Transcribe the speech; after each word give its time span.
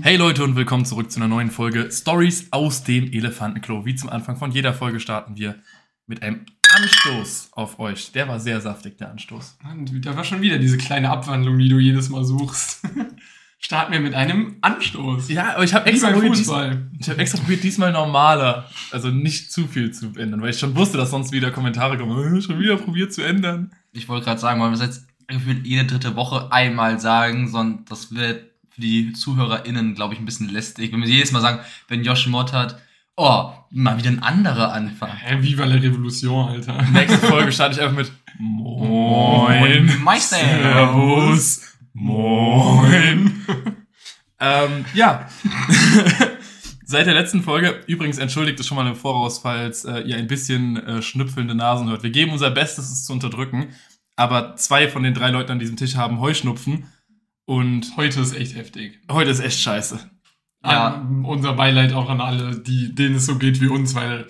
Hey 0.00 0.16
Leute 0.16 0.44
und 0.44 0.54
willkommen 0.54 0.84
zurück 0.84 1.10
zu 1.10 1.18
einer 1.18 1.26
neuen 1.26 1.50
Folge 1.50 1.90
Stories 1.90 2.52
aus 2.52 2.84
dem 2.84 3.10
Elefantenklo. 3.12 3.84
Wie 3.84 3.96
zum 3.96 4.10
Anfang 4.10 4.36
von 4.36 4.52
jeder 4.52 4.72
Folge 4.72 5.00
starten 5.00 5.36
wir 5.36 5.56
mit 6.06 6.22
einem 6.22 6.46
Anstoß 6.72 7.48
auf 7.50 7.80
euch. 7.80 8.12
Der 8.12 8.28
war 8.28 8.38
sehr 8.38 8.60
saftig, 8.60 8.96
der 8.98 9.10
Anstoß. 9.10 9.58
Und 9.68 10.06
da 10.06 10.16
war 10.16 10.22
schon 10.22 10.40
wieder 10.40 10.58
diese 10.58 10.78
kleine 10.78 11.10
Abwandlung, 11.10 11.58
die 11.58 11.68
du 11.68 11.80
jedes 11.80 12.10
Mal 12.10 12.24
suchst. 12.24 12.82
Starten 13.58 13.92
wir 13.92 13.98
mit 13.98 14.14
einem 14.14 14.58
Anstoß. 14.60 15.30
Ja, 15.30 15.54
aber 15.54 15.64
ich 15.64 15.74
habe 15.74 15.86
extra, 15.86 16.12
dies, 16.12 16.48
ich 17.00 17.08
hab 17.08 17.18
extra 17.18 17.38
probiert, 17.38 17.64
diesmal 17.64 17.90
normaler, 17.90 18.70
also 18.92 19.08
nicht 19.08 19.50
zu 19.50 19.66
viel 19.66 19.90
zu 19.90 20.12
ändern, 20.16 20.40
weil 20.40 20.50
ich 20.50 20.60
schon 20.60 20.76
wusste, 20.76 20.96
dass 20.96 21.10
sonst 21.10 21.32
wieder 21.32 21.50
Kommentare 21.50 21.98
kommen, 21.98 22.36
"Äh, 22.36 22.40
schon 22.40 22.60
wieder 22.60 22.76
probiert 22.76 23.12
zu 23.12 23.22
ändern. 23.22 23.72
Ich 23.90 24.08
wollte 24.08 24.26
gerade 24.26 24.40
sagen, 24.40 24.60
wollen 24.60 24.70
wir 24.70 24.80
es 24.80 24.86
jetzt 24.86 25.08
jede 25.64 25.86
dritte 25.86 26.14
Woche 26.14 26.52
einmal 26.52 27.00
sagen, 27.00 27.48
sondern 27.48 27.84
das 27.86 28.14
wird 28.14 28.44
für 28.78 28.82
die 28.82 29.12
ZuhörerInnen, 29.12 29.96
glaube 29.96 30.14
ich, 30.14 30.20
ein 30.20 30.24
bisschen 30.24 30.48
lästig. 30.48 30.92
Wenn 30.92 31.00
wir 31.00 31.08
jedes 31.08 31.32
Mal 31.32 31.40
sagen, 31.40 31.58
wenn 31.88 32.04
Josh 32.04 32.28
Mott 32.28 32.52
hat, 32.52 32.80
oh, 33.16 33.50
mal 33.70 33.98
wieder 33.98 34.08
ein 34.08 34.22
anderer 34.22 34.72
Anfang. 34.72 35.10
Hä, 35.10 35.38
Viva 35.40 35.64
la 35.64 35.74
Revolution, 35.74 36.48
Alter. 36.48 36.80
Nächste 36.92 37.18
Folge 37.18 37.50
starte 37.50 37.74
ich 37.74 37.80
einfach 37.82 37.96
mit 37.96 38.12
Moin. 38.38 39.92
Meister. 40.04 40.36
Servus. 40.36 41.62
Moin. 41.92 43.44
ähm, 44.38 44.84
ja. 44.94 45.28
Seit 46.84 47.06
der 47.06 47.14
letzten 47.14 47.42
Folge, 47.42 47.82
übrigens 47.88 48.18
entschuldigt 48.18 48.60
es 48.60 48.66
schon 48.68 48.76
mal 48.76 48.86
im 48.86 48.94
Voraus, 48.94 49.40
falls 49.40 49.84
äh, 49.84 50.02
ihr 50.02 50.16
ein 50.16 50.28
bisschen 50.28 50.76
äh, 50.76 51.02
schnüpfelnde 51.02 51.56
Nasen 51.56 51.88
hört. 51.88 52.04
Wir 52.04 52.10
geben 52.10 52.30
unser 52.30 52.52
Bestes, 52.52 52.90
es 52.90 53.04
zu 53.04 53.12
unterdrücken, 53.12 53.70
aber 54.14 54.54
zwei 54.54 54.88
von 54.88 55.02
den 55.02 55.14
drei 55.14 55.30
Leuten 55.30 55.50
an 55.52 55.58
diesem 55.58 55.76
Tisch 55.76 55.96
haben 55.96 56.20
Heuschnupfen 56.20 56.86
und 57.48 57.96
Heute 57.96 58.20
ist 58.20 58.34
echt 58.34 58.54
heftig. 58.56 59.00
heute 59.10 59.30
ist 59.30 59.40
echt 59.40 59.58
scheiße. 59.60 59.98
Ja. 60.62 60.96
Ähm, 60.96 61.24
unser 61.24 61.54
Beileid 61.54 61.94
auch 61.94 62.10
an 62.10 62.20
alle, 62.20 62.58
die, 62.58 62.94
denen 62.94 63.14
es 63.14 63.24
so 63.24 63.38
geht 63.38 63.62
wie 63.62 63.68
uns, 63.68 63.94
weil 63.94 64.26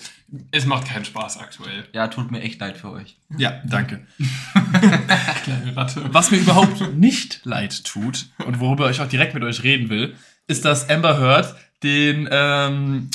es 0.52 0.66
macht 0.66 0.86
keinen 0.86 1.04
Spaß 1.04 1.38
aktuell. 1.38 1.84
Ja, 1.92 2.06
tut 2.06 2.30
mir 2.30 2.40
echt 2.42 2.60
leid 2.60 2.78
für 2.78 2.92
euch. 2.92 3.16
Ja, 3.36 3.60
danke. 3.66 4.06
Kleine 5.42 5.76
Ratte. 5.76 6.04
Was 6.12 6.30
mir 6.30 6.36
überhaupt 6.38 6.94
nicht 6.94 7.40
leid 7.44 7.84
tut 7.84 8.26
und 8.46 8.60
worüber 8.60 8.88
ich 8.88 9.00
auch 9.00 9.08
direkt 9.08 9.34
mit 9.34 9.42
euch 9.42 9.64
reden 9.64 9.90
will, 9.90 10.14
ist, 10.46 10.64
dass 10.64 10.88
Amber 10.88 11.18
Heard 11.18 11.56
den, 11.82 12.28
ähm, 12.30 13.10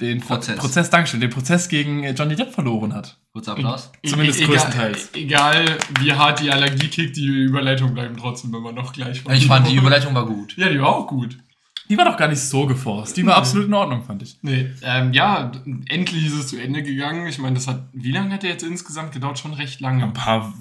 den 0.00 0.20
Prozess. 0.20 0.56
Prozess, 0.58 0.90
Dankeschön, 0.90 1.20
den 1.20 1.30
Prozess 1.30 1.68
gegen 1.68 2.04
Johnny 2.14 2.34
Depp 2.36 2.52
verloren 2.52 2.94
hat. 2.94 3.18
Kurzer 3.32 3.52
Applaus. 3.52 3.90
Zumindest 4.04 4.40
E- 4.40 4.44
größtenteils. 4.46 5.10
Egal, 5.14 5.78
wie 6.00 6.12
hart 6.12 6.40
die 6.40 6.50
Allergie 6.50 6.88
kickt, 6.88 7.16
die 7.16 7.26
Überleitung 7.26 7.94
bleiben 7.94 8.16
trotzdem 8.16 8.54
immer 8.54 8.72
noch 8.72 8.92
gleich. 8.92 9.22
Ich 9.32 9.46
fand, 9.46 9.68
die 9.68 9.76
Überleitung 9.76 10.14
war 10.14 10.26
gut. 10.26 10.56
Ja, 10.56 10.68
die 10.68 10.80
war 10.80 10.88
auch 10.88 11.06
gut. 11.06 11.36
Die 11.88 11.98
war 11.98 12.04
doch 12.04 12.16
gar 12.16 12.28
nicht 12.28 12.40
so 12.40 12.66
geforst. 12.66 13.16
Die 13.16 13.26
war 13.26 13.34
absolut 13.34 13.66
in 13.66 13.74
Ordnung, 13.74 14.04
fand 14.04 14.22
ich. 14.22 14.38
Nee, 14.42 14.70
ähm, 14.82 15.12
ja, 15.12 15.50
endlich 15.88 16.24
ist 16.26 16.34
es 16.34 16.46
zu 16.46 16.56
Ende 16.56 16.84
gegangen. 16.84 17.26
Ich 17.26 17.38
meine, 17.38 17.56
das 17.56 17.66
hat, 17.66 17.82
wie 17.92 18.12
lange 18.12 18.32
hat 18.32 18.44
der 18.44 18.50
jetzt 18.50 18.62
insgesamt 18.62 19.10
gedauert? 19.10 19.40
Schon 19.40 19.54
recht 19.54 19.80
lange. 19.80 20.04
Ein 20.04 20.12
paar 20.12 20.54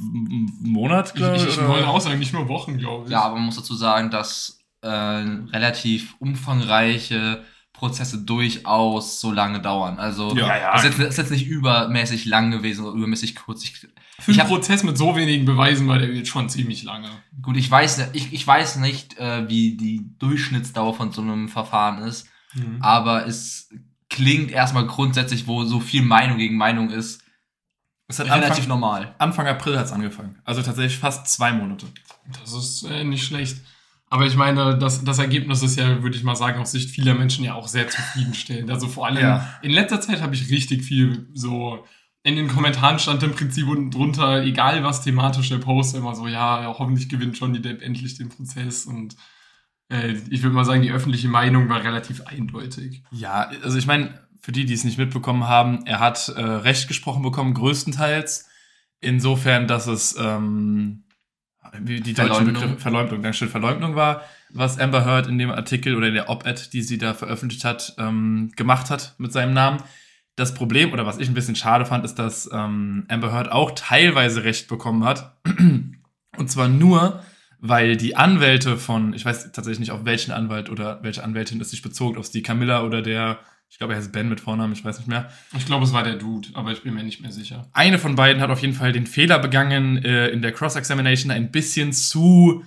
Monate, 0.63 1.09
Ich, 1.13 1.15
glaube 1.15 1.37
ich. 1.37 1.47
ich, 1.47 1.67
wollte 1.67 1.87
auch 1.87 2.01
sagen, 2.01 2.17
nicht 2.17 2.33
nur 2.33 2.47
Wochen, 2.47 2.79
glaube 2.79 3.05
ich. 3.05 3.11
Ja, 3.11 3.21
aber 3.21 3.35
man 3.35 3.45
muss 3.45 3.57
dazu 3.57 3.75
sagen, 3.75 4.09
dass 4.09 4.59
äh, 4.81 4.87
relativ 4.89 6.15
umfangreiche 6.17 7.43
Prozesse 7.79 8.19
durchaus 8.19 9.19
so 9.21 9.31
lange 9.31 9.59
dauern. 9.61 9.99
Also 9.99 10.35
Ja, 10.35 10.55
ja. 10.57 10.73
Das, 10.73 10.83
ist 10.83 10.89
jetzt, 10.89 10.99
das 10.99 11.09
ist 11.09 11.17
jetzt 11.17 11.31
nicht 11.31 11.47
übermäßig 11.47 12.25
lang 12.25 12.51
gewesen 12.51 12.85
oder 12.85 12.95
übermäßig 12.97 13.35
kurz. 13.35 13.63
Ich, 13.63 13.87
Für 14.19 14.31
ich 14.31 14.39
einen 14.39 14.49
Prozess 14.49 14.83
mit 14.83 14.97
so 14.97 15.15
wenigen 15.15 15.45
Beweisen 15.45 15.87
war 15.87 15.97
der 15.97 16.13
jetzt 16.13 16.29
schon 16.29 16.49
ziemlich 16.49 16.83
lange. 16.83 17.09
gut, 17.41 17.57
ich 17.57 17.69
weiß, 17.71 17.97
nicht- 17.97 18.09
ich, 18.15 18.33
ich 18.33 18.45
weiß 18.45 18.77
nicht, 18.77 19.17
äh, 19.17 19.47
wie 19.49 19.75
die 19.77 20.05
Durchschnittsdauer 20.19 20.93
von 20.93 21.11
so 21.11 21.21
einem 21.21 21.49
Verfahren 21.49 21.99
ist, 22.03 22.27
aber 22.81 23.25
es 23.27 23.69
klingt 24.09 24.51
erstmal 24.51 24.87
grundsätzlich, 24.87 25.45
wo 25.47 25.63
so 25.65 25.79
viel 25.79 26.01
Meinung 26.01 26.37
gegen 26.39 26.57
Meinung 26.57 26.89
ist, 26.89 27.21
Es 28.07 28.17
hat 28.19 28.25
relativ 28.27 28.49
Anfang, 28.51 28.67
normal. 28.67 29.15
Anfang 29.19 29.45
April 29.47 29.77
hat 29.77 29.85
es 29.85 29.91
angefangen. 29.91 30.39
Also 30.43 30.61
tatsächlich 30.63 30.97
fast 30.97 31.27
zwei 31.27 31.53
Monate. 31.53 31.85
Das 32.41 32.51
ist 32.53 32.83
äh, 32.89 33.03
nicht 33.03 33.23
schlecht. 33.23 33.57
Aber 34.11 34.25
ich 34.25 34.35
meine, 34.35 34.77
das, 34.77 35.03
das 35.03 35.19
Ergebnis 35.19 35.61
ist 35.61 35.77
ja, 35.77 36.01
würde 36.01 36.17
ich 36.17 36.23
mal 36.23 36.35
sagen, 36.35 36.59
aus 36.59 36.71
Sicht 36.71 36.89
vieler 36.89 37.13
Menschen 37.13 37.45
ja 37.45 37.53
auch 37.53 37.67
sehr 37.67 37.87
zufriedenstellend. 37.87 38.71
Also 38.71 38.87
vor 38.87 39.05
allem 39.05 39.17
Ja. 39.19 39.53
in 39.61 39.71
letzter 39.71 40.01
Zeit 40.01 40.21
habe 40.21 40.33
ich 40.33 40.49
richtig 40.49 40.83
viel 40.83 41.29
so. 41.33 41.85
In 42.23 42.35
den 42.35 42.47
Kommentaren 42.49 42.99
stand 42.99 43.23
im 43.23 43.31
Prinzip 43.33 43.67
unten 43.67 43.91
drunter, 43.91 44.43
egal 44.43 44.83
was 44.83 45.03
thematisch 45.03 45.49
der 45.49 45.59
Post, 45.59 45.95
immer 45.95 46.15
so, 46.15 46.27
ja, 46.27 46.61
ja 46.61 46.75
hoffentlich 46.77 47.07
gewinnt 47.07 47.39
Johnny 47.39 47.61
Depp 47.61 47.81
endlich 47.81 48.17
den 48.17 48.27
Prozess. 48.29 48.85
Und 48.85 49.15
äh, 49.89 50.15
ich 50.29 50.43
würde 50.43 50.55
mal 50.55 50.65
sagen, 50.65 50.81
die 50.81 50.91
öffentliche 50.91 51.29
Meinung 51.29 51.69
war 51.69 51.83
relativ 51.83 52.21
eindeutig. 52.27 53.03
Ja, 53.11 53.49
also 53.63 53.77
ich 53.77 53.87
meine, 53.87 54.27
für 54.41 54.51
die, 54.51 54.65
die 54.65 54.73
es 54.73 54.83
nicht 54.83 54.97
mitbekommen 54.97 55.47
haben, 55.47 55.85
er 55.85 55.99
hat 55.99 56.29
äh, 56.29 56.41
Recht 56.41 56.87
gesprochen 56.87 57.21
bekommen, 57.21 57.53
größtenteils. 57.53 58.47
Insofern, 59.01 59.67
dass 59.67 59.87
es 59.87 60.15
ähm, 60.19 61.03
wie 61.79 62.01
die 62.01 62.13
deutsche 62.13 62.33
Verleumdung. 62.33 62.53
Begriff 62.53 62.81
Verleumdung, 62.81 63.21
Dankeschön, 63.21 63.49
Verleumdung 63.49 63.95
war, 63.95 64.23
was 64.49 64.79
Amber 64.79 65.05
Heard 65.05 65.27
in 65.27 65.37
dem 65.37 65.51
Artikel 65.51 65.95
oder 65.95 66.07
in 66.07 66.13
der 66.13 66.29
Op-Ed, 66.29 66.73
die 66.73 66.81
sie 66.81 66.97
da 66.97 67.13
veröffentlicht 67.13 67.65
hat, 67.65 67.95
ähm, 67.97 68.51
gemacht 68.55 68.89
hat 68.89 69.15
mit 69.17 69.31
seinem 69.31 69.53
Namen. 69.53 69.83
Das 70.35 70.53
Problem, 70.53 70.93
oder 70.93 71.05
was 71.05 71.17
ich 71.17 71.27
ein 71.27 71.33
bisschen 71.33 71.55
schade 71.55 71.85
fand, 71.85 72.05
ist, 72.05 72.15
dass 72.15 72.49
ähm, 72.53 73.05
Amber 73.09 73.33
Heard 73.33 73.51
auch 73.51 73.71
teilweise 73.71 74.43
Recht 74.43 74.67
bekommen 74.67 75.03
hat. 75.03 75.37
Und 76.37 76.49
zwar 76.49 76.69
nur, 76.69 77.21
weil 77.59 77.97
die 77.97 78.15
Anwälte 78.15 78.77
von, 78.77 79.13
ich 79.13 79.25
weiß 79.25 79.51
tatsächlich 79.51 79.79
nicht, 79.79 79.91
auf 79.91 80.05
welchen 80.05 80.31
Anwalt 80.31 80.69
oder 80.69 81.03
welche 81.03 81.23
Anwältin 81.23 81.59
es 81.59 81.71
sich 81.71 81.81
bezog, 81.81 82.15
ob 82.15 82.23
es 82.23 82.31
die 82.31 82.41
Camilla 82.41 82.83
oder 82.83 83.01
der, 83.01 83.39
ich 83.69 83.77
glaube, 83.77 83.93
er 83.93 83.99
heißt 83.99 84.11
Ben 84.11 84.27
mit 84.27 84.41
Vornamen, 84.41 84.73
ich 84.73 84.83
weiß 84.83 84.97
nicht 84.97 85.07
mehr. 85.07 85.31
Ich 85.55 85.65
glaube, 85.65 85.85
es 85.85 85.93
war 85.93 86.03
der 86.03 86.15
Dude, 86.15 86.49
aber 86.53 86.71
ich 86.71 86.81
bin 86.81 86.95
mir 86.95 87.03
nicht 87.03 87.21
mehr 87.21 87.31
sicher. 87.31 87.69
Eine 87.71 87.99
von 87.99 88.15
beiden 88.15 88.41
hat 88.41 88.49
auf 88.49 88.61
jeden 88.61 88.73
Fall 88.73 88.91
den 88.91 89.05
Fehler 89.05 89.39
begangen, 89.39 90.03
äh, 90.03 90.27
in 90.29 90.41
der 90.41 90.51
Cross-Examination 90.51 91.31
ein 91.31 91.51
bisschen 91.51 91.93
zu, 91.93 92.65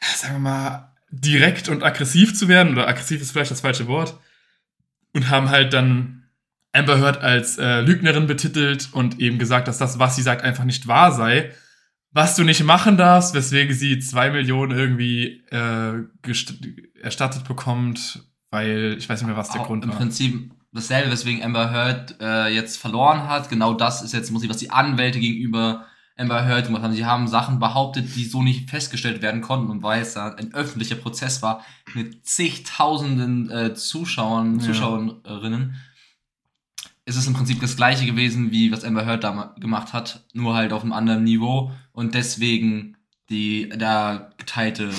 sagen 0.00 0.36
wir 0.36 0.40
mal, 0.40 0.94
direkt 1.10 1.68
und 1.68 1.82
aggressiv 1.82 2.34
zu 2.34 2.48
werden. 2.48 2.72
Oder 2.72 2.88
aggressiv 2.88 3.20
ist 3.20 3.32
vielleicht 3.32 3.50
das 3.50 3.60
falsche 3.60 3.86
Wort. 3.86 4.18
Und 5.12 5.28
haben 5.28 5.50
halt 5.50 5.72
dann 5.72 6.24
Amber 6.72 6.98
Heard 6.98 7.18
als 7.18 7.58
äh, 7.58 7.82
Lügnerin 7.82 8.26
betitelt 8.26 8.88
und 8.92 9.20
eben 9.20 9.38
gesagt, 9.38 9.68
dass 9.68 9.78
das, 9.78 9.98
was 9.98 10.16
sie 10.16 10.22
sagt, 10.22 10.42
einfach 10.42 10.64
nicht 10.64 10.88
wahr 10.88 11.12
sei. 11.12 11.52
Was 12.10 12.34
du 12.34 12.44
nicht 12.44 12.64
machen 12.64 12.96
darfst, 12.96 13.34
weswegen 13.34 13.74
sie 13.74 13.98
zwei 13.98 14.30
Millionen 14.30 14.76
irgendwie 14.76 15.44
äh, 15.50 16.02
erstattet 17.02 17.44
bekommt, 17.46 18.24
weil 18.54 18.94
ich 18.96 19.08
weiß 19.08 19.20
nicht 19.20 19.26
mehr, 19.26 19.36
was 19.36 19.50
der 19.50 19.62
Auch 19.62 19.66
Grund 19.66 19.82
Im 19.82 19.90
war. 19.90 19.96
Prinzip 19.96 20.52
dasselbe, 20.72 21.10
weswegen 21.10 21.42
Amber 21.42 21.72
Heard 21.72 22.20
äh, 22.20 22.48
jetzt 22.54 22.78
verloren 22.78 23.28
hat. 23.28 23.50
Genau 23.50 23.74
das 23.74 24.00
ist 24.00 24.12
jetzt, 24.14 24.30
muss 24.30 24.44
ich, 24.44 24.48
was 24.48 24.58
die 24.58 24.70
Anwälte 24.70 25.18
gegenüber 25.18 25.86
Amber 26.16 26.44
Heard 26.46 26.66
gemacht 26.66 26.82
haben. 26.84 26.94
Sie 26.94 27.04
haben 27.04 27.26
Sachen 27.26 27.58
behauptet, 27.58 28.14
die 28.14 28.24
so 28.24 28.44
nicht 28.44 28.70
festgestellt 28.70 29.22
werden 29.22 29.40
konnten. 29.40 29.70
Und 29.70 29.82
weil 29.82 30.02
es 30.02 30.14
da 30.14 30.28
ein 30.34 30.54
öffentlicher 30.54 30.94
Prozess 30.94 31.42
war 31.42 31.64
mit 31.94 32.24
zigtausenden 32.24 33.50
äh, 33.50 33.74
Zuschauern, 33.74 34.60
Ja. 34.60 34.66
Zuschauerinnen, 34.66 35.74
ist 37.06 37.16
es 37.16 37.26
im 37.26 37.34
Prinzip 37.34 37.60
das 37.60 37.76
gleiche 37.76 38.06
gewesen, 38.06 38.52
wie 38.52 38.70
was 38.70 38.84
Amber 38.84 39.04
Heard 39.04 39.24
da 39.24 39.52
gemacht 39.58 39.92
hat, 39.92 40.24
nur 40.32 40.54
halt 40.54 40.72
auf 40.72 40.82
einem 40.82 40.92
anderen 40.92 41.24
Niveau. 41.24 41.72
Und 41.92 42.14
deswegen 42.14 42.96
die, 43.30 43.68
der 43.68 44.30
geteilte 44.38 44.90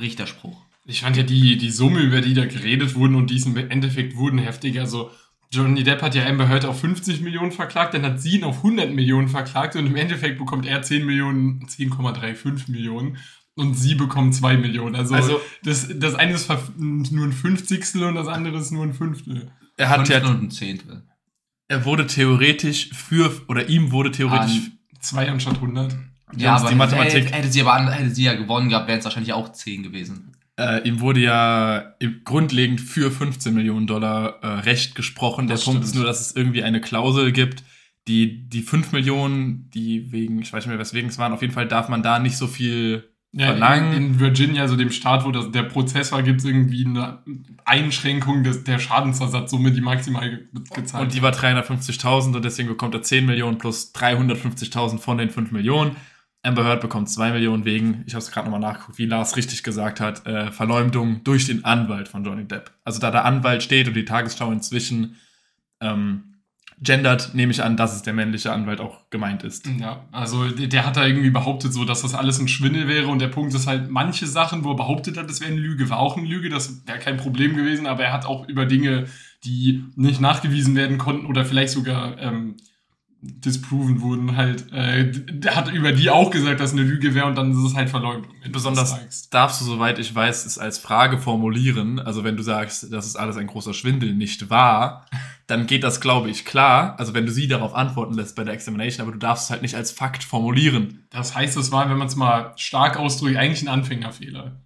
Richterspruch. 0.00 0.62
Ich 0.84 1.00
fand 1.02 1.16
ja 1.16 1.22
die, 1.22 1.56
die 1.56 1.70
Summe, 1.70 2.00
über 2.00 2.20
die 2.20 2.34
da 2.34 2.44
geredet 2.44 2.94
wurden 2.94 3.14
und 3.14 3.30
die 3.30 3.36
es 3.36 3.46
im 3.46 3.56
Endeffekt 3.56 4.16
wurden, 4.16 4.38
heftig. 4.38 4.80
Also 4.80 5.10
Johnny 5.50 5.82
Depp 5.84 6.02
hat 6.02 6.14
ja 6.14 6.26
Amber 6.26 6.48
Heard 6.48 6.64
auf 6.64 6.80
50 6.80 7.20
Millionen 7.20 7.52
verklagt, 7.52 7.94
dann 7.94 8.02
hat 8.02 8.20
sie 8.20 8.36
ihn 8.38 8.44
auf 8.44 8.58
100 8.58 8.92
Millionen 8.92 9.28
verklagt 9.28 9.76
und 9.76 9.86
im 9.86 9.94
Endeffekt 9.96 10.38
bekommt 10.38 10.66
er 10.66 10.82
10 10.82 11.04
Millionen, 11.04 11.66
10,35 11.66 12.70
Millionen 12.70 13.18
und 13.54 13.74
sie 13.74 13.94
bekommt 13.94 14.34
2 14.34 14.56
Millionen. 14.56 14.96
Also, 14.96 15.14
Also- 15.14 15.40
das, 15.62 15.88
das 15.94 16.14
eine 16.14 16.32
ist 16.32 16.48
nur 16.78 17.26
ein 17.26 17.32
Fünfzigstel 17.32 18.02
und 18.04 18.14
das 18.14 18.26
andere 18.28 18.58
ist 18.58 18.70
nur 18.72 18.82
ein 18.82 18.94
Fünftel. 18.94 19.52
Er 19.76 19.88
hat 19.90 20.08
ja, 20.08 20.22
ein 20.24 20.50
Zehntel. 20.50 21.04
er 21.68 21.84
wurde 21.84 22.06
theoretisch 22.06 22.90
für, 22.92 23.30
oder 23.48 23.68
ihm 23.68 23.92
wurde 23.92 24.10
theoretisch 24.10 24.56
An- 24.56 24.72
2 25.00 25.30
anstatt 25.30 25.54
100. 25.56 25.94
Ja, 26.36 26.56
aber 26.56 26.70
die 26.70 26.74
Mathematik- 26.76 27.24
Hätte, 27.26 27.34
hätte 27.36 27.52
sie 27.52 27.60
aber 27.62 27.90
hätte 27.92 28.10
sie 28.14 28.24
ja 28.24 28.32
gewonnen 28.34 28.70
gehabt, 28.70 28.88
wären 28.88 28.98
es 29.00 29.04
wahrscheinlich 29.04 29.34
auch 29.34 29.52
10 29.52 29.82
gewesen. 29.82 30.31
Äh, 30.58 30.86
ihm 30.86 31.00
wurde 31.00 31.20
ja 31.20 31.94
grundlegend 32.24 32.80
für 32.80 33.10
15 33.10 33.54
Millionen 33.54 33.86
Dollar 33.86 34.38
äh, 34.42 34.46
Recht 34.60 34.94
gesprochen. 34.94 35.46
Der 35.46 35.56
Das 35.56 35.64
Punkt 35.64 35.78
stimmt. 35.78 35.84
ist 35.90 35.94
nur, 35.94 36.04
dass 36.04 36.20
es 36.20 36.36
irgendwie 36.36 36.62
eine 36.62 36.80
Klausel 36.80 37.32
gibt, 37.32 37.62
die 38.06 38.48
die 38.48 38.62
5 38.62 38.92
Millionen, 38.92 39.70
die 39.70 40.12
wegen, 40.12 40.40
ich 40.42 40.52
weiß 40.52 40.64
nicht 40.64 40.70
mehr, 40.70 40.78
weswegen 40.78 41.08
es 41.08 41.18
waren, 41.18 41.32
auf 41.32 41.40
jeden 41.40 41.54
Fall 41.54 41.68
darf 41.68 41.88
man 41.88 42.02
da 42.02 42.18
nicht 42.18 42.36
so 42.36 42.46
viel 42.48 43.08
Ja, 43.32 43.46
verlangen. 43.46 43.92
in, 43.94 44.02
in 44.14 44.20
Virginia, 44.20 44.68
so 44.68 44.76
dem 44.76 44.90
Staat, 44.90 45.24
wo 45.24 45.30
das, 45.30 45.50
der 45.52 45.62
Prozess 45.62 46.12
war, 46.12 46.22
gibt 46.22 46.40
es 46.40 46.44
irgendwie 46.44 46.84
eine 46.84 47.20
Einschränkung 47.64 48.42
des, 48.44 48.64
der 48.64 48.78
Schadensersatzsumme, 48.78 49.72
die 49.72 49.80
maximal 49.80 50.28
ge 50.28 50.38
gezahlt 50.74 51.04
und 51.04 51.14
die 51.14 51.22
war 51.22 51.32
350.000 51.32 52.36
und 52.36 52.44
deswegen 52.44 52.68
bekommt 52.68 52.94
er 52.94 53.02
10 53.02 53.24
Millionen 53.24 53.56
plus 53.58 53.94
350.000 53.94 54.98
von 54.98 55.16
den 55.16 55.30
5 55.30 55.50
Millionen. 55.52 55.96
Amber 56.42 56.64
Heard 56.64 56.80
bekommt 56.80 57.08
2 57.08 57.32
Millionen 57.32 57.64
wegen, 57.64 58.02
ich 58.06 58.14
habe 58.14 58.22
es 58.22 58.30
gerade 58.30 58.50
nochmal 58.50 58.72
nachgeguckt, 58.72 58.98
wie 58.98 59.06
Lars 59.06 59.36
richtig 59.36 59.62
gesagt 59.62 60.00
hat, 60.00 60.26
äh, 60.26 60.50
Verleumdung 60.50 61.22
durch 61.22 61.46
den 61.46 61.64
Anwalt 61.64 62.08
von 62.08 62.24
Johnny 62.24 62.44
Depp. 62.44 62.72
Also 62.84 62.98
da 62.98 63.12
der 63.12 63.24
Anwalt 63.24 63.62
steht 63.62 63.86
und 63.86 63.94
die 63.94 64.04
Tagesschau 64.04 64.50
inzwischen 64.50 65.16
ähm, 65.80 66.32
gendert, 66.80 67.32
nehme 67.34 67.52
ich 67.52 67.62
an, 67.62 67.76
dass 67.76 67.94
es 67.94 68.02
der 68.02 68.12
männliche 68.12 68.52
Anwalt 68.52 68.80
auch 68.80 69.08
gemeint 69.10 69.44
ist. 69.44 69.68
Ja, 69.78 70.08
also 70.10 70.48
der, 70.48 70.84
hat 70.84 70.96
da 70.96 71.06
irgendwie 71.06 71.30
behauptet, 71.30 71.72
so, 71.72 71.84
dass 71.84 72.02
das 72.02 72.14
alles 72.14 72.40
ein 72.40 72.48
Schwindel 72.48 72.88
wäre 72.88 73.06
und 73.06 73.20
der 73.20 73.28
Punkt 73.28 73.54
ist 73.54 73.68
halt, 73.68 73.88
manche 73.88 74.26
Sachen, 74.26 74.64
wo 74.64 74.70
er 74.72 74.76
behauptet 74.76 75.16
hat, 75.16 75.30
das 75.30 75.40
wäre 75.40 75.52
eine 75.52 75.60
Lüge, 75.60 75.90
war 75.90 76.00
auch 76.00 76.16
eine 76.16 76.26
Lüge, 76.26 76.48
das 76.48 76.84
wäre 76.86 76.98
kein 76.98 77.18
Problem 77.18 77.54
gewesen, 77.54 77.86
aber 77.86 78.02
er 78.02 78.12
hat 78.12 78.26
auch 78.26 78.48
über 78.48 78.66
Dinge, 78.66 79.06
die 79.44 79.84
nicht 79.94 80.20
nachgewiesen 80.20 80.74
werden 80.74 80.98
konnten 80.98 81.26
oder 81.26 81.44
vielleicht 81.44 81.72
sogar 81.72 82.18
ähm, 82.18 82.56
disproven 83.24 84.00
wurden, 84.00 84.36
halt, 84.36 84.72
äh, 84.72 85.12
hat 85.46 85.72
über 85.72 85.92
die 85.92 86.10
auch 86.10 86.30
gesagt, 86.32 86.58
dass 86.58 86.72
eine 86.72 86.82
Lüge 86.82 87.14
wäre 87.14 87.26
und 87.26 87.36
dann 87.36 87.52
ist 87.52 87.58
es 87.58 87.76
halt 87.76 87.88
Verleumdung. 87.88 88.32
das 88.42 88.50
Besonders 88.50 89.30
darfst 89.30 89.60
du, 89.60 89.64
soweit 89.64 90.00
ich 90.00 90.12
weiß, 90.12 90.44
es 90.44 90.58
als 90.58 90.78
Frage 90.78 91.18
formulieren. 91.18 92.00
Also 92.00 92.24
wenn 92.24 92.36
du 92.36 92.42
sagst, 92.42 92.92
das 92.92 93.06
ist 93.06 93.14
alles 93.14 93.36
ein 93.36 93.46
großer 93.46 93.74
Schwindel, 93.74 94.12
nicht 94.12 94.50
wahr, 94.50 95.06
dann 95.46 95.68
geht 95.68 95.84
das, 95.84 96.00
glaube 96.00 96.30
ich, 96.30 96.44
klar. 96.44 96.98
Also 96.98 97.14
wenn 97.14 97.24
du 97.24 97.30
sie 97.30 97.46
darauf 97.46 97.74
antworten 97.74 98.14
lässt 98.14 98.34
bei 98.34 98.42
der 98.42 98.54
Examination, 98.54 99.06
aber 99.06 99.12
du 99.12 99.18
darfst 99.18 99.44
es 99.44 99.50
halt 99.50 99.62
nicht 99.62 99.76
als 99.76 99.92
Fakt 99.92 100.24
formulieren. 100.24 101.06
Das 101.10 101.36
heißt, 101.36 101.56
es 101.56 101.70
war, 101.70 101.88
wenn 101.88 101.98
man 101.98 102.08
es 102.08 102.16
mal 102.16 102.52
stark 102.56 102.98
ausdrückt, 102.98 103.36
eigentlich 103.36 103.62
ein 103.62 103.68
Anfängerfehler. 103.68 104.56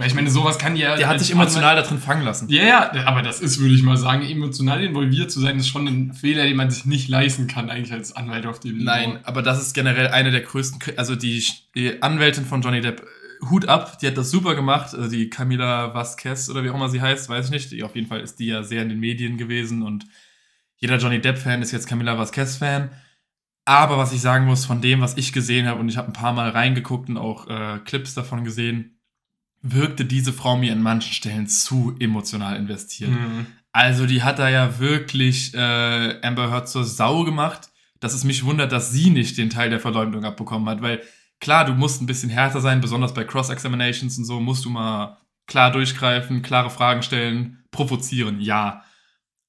Weil 0.00 0.06
ich 0.06 0.14
meine, 0.14 0.30
sowas 0.30 0.56
kann 0.56 0.76
ja. 0.76 0.96
Der 0.96 1.08
hat 1.08 1.20
sich 1.20 1.30
emotional 1.30 1.76
da 1.76 1.82
drin 1.82 1.98
fangen 1.98 2.24
lassen. 2.24 2.48
Ja, 2.48 2.62
ja, 2.64 3.04
aber 3.04 3.20
das 3.20 3.42
ist, 3.42 3.60
würde 3.60 3.74
ich 3.74 3.82
mal 3.82 3.98
sagen, 3.98 4.22
emotional 4.22 4.82
involviert 4.82 5.30
zu 5.30 5.40
sein, 5.40 5.58
ist 5.58 5.68
schon 5.68 5.86
ein 5.86 6.14
Fehler, 6.14 6.44
den 6.44 6.56
man 6.56 6.70
sich 6.70 6.86
nicht 6.86 7.10
leisten 7.10 7.46
kann, 7.48 7.68
eigentlich 7.68 7.92
als 7.92 8.16
Anwalt 8.16 8.46
auf 8.46 8.60
dem 8.60 8.82
Nein, 8.82 9.18
aber 9.24 9.42
das 9.42 9.60
ist 9.60 9.74
generell 9.74 10.08
eine 10.08 10.30
der 10.30 10.40
größten, 10.40 10.96
also 10.96 11.16
die, 11.16 11.44
Anwältin 12.00 12.46
von 12.46 12.62
Johnny 12.62 12.80
Depp, 12.80 13.00
äh, 13.02 13.46
Hut 13.50 13.68
ab, 13.68 13.98
die 13.98 14.06
hat 14.06 14.16
das 14.16 14.30
super 14.30 14.54
gemacht, 14.54 14.94
also 14.94 15.10
die 15.10 15.28
Camila 15.28 15.92
Vasquez 15.92 16.48
oder 16.48 16.64
wie 16.64 16.70
auch 16.70 16.76
immer 16.76 16.88
sie 16.88 17.02
heißt, 17.02 17.28
weiß 17.28 17.46
ich 17.46 17.50
nicht, 17.50 17.70
die, 17.70 17.82
auf 17.82 17.94
jeden 17.94 18.06
Fall 18.06 18.20
ist 18.20 18.38
die 18.38 18.46
ja 18.46 18.62
sehr 18.62 18.80
in 18.80 18.88
den 18.88 19.00
Medien 19.00 19.36
gewesen 19.36 19.82
und 19.82 20.06
jeder 20.76 20.96
Johnny 20.96 21.20
Depp-Fan 21.20 21.60
ist 21.60 21.72
jetzt 21.72 21.86
Camila 21.86 22.16
Vasquez-Fan. 22.16 22.90
Aber 23.66 23.98
was 23.98 24.14
ich 24.14 24.22
sagen 24.22 24.46
muss, 24.46 24.64
von 24.64 24.80
dem, 24.80 25.02
was 25.02 25.18
ich 25.18 25.34
gesehen 25.34 25.66
habe, 25.66 25.78
und 25.78 25.90
ich 25.90 25.98
habe 25.98 26.08
ein 26.08 26.14
paar 26.14 26.32
Mal 26.32 26.48
reingeguckt 26.48 27.10
und 27.10 27.18
auch 27.18 27.46
äh, 27.48 27.78
Clips 27.84 28.14
davon 28.14 28.44
gesehen, 28.44 28.99
wirkte 29.62 30.04
diese 30.04 30.32
Frau 30.32 30.56
mir 30.56 30.72
an 30.72 30.82
manchen 30.82 31.12
Stellen 31.12 31.46
zu 31.46 31.94
emotional 31.98 32.56
investiert. 32.56 33.10
Mhm. 33.10 33.46
Also 33.72 34.06
die 34.06 34.22
hat 34.22 34.38
da 34.38 34.48
ja 34.48 34.78
wirklich 34.78 35.54
äh, 35.54 36.20
Amber 36.22 36.50
Heard 36.50 36.68
zur 36.68 36.84
Sau 36.84 37.24
gemacht, 37.24 37.70
dass 38.00 38.14
es 38.14 38.24
mich 38.24 38.44
wundert, 38.44 38.72
dass 38.72 38.90
sie 38.90 39.10
nicht 39.10 39.38
den 39.38 39.50
Teil 39.50 39.70
der 39.70 39.80
Verleumdung 39.80 40.24
abbekommen 40.24 40.68
hat, 40.68 40.82
weil 40.82 41.02
klar, 41.40 41.64
du 41.64 41.74
musst 41.74 42.00
ein 42.00 42.06
bisschen 42.06 42.30
härter 42.30 42.60
sein, 42.60 42.80
besonders 42.80 43.14
bei 43.14 43.24
Cross-Examinations 43.24 44.18
und 44.18 44.24
so, 44.24 44.40
musst 44.40 44.64
du 44.64 44.70
mal 44.70 45.18
klar 45.46 45.70
durchgreifen, 45.70 46.42
klare 46.42 46.70
Fragen 46.70 47.02
stellen, 47.02 47.64
provozieren, 47.70 48.40
ja. 48.40 48.84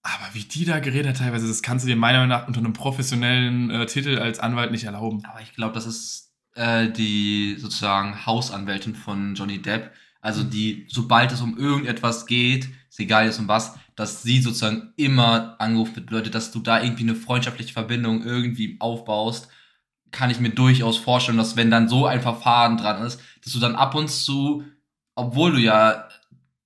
Aber 0.04 0.34
wie 0.34 0.44
die 0.44 0.66
da 0.66 0.80
geredet 0.80 1.10
hat 1.10 1.18
teilweise, 1.18 1.48
das 1.48 1.62
kannst 1.62 1.86
du 1.86 1.90
dir 1.90 1.96
meiner 1.96 2.20
Meinung 2.20 2.30
nach 2.30 2.48
unter 2.48 2.60
einem 2.60 2.74
professionellen 2.74 3.70
äh, 3.70 3.86
Titel 3.86 4.18
als 4.18 4.40
Anwalt 4.40 4.72
nicht 4.72 4.84
erlauben. 4.84 5.24
Aber 5.26 5.42
ich 5.42 5.54
glaube, 5.54 5.74
das 5.74 5.86
ist 5.86 6.31
äh, 6.56 6.90
die 6.90 7.56
sozusagen 7.58 8.26
Hausanwältin 8.26 8.96
von 8.96 9.36
Johnny 9.36 9.62
Depp. 9.62 9.92
Also 10.22 10.44
die, 10.44 10.86
sobald 10.90 11.32
es 11.32 11.42
um 11.42 11.58
irgendetwas 11.58 12.26
geht, 12.26 12.70
ist 12.90 13.00
egal 13.00 13.26
jetzt 13.26 13.40
um 13.40 13.48
was, 13.48 13.76
dass 13.96 14.24
sie 14.24 14.42
sozusagen 14.42 14.94
immer 14.96 15.56
angerufen 15.60 15.96
wird. 15.96 16.08
Bedeutet, 16.08 16.36
dass 16.36 16.52
du 16.52 16.60
da 16.60 16.82
irgendwie 16.82 17.04
eine 17.04 17.16
freundschaftliche 17.16 17.74
Verbindung 17.74 18.24
irgendwie 18.24 18.78
aufbaust, 18.80 19.48
kann 20.12 20.30
ich 20.30 20.40
mir 20.40 20.50
durchaus 20.50 20.98
vorstellen, 20.98 21.38
dass 21.38 21.56
wenn 21.56 21.72
dann 21.72 21.88
so 21.88 22.06
ein 22.06 22.22
Verfahren 22.22 22.78
dran 22.78 23.04
ist, 23.04 23.22
dass 23.44 23.54
du 23.54 23.60
dann 23.60 23.76
ab 23.76 23.96
und 23.96 24.10
zu, 24.10 24.64
obwohl 25.16 25.54
du 25.54 25.60
ja 25.60 26.08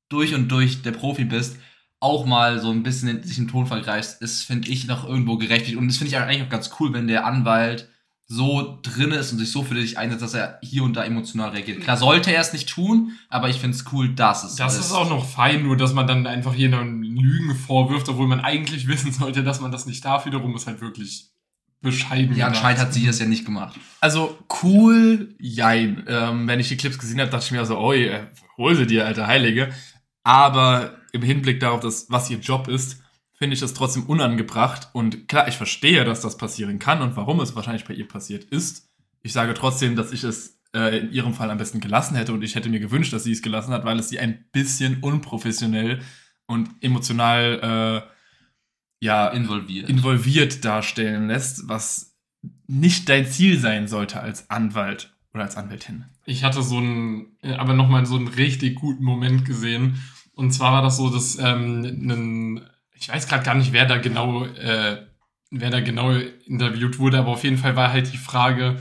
durch 0.09 0.33
und 0.33 0.49
durch 0.49 0.81
der 0.81 0.91
Profi 0.91 1.25
bist, 1.25 1.57
auch 1.99 2.25
mal 2.25 2.59
so 2.59 2.71
ein 2.71 2.83
bisschen 2.83 3.09
in, 3.09 3.23
sich 3.23 3.37
im 3.37 3.47
Ton 3.47 3.67
vergreifst, 3.67 4.21
ist, 4.21 4.43
finde 4.43 4.69
ich, 4.69 4.87
noch 4.87 5.07
irgendwo 5.07 5.37
gerechtfertigt. 5.37 5.77
Und 5.77 5.87
das 5.87 5.97
finde 5.97 6.09
ich 6.09 6.17
eigentlich 6.17 6.43
auch 6.43 6.49
ganz 6.49 6.69
cool, 6.79 6.93
wenn 6.93 7.07
der 7.07 7.25
Anwalt 7.25 7.89
so 8.27 8.79
drin 8.81 9.11
ist 9.11 9.31
und 9.31 9.37
sich 9.37 9.51
so 9.51 9.63
für 9.63 9.75
dich 9.75 9.99
einsetzt, 9.99 10.23
dass 10.23 10.33
er 10.33 10.57
hier 10.63 10.83
und 10.83 10.95
da 10.95 11.03
emotional 11.03 11.51
reagiert. 11.51 11.81
Klar 11.81 11.97
sollte 11.97 12.33
er 12.33 12.41
es 12.41 12.53
nicht 12.53 12.67
tun, 12.67 13.11
aber 13.29 13.49
ich 13.49 13.57
finde 13.57 13.77
es 13.77 13.85
cool, 13.91 14.09
dass 14.09 14.43
es 14.43 14.55
Das 14.55 14.75
so 14.75 14.79
ist 14.79 14.91
auch 14.91 15.09
noch 15.09 15.25
fein, 15.25 15.63
nur 15.63 15.77
dass 15.77 15.93
man 15.93 16.07
dann 16.07 16.25
einfach 16.25 16.53
hier 16.53 16.69
noch 16.69 16.83
Lügen 16.83 17.55
vorwirft, 17.55 18.09
obwohl 18.09 18.27
man 18.27 18.39
eigentlich 18.39 18.87
wissen 18.87 19.11
sollte, 19.11 19.43
dass 19.43 19.61
man 19.61 19.71
das 19.71 19.85
nicht 19.85 20.03
darf. 20.03 20.25
Wiederum 20.25 20.55
ist 20.55 20.65
halt 20.65 20.81
wirklich 20.81 21.29
bescheiden. 21.81 22.35
Ja, 22.35 22.47
anscheinend 22.47 22.81
hat 22.81 22.93
sie 22.93 23.05
das 23.05 23.19
ja 23.19 23.27
nicht 23.27 23.45
gemacht. 23.45 23.79
Also 24.01 24.39
cool, 24.63 25.35
jein. 25.39 26.03
Ähm, 26.07 26.47
wenn 26.47 26.59
ich 26.59 26.67
die 26.67 26.77
Clips 26.77 26.97
gesehen 26.97 27.19
habe, 27.19 27.29
dachte 27.29 27.45
ich 27.45 27.51
mir 27.51 27.63
so, 27.65 27.77
oi, 27.77 28.07
äh, 28.07 28.23
hol 28.57 28.75
sie 28.75 28.87
dir, 28.87 29.05
alte 29.05 29.27
Heilige. 29.27 29.69
Aber 30.23 30.97
im 31.11 31.21
Hinblick 31.21 31.59
darauf, 31.59 31.81
dass, 31.81 32.07
was 32.09 32.31
ihr 32.31 32.39
Job 32.39 32.67
ist, 32.67 33.03
finde 33.45 33.53
ich 33.53 33.59
das 33.59 33.75
trotzdem 33.75 34.07
unangebracht. 34.07 34.89
Und 34.93 35.27
klar, 35.27 35.47
ich 35.47 35.53
verstehe, 35.53 36.03
dass 36.03 36.21
das 36.21 36.35
passieren 36.35 36.79
kann 36.79 37.03
und 37.03 37.15
warum 37.15 37.39
es 37.41 37.55
wahrscheinlich 37.55 37.85
bei 37.85 37.93
ihr 37.93 38.07
passiert 38.07 38.43
ist. 38.45 38.89
Ich 39.21 39.33
sage 39.33 39.53
trotzdem, 39.53 39.95
dass 39.95 40.11
ich 40.11 40.23
es 40.23 40.63
äh, 40.73 40.97
in 40.97 41.11
ihrem 41.13 41.35
Fall 41.35 41.51
am 41.51 41.59
besten 41.59 41.79
gelassen 41.79 42.15
hätte 42.15 42.33
und 42.33 42.41
ich 42.41 42.55
hätte 42.55 42.69
mir 42.69 42.79
gewünscht, 42.79 43.13
dass 43.13 43.23
sie 43.23 43.33
es 43.33 43.43
gelassen 43.43 43.71
hat, 43.71 43.85
weil 43.85 43.99
es 43.99 44.09
sie 44.09 44.17
ein 44.17 44.45
bisschen 44.51 44.97
unprofessionell 45.01 46.01
und 46.47 46.71
emotional 46.81 48.03
äh, 48.09 49.05
ja, 49.05 49.27
Involviert. 49.27 49.89
involviert 49.89 50.65
darstellen 50.65 51.27
lässt, 51.27 51.69
was 51.69 52.17
nicht 52.65 53.09
dein 53.09 53.27
Ziel 53.27 53.59
sein 53.59 53.87
sollte 53.87 54.21
als 54.21 54.49
Anwalt 54.49 55.15
oder 55.35 55.43
als 55.43 55.55
Anwältin. 55.55 56.05
Ich 56.25 56.43
hatte 56.43 56.63
so 56.63 56.77
einen, 56.77 57.37
äh, 57.43 57.53
aber 57.53 57.75
nochmal 57.75 58.07
so 58.07 58.15
einen 58.15 58.27
richtig 58.27 58.73
guten 58.73 59.03
Moment 59.03 59.45
gesehen. 59.45 60.01
Und 60.33 60.49
zwar 60.51 60.71
war 60.71 60.81
das 60.81 60.97
so, 60.97 61.11
dass 61.11 61.37
ähm, 61.37 61.83
ein, 61.83 62.69
ich 63.05 63.13
weiß 63.13 63.27
gerade 63.27 63.43
gar 63.43 63.53
nicht, 63.53 63.71
wer 63.71 63.85
da 63.85 63.97
genau, 63.97 64.45
äh, 64.45 65.05
wer 65.51 65.69
da 65.69 65.79
genau 65.79 66.09
interviewt 66.47 66.97
wurde, 66.97 67.19
aber 67.19 67.27
auf 67.27 67.43
jeden 67.43 67.59
Fall 67.59 67.75
war 67.75 67.91
halt 67.91 68.11
die 68.11 68.17
Frage, 68.17 68.79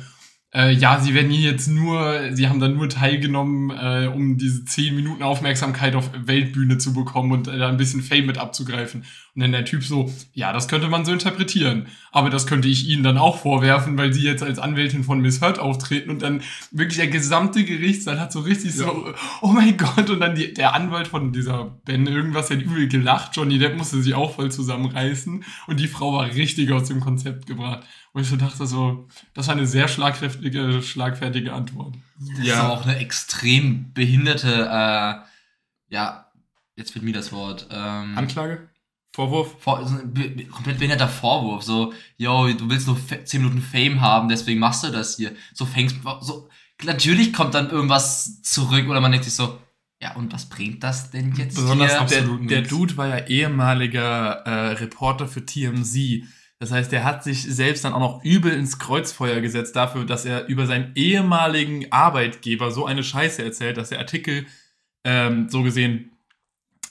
äh, 0.54 0.72
ja, 0.72 1.00
sie 1.00 1.14
werden 1.14 1.30
hier 1.30 1.50
jetzt 1.50 1.66
nur, 1.66 2.30
sie 2.32 2.48
haben 2.48 2.60
da 2.60 2.68
nur 2.68 2.88
teilgenommen, 2.88 3.70
äh, 3.70 4.06
um 4.06 4.38
diese 4.38 4.64
10 4.64 4.94
Minuten 4.94 5.24
Aufmerksamkeit 5.24 5.96
auf 5.96 6.10
Weltbühne 6.14 6.78
zu 6.78 6.92
bekommen 6.92 7.32
und 7.32 7.48
äh, 7.48 7.58
da 7.58 7.68
ein 7.68 7.76
bisschen 7.76 8.02
Fame 8.02 8.26
mit 8.26 8.38
abzugreifen. 8.38 9.04
Und 9.34 9.42
dann 9.42 9.50
der 9.50 9.64
Typ 9.64 9.82
so, 9.82 10.12
ja, 10.32 10.52
das 10.52 10.68
könnte 10.68 10.88
man 10.88 11.04
so 11.04 11.12
interpretieren. 11.12 11.88
Aber 12.12 12.30
das 12.30 12.46
könnte 12.46 12.68
ich 12.68 12.88
Ihnen 12.88 13.02
dann 13.02 13.18
auch 13.18 13.38
vorwerfen, 13.38 13.98
weil 13.98 14.12
Sie 14.12 14.22
jetzt 14.22 14.44
als 14.44 14.60
Anwältin 14.60 15.02
von 15.02 15.20
Miss 15.20 15.40
Heard 15.40 15.58
auftreten 15.58 16.08
und 16.10 16.22
dann 16.22 16.40
wirklich 16.70 16.98
der 16.98 17.08
gesamte 17.08 17.64
Gerichtssaal 17.64 18.20
hat 18.20 18.30
so 18.30 18.38
richtig 18.38 18.76
so, 18.76 19.12
oh 19.42 19.48
mein 19.48 19.76
Gott, 19.76 20.08
und 20.08 20.20
dann 20.20 20.36
die, 20.36 20.54
der 20.54 20.74
Anwalt 20.74 21.08
von 21.08 21.32
dieser 21.32 21.80
Ben 21.84 22.06
irgendwas 22.06 22.50
hat 22.50 22.62
übel 22.62 22.86
gelacht. 22.86 23.32
Johnny 23.34 23.58
Depp 23.58 23.76
musste 23.76 24.00
sich 24.00 24.14
auch 24.14 24.36
voll 24.36 24.52
zusammenreißen 24.52 25.42
und 25.66 25.80
die 25.80 25.88
Frau 25.88 26.12
war 26.12 26.26
richtig 26.26 26.70
aus 26.70 26.86
dem 26.86 27.00
Konzept 27.00 27.46
gebracht. 27.46 27.82
Und 28.14 28.22
ich 28.22 28.28
so 28.28 28.36
dachte 28.36 28.66
so, 28.66 29.06
das 29.34 29.48
war 29.48 29.56
eine 29.56 29.66
sehr 29.66 29.88
schlagkräftige, 29.88 30.80
schlagfertige 30.82 31.52
Antwort. 31.52 31.96
Das 32.18 32.38
ist 32.38 32.52
aber 32.54 32.72
auch 32.72 32.86
eine 32.86 32.96
extrem 32.98 33.92
behinderte, 33.92 34.48
äh, 34.70 35.14
ja, 35.92 36.30
jetzt 36.76 36.92
fehlt 36.92 37.04
mir 37.04 37.12
das 37.12 37.32
Wort. 37.32 37.66
Ähm, 37.70 38.16
Anklage? 38.16 38.68
Vorwurf? 39.12 39.56
Vor, 39.60 39.86
so 39.86 39.94
ein 39.96 40.48
komplett 40.50 40.78
behinderter 40.78 41.08
Vorwurf. 41.08 41.62
So, 41.64 41.92
yo, 42.16 42.52
du 42.52 42.70
willst 42.70 42.86
nur 42.86 42.96
fe- 42.96 43.24
10 43.24 43.42
Minuten 43.42 43.60
Fame 43.62 44.00
haben, 44.00 44.28
deswegen 44.28 44.58
machst 44.60 44.84
du 44.84 44.90
das 44.90 45.16
hier. 45.16 45.34
So 45.52 45.66
fängst 45.66 45.96
so. 46.20 46.48
Natürlich 46.84 47.32
kommt 47.32 47.54
dann 47.54 47.70
irgendwas 47.70 48.42
zurück 48.42 48.88
oder 48.88 49.00
man 49.00 49.12
denkt 49.12 49.24
sich 49.24 49.34
so, 49.34 49.58
ja, 50.00 50.14
und 50.14 50.32
was 50.32 50.48
bringt 50.48 50.82
das 50.82 51.10
denn 51.10 51.34
jetzt 51.36 51.54
Besonders 51.54 51.90
hier? 51.90 51.98
der, 51.98 52.00
absolut 52.00 52.50
der. 52.50 52.62
Dude 52.62 52.96
war 52.96 53.06
ja 53.08 53.26
ehemaliger 53.26 54.44
äh, 54.44 54.72
Reporter 54.74 55.26
für 55.28 55.44
TMZ. 55.46 56.24
Das 56.64 56.72
heißt, 56.72 56.92
der 56.92 57.04
hat 57.04 57.22
sich 57.22 57.42
selbst 57.42 57.84
dann 57.84 57.92
auch 57.92 58.00
noch 58.00 58.24
übel 58.24 58.50
ins 58.50 58.78
Kreuzfeuer 58.78 59.42
gesetzt 59.42 59.76
dafür, 59.76 60.06
dass 60.06 60.24
er 60.24 60.46
über 60.46 60.66
seinen 60.66 60.92
ehemaligen 60.94 61.92
Arbeitgeber 61.92 62.70
so 62.70 62.86
eine 62.86 63.04
Scheiße 63.04 63.44
erzählt, 63.44 63.76
dass 63.76 63.90
der 63.90 63.98
Artikel 63.98 64.46
ähm, 65.04 65.50
so 65.50 65.62
gesehen 65.62 66.12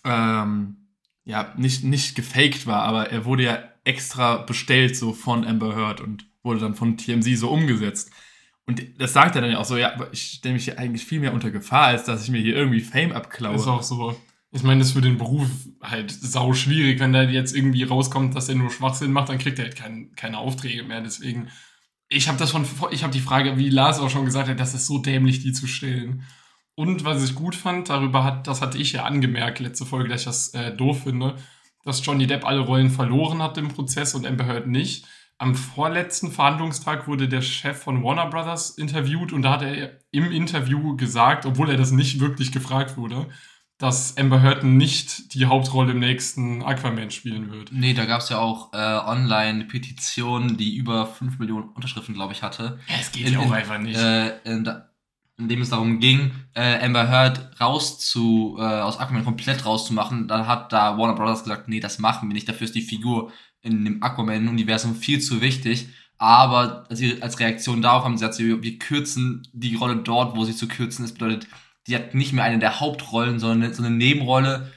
ähm, 0.03 0.77
ja 1.25 1.51
nicht, 1.57 1.83
nicht 1.83 2.13
gefaked 2.13 2.67
war, 2.67 2.83
aber 2.83 3.09
er 3.09 3.25
wurde 3.25 3.45
ja 3.45 3.63
extra 3.83 4.37
bestellt 4.37 4.95
so 4.95 5.11
von 5.11 5.43
Amber 5.43 5.75
Heard 5.75 6.01
und 6.01 6.27
wurde 6.43 6.59
dann 6.59 6.75
von 6.75 6.95
TMZ 6.95 7.35
so 7.39 7.49
umgesetzt. 7.49 8.11
Und 8.67 8.83
das 9.01 9.13
sagt 9.13 9.33
er 9.35 9.41
dann 9.41 9.49
ja 9.49 9.57
auch 9.57 9.65
so, 9.65 9.75
ja, 9.75 9.91
aber 9.95 10.13
ich 10.13 10.33
stelle 10.33 10.53
mich 10.53 10.65
hier 10.65 10.77
eigentlich 10.77 11.03
viel 11.03 11.19
mehr 11.19 11.33
unter 11.33 11.49
Gefahr, 11.49 11.87
als 11.87 12.03
dass 12.03 12.23
ich 12.23 12.29
mir 12.29 12.41
hier 12.41 12.55
irgendwie 12.55 12.81
Fame 12.81 13.11
abklaue. 13.11 13.55
Ist 13.55 13.65
auch 13.65 13.81
so. 13.81 14.15
Ich 14.55 14.61
meine, 14.61 14.79
das 14.79 14.89
ist 14.89 14.93
für 14.93 15.01
den 15.01 15.17
Beruf 15.17 15.49
halt 15.81 16.11
sau 16.11 16.53
schwierig, 16.53 16.99
wenn 16.99 17.11
da 17.11 17.23
jetzt 17.23 17.55
irgendwie 17.55 17.83
rauskommt, 17.83 18.35
dass 18.35 18.49
er 18.49 18.55
nur 18.55 18.69
Schwachsinn 18.69 19.11
macht, 19.11 19.29
dann 19.29 19.39
kriegt 19.39 19.57
er 19.57 19.65
halt 19.65 19.75
kein, 19.75 20.13
keine 20.15 20.37
Aufträge 20.37 20.83
mehr. 20.83 21.01
Deswegen, 21.01 21.49
ich 22.07 22.27
habe 22.27 22.37
das 22.37 22.51
von, 22.51 22.63
ich 22.91 23.03
habe 23.03 23.11
die 23.11 23.19
Frage, 23.19 23.57
wie 23.57 23.69
Lars 23.69 23.99
auch 23.99 24.11
schon 24.11 24.25
gesagt 24.25 24.47
hat, 24.49 24.59
das 24.59 24.75
ist 24.75 24.85
so 24.85 24.99
dämlich, 24.99 25.39
die 25.41 25.53
zu 25.53 25.65
stellen. 25.65 26.23
Und 26.75 27.03
was 27.03 27.23
ich 27.23 27.33
gut 27.33 27.55
fand, 27.55 27.89
darüber 27.89 28.23
hat, 28.23 28.45
das 28.47 28.61
hatte 28.61 28.77
ich 28.77 28.93
ja 28.93 29.05
angemerkt, 29.05 29.59
letzte 29.59 29.87
Folge, 29.87 30.09
dass 30.09 30.21
ich 30.21 30.25
das 30.25 30.49
äh, 30.53 30.75
doof 30.75 31.03
finde, 31.03 31.35
dass 31.83 32.05
Johnny 32.05 32.27
Depp 32.27 32.45
alle 32.45 32.59
Rollen 32.59 32.91
verloren 32.91 33.41
hat 33.41 33.57
im 33.57 33.69
Prozess 33.69 34.13
und 34.13 34.25
Amber 34.27 34.45
Heard 34.45 34.67
nicht. 34.67 35.05
am 35.39 35.55
vorletzten 35.55 36.31
Verhandlungstag 36.31 37.07
wurde 37.07 37.27
der 37.27 37.41
Chef 37.41 37.77
von 37.77 38.03
Warner 38.03 38.27
Brothers 38.27 38.69
interviewt 38.71 39.33
und 39.33 39.41
da 39.41 39.53
hat 39.53 39.63
er 39.63 39.99
im 40.11 40.31
Interview 40.31 40.95
gesagt, 40.95 41.45
obwohl 41.47 41.71
er 41.71 41.77
das 41.77 41.91
nicht 41.91 42.19
wirklich 42.19 42.51
gefragt 42.51 42.97
wurde, 42.97 43.27
dass 43.83 44.17
Amber 44.17 44.41
Heard 44.41 44.63
nicht 44.63 45.33
die 45.33 45.45
Hauptrolle 45.45 45.91
im 45.91 45.99
nächsten 45.99 46.63
Aquaman 46.63 47.11
spielen 47.11 47.51
wird. 47.51 47.71
Nee, 47.71 47.93
da 47.93 48.05
gab 48.05 48.21
es 48.21 48.29
ja 48.29 48.39
auch 48.39 48.73
äh, 48.73 48.77
online 48.77 49.49
eine 49.49 49.65
Petition, 49.65 50.57
die 50.57 50.75
über 50.75 51.05
5 51.05 51.37
Millionen 51.39 51.69
Unterschriften, 51.69 52.15
glaube 52.15 52.33
ich, 52.33 52.41
hatte. 52.41 52.79
Ja, 52.87 52.95
es 52.99 53.11
geht 53.11 53.27
In- 53.27 53.33
ja 53.33 53.39
auch 53.39 53.45
in- 53.47 53.53
einfach 53.53 53.77
nicht. 53.79 53.97
Äh, 53.97 54.37
in, 54.45 54.67
in 55.37 55.47
dem 55.49 55.61
es 55.61 55.69
darum 55.69 55.99
ging, 55.99 56.31
äh, 56.53 56.83
Amber 56.85 57.07
Heard 57.09 57.59
raus 57.59 57.99
zu, 57.99 58.55
äh, 58.59 58.61
aus 58.63 58.99
Aquaman 58.99 59.25
komplett 59.25 59.65
rauszumachen. 59.65 60.27
Dann 60.27 60.47
hat 60.47 60.71
da 60.71 60.97
Warner 60.97 61.15
Brothers 61.15 61.43
gesagt, 61.43 61.67
nee, 61.67 61.79
das 61.79 61.99
machen 61.99 62.29
wir 62.29 62.33
nicht. 62.33 62.47
Dafür 62.47 62.65
ist 62.65 62.75
die 62.75 62.81
Figur 62.81 63.31
in 63.61 63.83
dem 63.85 64.01
Aquaman-Universum 64.03 64.95
viel 64.95 65.19
zu 65.21 65.41
wichtig. 65.41 65.87
Aber 66.17 66.85
als, 66.89 67.01
als 67.21 67.39
Reaktion 67.39 67.81
darauf 67.81 68.05
haben 68.05 68.17
sie 68.17 68.25
gesagt, 68.27 68.63
wir 68.63 68.79
kürzen 68.79 69.47
die 69.51 69.75
Rolle 69.75 69.97
dort, 69.97 70.37
wo 70.37 70.45
sie 70.45 70.55
zu 70.55 70.67
kürzen 70.67 71.03
ist. 71.03 71.13
Bedeutet, 71.13 71.47
die 71.87 71.95
hat 71.95 72.15
nicht 72.15 72.33
mehr 72.33 72.43
eine 72.43 72.59
der 72.59 72.79
Hauptrollen, 72.79 73.39
sondern 73.39 73.73
so 73.73 73.83
eine 73.83 73.95
Nebenrolle. 73.95 74.71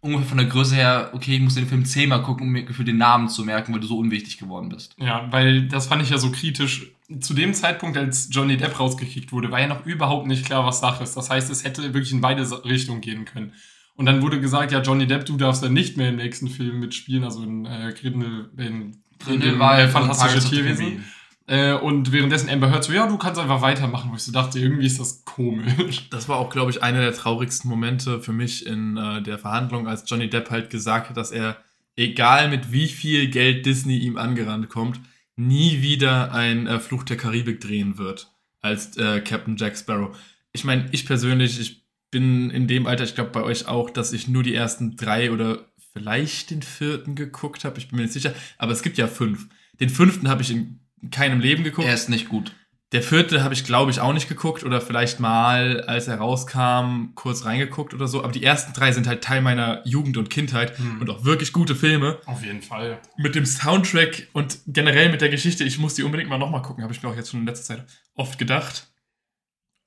Ungefähr 0.00 0.26
von 0.26 0.38
der 0.38 0.46
Größe 0.48 0.74
her, 0.74 1.10
okay, 1.12 1.36
ich 1.36 1.40
muss 1.40 1.54
den 1.54 1.68
Film 1.68 1.84
zehnmal 1.84 2.22
gucken, 2.22 2.46
um 2.46 2.52
mir 2.52 2.66
für 2.72 2.84
den 2.84 2.96
Namen 2.96 3.28
zu 3.28 3.44
merken, 3.44 3.72
weil 3.72 3.80
du 3.80 3.86
so 3.86 3.98
unwichtig 3.98 4.38
geworden 4.38 4.68
bist. 4.68 4.96
Ja, 4.98 5.30
weil 5.30 5.68
das 5.68 5.86
fand 5.86 6.02
ich 6.02 6.10
ja 6.10 6.18
so 6.18 6.32
kritisch. 6.32 6.90
Zu 7.20 7.34
dem 7.34 7.54
Zeitpunkt, 7.54 7.96
als 7.96 8.28
Johnny 8.32 8.56
Depp 8.56 8.80
rausgekickt 8.80 9.32
wurde, 9.32 9.50
war 9.50 9.60
ja 9.60 9.68
noch 9.68 9.86
überhaupt 9.86 10.26
nicht 10.26 10.44
klar, 10.44 10.66
was 10.66 10.80
Sache 10.80 11.04
ist. 11.04 11.16
Das 11.16 11.30
heißt, 11.30 11.50
es 11.50 11.62
hätte 11.62 11.82
wirklich 11.94 12.12
in 12.12 12.20
beide 12.20 12.42
Richtungen 12.64 13.00
gehen 13.00 13.26
können. 13.26 13.52
Und 13.94 14.06
dann 14.06 14.22
wurde 14.22 14.40
gesagt, 14.40 14.72
ja, 14.72 14.80
Johnny 14.80 15.06
Depp, 15.06 15.26
du 15.26 15.36
darfst 15.36 15.62
dann 15.62 15.74
nicht 15.74 15.96
mehr 15.96 16.08
im 16.08 16.16
nächsten 16.16 16.48
Film 16.48 16.80
mitspielen, 16.80 17.24
also 17.24 17.42
in 17.42 17.66
äh, 17.66 17.94
Grindel, 17.96 18.50
in, 18.56 18.96
in 19.28 19.40
dem, 19.40 19.60
äh, 19.60 19.88
Fantastische 19.88 20.48
Tierwesen. 20.48 21.04
Äh, 21.46 21.74
und 21.74 22.12
währenddessen 22.12 22.48
Amber 22.48 22.70
Heard 22.70 22.84
so, 22.84 22.92
ja, 22.92 23.06
du 23.06 23.18
kannst 23.18 23.40
einfach 23.40 23.62
weitermachen, 23.62 24.10
wo 24.10 24.16
ich 24.16 24.22
so 24.22 24.32
dachte, 24.32 24.58
irgendwie 24.58 24.86
ist 24.86 25.00
das 25.00 25.24
komisch. 25.24 26.08
Das 26.10 26.28
war 26.28 26.38
auch, 26.38 26.50
glaube 26.50 26.70
ich, 26.70 26.82
einer 26.82 27.00
der 27.00 27.14
traurigsten 27.14 27.68
Momente 27.68 28.20
für 28.20 28.32
mich 28.32 28.66
in 28.66 28.96
äh, 28.96 29.22
der 29.22 29.38
Verhandlung, 29.38 29.88
als 29.88 30.08
Johnny 30.08 30.30
Depp 30.30 30.50
halt 30.50 30.70
gesagt 30.70 31.10
hat, 31.10 31.16
dass 31.16 31.32
er, 31.32 31.56
egal 31.96 32.48
mit 32.48 32.72
wie 32.72 32.88
viel 32.88 33.28
Geld 33.28 33.66
Disney 33.66 33.98
ihm 33.98 34.18
angerannt 34.18 34.68
kommt, 34.68 35.00
nie 35.36 35.82
wieder 35.82 36.32
ein 36.32 36.66
äh, 36.66 36.78
Fluch 36.78 37.02
der 37.02 37.16
Karibik 37.16 37.60
drehen 37.60 37.98
wird 37.98 38.30
als 38.60 38.96
äh, 38.96 39.20
Captain 39.20 39.56
Jack 39.56 39.76
Sparrow. 39.76 40.16
Ich 40.52 40.64
meine, 40.64 40.88
ich 40.92 41.06
persönlich, 41.06 41.58
ich 41.58 41.84
bin 42.10 42.50
in 42.50 42.68
dem 42.68 42.86
Alter, 42.86 43.04
ich 43.04 43.14
glaube 43.14 43.30
bei 43.30 43.42
euch 43.42 43.66
auch, 43.66 43.90
dass 43.90 44.12
ich 44.12 44.28
nur 44.28 44.42
die 44.42 44.54
ersten 44.54 44.96
drei 44.96 45.32
oder 45.32 45.66
vielleicht 45.92 46.50
den 46.50 46.62
vierten 46.62 47.14
geguckt 47.14 47.64
habe. 47.64 47.78
Ich 47.78 47.88
bin 47.88 47.96
mir 47.96 48.02
nicht 48.02 48.12
sicher, 48.12 48.34
aber 48.58 48.72
es 48.72 48.82
gibt 48.82 48.98
ja 48.98 49.08
fünf. 49.08 49.48
Den 49.80 49.88
fünften 49.88 50.28
habe 50.28 50.42
ich 50.42 50.50
in 50.50 50.81
keinem 51.10 51.40
Leben 51.40 51.64
geguckt. 51.64 51.86
Er 51.88 51.94
ist 51.94 52.08
nicht 52.08 52.28
gut. 52.28 52.54
Der 52.92 53.02
vierte 53.02 53.42
habe 53.42 53.54
ich, 53.54 53.64
glaube 53.64 53.90
ich, 53.90 54.00
auch 54.00 54.12
nicht 54.12 54.28
geguckt 54.28 54.64
oder 54.64 54.82
vielleicht 54.82 55.18
mal, 55.18 55.80
als 55.84 56.08
er 56.08 56.16
rauskam, 56.18 57.14
kurz 57.14 57.46
reingeguckt 57.46 57.94
oder 57.94 58.06
so. 58.06 58.22
Aber 58.22 58.32
die 58.32 58.44
ersten 58.44 58.74
drei 58.74 58.92
sind 58.92 59.06
halt 59.06 59.24
Teil 59.24 59.40
meiner 59.40 59.80
Jugend 59.86 60.18
und 60.18 60.28
Kindheit 60.28 60.76
Hm. 60.78 61.00
und 61.00 61.08
auch 61.08 61.24
wirklich 61.24 61.54
gute 61.54 61.74
Filme. 61.74 62.18
Auf 62.26 62.44
jeden 62.44 62.60
Fall. 62.60 62.98
Mit 63.16 63.34
dem 63.34 63.46
Soundtrack 63.46 64.28
und 64.34 64.58
generell 64.66 65.10
mit 65.10 65.22
der 65.22 65.30
Geschichte, 65.30 65.64
ich 65.64 65.78
muss 65.78 65.94
die 65.94 66.02
unbedingt 66.02 66.28
mal 66.28 66.36
nochmal 66.36 66.60
gucken, 66.60 66.84
habe 66.84 66.92
ich 66.92 67.02
mir 67.02 67.08
auch 67.08 67.16
jetzt 67.16 67.30
schon 67.30 67.40
in 67.40 67.46
letzter 67.46 67.76
Zeit 67.76 67.86
oft 68.14 68.38
gedacht. 68.38 68.88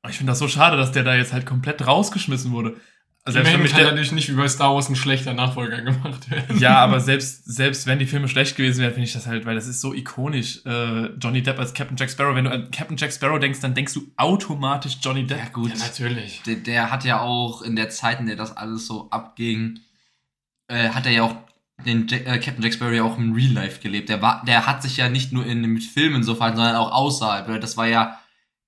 Ich 0.09 0.17
finde 0.17 0.31
das 0.31 0.39
so 0.39 0.47
schade, 0.47 0.75
dass 0.77 0.91
der 0.91 1.03
da 1.03 1.15
jetzt 1.15 1.31
halt 1.33 1.45
komplett 1.45 1.85
rausgeschmissen 1.85 2.51
wurde. 2.51 2.75
Also 3.27 3.37
selbst 3.37 3.53
wenn 3.53 3.55
Immerhin 3.55 3.61
mich 3.63 3.71
kann 3.71 3.83
natürlich 3.85 4.11
nicht 4.11 4.29
wie 4.29 4.35
bei 4.35 4.47
Star 4.47 4.75
Wars 4.75 4.87
ein 4.87 4.95
schlechter 4.95 5.33
Nachfolger 5.33 5.81
gemacht 5.81 6.29
werden. 6.29 6.59
ja, 6.59 6.77
aber 6.77 6.99
selbst, 7.01 7.43
selbst 7.45 7.87
wenn 7.87 7.97
die 7.97 8.05
Filme 8.05 8.27
schlecht 8.27 8.55
gewesen 8.55 8.81
wären, 8.81 8.93
finde 8.93 9.07
ich 9.07 9.13
das 9.13 9.25
halt, 9.25 9.47
weil 9.47 9.55
das 9.55 9.65
ist 9.65 9.81
so 9.81 9.95
ikonisch. 9.95 10.63
Äh, 10.63 11.07
Johnny 11.17 11.41
Depp 11.41 11.57
als 11.57 11.73
Captain 11.73 11.97
Jack 11.97 12.11
Sparrow. 12.11 12.35
Wenn 12.35 12.45
du 12.45 12.51
an 12.51 12.69
Captain 12.69 12.97
Jack 12.97 13.11
Sparrow 13.11 13.39
denkst, 13.39 13.61
dann 13.61 13.73
denkst 13.73 13.95
du 13.95 14.11
automatisch 14.15 14.97
Johnny 15.01 15.25
Depp. 15.25 15.39
Ja, 15.39 15.49
gut. 15.49 15.71
Ja, 15.71 15.77
natürlich. 15.79 16.43
der, 16.45 16.57
der 16.57 16.91
hat 16.91 17.03
ja 17.03 17.19
auch 17.19 17.63
in 17.63 17.75
der 17.75 17.89
Zeit, 17.89 18.19
in 18.19 18.27
der 18.27 18.35
das 18.35 18.55
alles 18.55 18.85
so 18.85 19.09
abging, 19.09 19.79
äh, 20.67 20.89
hat 20.89 21.07
er 21.07 21.11
ja 21.11 21.23
auch 21.23 21.35
den 21.83 22.07
Jack, 22.07 22.27
äh, 22.27 22.37
Captain 22.37 22.61
Jack 22.61 22.75
Sparrow 22.75 22.93
ja 22.93 23.03
auch 23.03 23.17
im 23.17 23.33
Real 23.33 23.53
Life 23.53 23.81
gelebt. 23.81 24.09
Der, 24.09 24.21
war, 24.21 24.43
der 24.45 24.67
hat 24.67 24.83
sich 24.83 24.97
ja 24.97 25.09
nicht 25.09 25.33
nur 25.33 25.47
in 25.47 25.63
den 25.63 25.81
Filmen 25.81 26.23
so 26.23 26.35
verhalten, 26.35 26.57
sondern 26.57 26.75
auch 26.75 26.91
außerhalb. 26.91 27.59
Das 27.59 27.75
war 27.75 27.87
ja, 27.87 28.19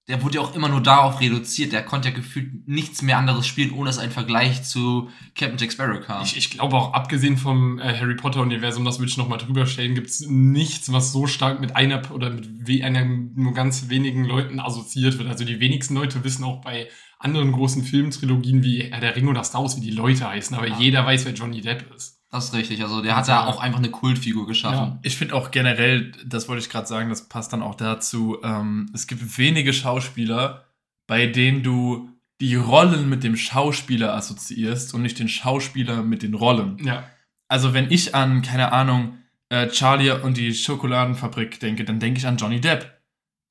der 0.07 0.23
wurde 0.23 0.35
ja 0.35 0.41
auch 0.41 0.55
immer 0.55 0.69
nur 0.69 0.81
darauf 0.81 1.19
reduziert. 1.19 1.73
Der 1.73 1.83
konnte 1.83 2.09
ja 2.09 2.15
gefühlt 2.15 2.65
nichts 2.67 3.01
mehr 3.01 3.17
anderes 3.17 3.45
spielen, 3.45 3.71
ohne 3.71 3.89
dass 3.89 3.97
ein 3.97 4.11
Vergleich 4.11 4.63
zu 4.63 5.09
Captain 5.35 5.57
Jack 5.57 5.73
Sparrow 5.73 5.99
kam. 5.99 6.23
Ich, 6.23 6.37
ich 6.37 6.49
glaube 6.51 6.77
auch, 6.77 6.93
abgesehen 6.93 7.35
vom 7.35 7.77
äh, 7.79 7.97
Harry 7.99 8.15
Potter-Universum, 8.15 8.85
das 8.85 8.99
würde 8.99 9.09
ich 9.09 9.17
nochmal 9.17 9.37
drüber 9.37 9.65
stellen, 9.65 9.95
gibt 9.95 10.07
es 10.07 10.21
nichts, 10.27 10.91
was 10.93 11.11
so 11.11 11.27
stark 11.27 11.59
mit 11.59 11.75
einer 11.75 12.09
oder 12.11 12.29
mit 12.29 12.83
einer 12.83 13.03
nur 13.03 13.53
ganz 13.53 13.89
wenigen 13.89 14.23
Leuten 14.23 14.59
assoziiert 14.61 15.17
wird. 15.17 15.27
Also 15.27 15.43
die 15.43 15.59
wenigsten 15.59 15.95
Leute 15.95 16.23
wissen 16.23 16.45
auch 16.45 16.61
bei 16.61 16.87
anderen 17.19 17.51
großen 17.51 17.83
Filmtrilogien 17.83 18.63
wie 18.63 18.83
Herr 18.83 19.01
der 19.01 19.15
Ring 19.15 19.27
oder 19.27 19.43
Star 19.43 19.61
Wars, 19.61 19.75
wie 19.75 19.81
die 19.81 19.91
Leute 19.91 20.29
heißen, 20.29 20.55
aber 20.55 20.67
Ja. 20.67 20.77
jeder 20.79 21.05
weiß, 21.05 21.25
wer 21.25 21.33
Johnny 21.33 21.61
Depp 21.61 21.93
ist. 21.95 22.16
Das 22.29 22.45
ist 22.45 22.53
richtig. 22.53 22.81
Also 22.83 23.01
der 23.01 23.15
hat 23.15 23.27
da 23.27 23.45
auch 23.45 23.61
einfach 23.61 23.79
eine 23.79 23.89
Kultfigur 23.89 24.47
geschaffen. 24.47 24.99
Ich 25.01 25.15
finde 25.15 25.35
auch 25.35 25.51
generell, 25.51 26.11
das 26.25 26.49
wollte 26.49 26.61
ich 26.61 26.69
gerade 26.69 26.87
sagen, 26.87 27.09
das 27.09 27.29
passt 27.29 27.53
dann 27.53 27.61
auch 27.61 27.75
dazu, 27.75 28.37
ähm, 28.43 28.89
es 28.93 29.07
gibt 29.07 29.37
wenige 29.37 29.71
Schauspieler, 29.71 30.65
bei 31.07 31.27
denen 31.27 31.63
du 31.63 32.09
die 32.41 32.55
Rollen 32.55 33.09
mit 33.09 33.23
dem 33.23 33.35
Schauspieler 33.35 34.13
assoziierst 34.13 34.93
und 34.93 35.01
nicht 35.01 35.19
den 35.19 35.29
Schauspieler 35.29 36.03
mit 36.03 36.21
den 36.21 36.33
Rollen. 36.33 36.77
Ja. 36.85 37.09
Also 37.47 37.73
wenn 37.73 37.89
ich 37.89 38.13
an, 38.13 38.41
keine 38.41 38.73
Ahnung, 38.73 39.17
äh, 39.49 39.69
Charlie 39.69 40.11
und 40.11 40.37
die 40.37 40.53
Schokoladenfabrik 40.53 41.59
denke, 41.59 41.85
dann 41.85 41.99
denke 41.99 42.19
ich 42.19 42.27
an 42.27 42.37
Johnny 42.37 42.59
Depp. 42.59 43.01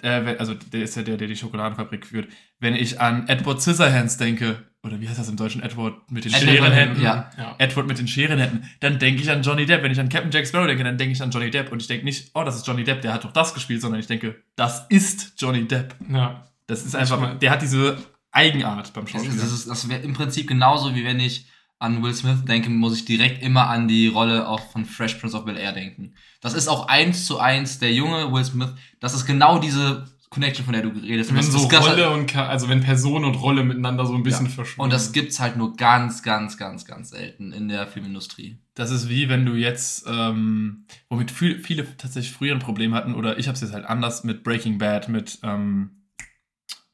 Äh, 0.03 0.37
also 0.39 0.55
der 0.55 0.83
ist 0.83 0.97
ja 0.97 1.03
der, 1.03 1.17
der 1.17 1.29
die 1.29 1.37
Schokoladenfabrik 1.37 2.07
führt. 2.07 2.29
Wenn 2.61 2.75
ich 2.75 3.01
an 3.01 3.27
Edward 3.29 3.63
Scissorhands 3.63 4.19
denke, 4.19 4.63
oder 4.87 5.01
wie 5.01 5.09
heißt 5.09 5.19
das 5.19 5.29
im 5.29 5.37
Deutschen, 5.37 5.63
Edward 5.63 6.11
mit 6.11 6.25
den 6.25 6.33
Edward, 6.33 6.57
Scherenhänden, 6.57 7.03
ja. 7.03 7.31
ja. 7.37 7.55
Edward 7.59 7.87
mit 7.87 7.99
den 7.99 8.09
Scherenhänden, 8.09 8.65
dann 8.81 8.99
denke 8.99 9.21
ich 9.23 9.31
an 9.31 9.43
Johnny 9.43 9.67
Depp. 9.67 9.83
Wenn 9.83 9.93
ich 9.93 10.01
an 10.01 10.09
Captain 10.09 10.31
Jack 10.31 10.47
Sparrow 10.47 10.67
denke, 10.67 10.85
dann 10.85 10.97
denke 10.99 11.13
ich 11.13 11.23
an 11.23 11.31
Johnny 11.31 11.51
Depp. 11.51 11.73
Und 11.73 11.83
ich 11.83 11.89
denke 11.89 12.05
nicht, 12.05 12.31
oh, 12.35 12.45
das 12.45 12.57
ist 12.57 12.67
Johnny 12.67 12.85
Depp, 12.85 13.03
der 13.03 13.13
hat 13.13 13.25
doch 13.25 13.33
das 13.33 13.53
gespielt, 13.55 13.81
sondern 13.83 14.01
ich 14.01 14.07
denke, 14.07 14.37
das 14.57 14.87
ist 14.89 15.35
Johnny 15.39 15.67
Depp. 15.67 15.95
ja. 16.11 16.43
Das 16.69 16.85
ist 16.85 16.97
einfach, 16.97 17.21
mein- 17.21 17.39
der 17.39 17.53
hat 17.53 17.63
diese 17.63 17.97
Eigenart 18.33 18.93
beim 18.93 19.05
Das, 19.05 19.13
Schauspieler. 19.13 19.37
das, 19.37 19.53
ist- 19.53 19.69
das 19.69 19.89
wäre 19.89 20.01
im 20.03 20.15
Prinzip 20.15 20.49
genauso, 20.49 20.95
wie 20.95 21.05
wenn 21.05 21.21
ich 21.21 21.47
an 21.79 22.03
Will 22.03 22.15
Smith 22.15 22.45
denke, 22.45 22.71
muss 22.71 22.97
ich 22.97 23.05
direkt 23.05 23.43
immer 23.43 23.69
an 23.69 23.87
die 23.87 24.09
Rolle 24.09 24.49
auch 24.49 24.61
von 24.73 24.85
Fresh 24.85 25.15
Prince 25.17 25.37
of 25.37 25.45
Bel 25.45 25.57
Air 25.57 25.73
denken. 25.73 26.15
Das 26.41 26.55
ist 26.55 26.69
auch 26.69 26.89
eins 26.89 27.27
zu 27.27 27.39
eins 27.39 27.79
der 27.79 27.93
junge 27.93 28.33
Will 28.33 28.45
Smith. 28.45 28.71
Das 28.99 29.15
ist 29.15 29.27
genau 29.27 29.59
diese 29.59 30.07
Connection, 30.31 30.65
von 30.65 30.75
der 30.75 30.83
du 30.83 30.89
redest. 30.89 31.31
Wenn 31.31 31.37
das, 31.37 31.47
so 31.53 31.69
das, 31.69 31.87
Rolle 31.89 32.11
und 32.11 32.35
also 32.37 32.69
wenn 32.69 32.81
Person 32.81 33.25
und 33.25 33.35
Rolle 33.37 33.63
miteinander 33.65 34.05
so 34.07 34.15
ein 34.15 34.23
bisschen 34.25 34.49
verschwimmen. 34.49 34.85
und 34.85 34.93
das 34.93 35.13
gibt's 35.13 35.39
halt 35.41 35.57
nur 35.57 35.77
ganz, 35.77 36.23
ganz, 36.23 36.57
ganz, 36.57 36.85
ganz 36.85 37.11
selten 37.11 37.53
in 37.53 37.69
der 37.69 37.87
Filmindustrie. 37.87 38.59
Das 38.75 38.91
ist 38.91 39.09
wie 39.09 39.29
wenn 39.29 39.47
du 39.47 39.55
jetzt, 39.55 40.05
ähm, 40.09 40.85
womit 41.09 41.31
viel, 41.31 41.61
viele 41.61 41.87
tatsächlich 41.97 42.33
früher 42.33 42.55
ein 42.55 42.59
Problem 42.59 42.93
hatten, 42.95 43.15
oder 43.15 43.39
ich 43.39 43.47
habe 43.47 43.55
es 43.55 43.61
jetzt 43.63 43.73
halt 43.73 43.87
anders 43.87 44.25
mit 44.25 44.43
Breaking 44.43 44.79
Bad, 44.79 45.09
mit, 45.09 45.39
ähm, 45.45 45.91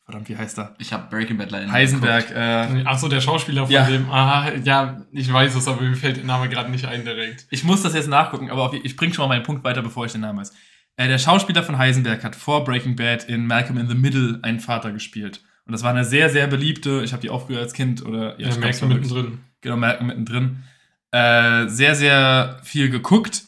verdammt, 0.04 0.28
wie 0.28 0.36
heißt 0.36 0.58
er? 0.58 0.74
Ich 0.78 0.92
habe 0.92 1.08
Breaking 1.08 1.38
Bad 1.38 1.50
leider 1.50 1.64
nicht 1.64 1.72
Heisenberg, 1.72 2.28
geguckt. 2.28 2.38
äh, 2.38 2.84
Ach 2.84 2.98
so, 2.98 3.08
der 3.08 3.20
Schauspieler 3.22 3.64
von 3.64 3.72
Ja. 3.72 3.86
dem. 3.88 4.10
Ah, 4.10 4.52
ja, 4.62 5.02
ich 5.10 5.32
weiß 5.32 5.54
es, 5.54 5.66
aber 5.66 5.80
mir 5.80 5.96
fällt 5.96 6.18
der 6.18 6.24
Name 6.24 6.48
gerade 6.50 6.70
nicht 6.70 6.84
ein 6.84 7.04
direkt. 7.04 7.46
ich 7.50 7.64
muss 7.64 7.82
das 7.82 7.94
jetzt 7.94 8.08
nachgucken, 8.08 8.50
aber 8.50 8.64
auf, 8.64 8.74
ich 8.74 8.94
bringe 8.96 9.14
schon 9.14 9.26
mal 9.26 9.34
meinen 9.36 9.44
Punkt 9.44 9.64
weiter, 9.64 9.80
bevor 9.82 10.04
ich 10.04 10.12
den 10.12 10.20
Namen 10.20 10.38
weiß. 10.40 10.52
Äh, 10.96 11.08
der 11.08 11.18
Schauspieler 11.18 11.62
von 11.62 11.78
Heisenberg 11.78 12.22
hat 12.24 12.36
vor 12.36 12.64
Breaking 12.64 12.96
Bad 12.96 13.24
in 13.24 13.46
Malcolm 13.46 13.78
in 13.78 13.88
the 13.88 13.94
Middle 13.94 14.38
einen 14.42 14.60
Vater 14.60 14.92
gespielt. 14.92 15.42
Und 15.64 15.72
das 15.72 15.82
war 15.82 15.90
eine 15.90 16.04
sehr, 16.04 16.28
sehr 16.28 16.46
beliebte, 16.48 17.02
ich 17.04 17.12
habe 17.12 17.22
die 17.22 17.30
auch 17.30 17.46
früher 17.46 17.60
als 17.60 17.72
Kind 17.72 18.04
oder 18.04 18.38
Ja, 18.40 18.48
war 18.48 18.56
wirklich- 18.62 18.82
mittendrin. 18.82 19.38
genau, 19.60 19.76
Malcolm 19.76 20.08
mittendrin, 20.08 20.64
äh, 21.12 21.68
sehr, 21.68 21.94
sehr 21.94 22.60
viel 22.64 22.90
geguckt. 22.90 23.42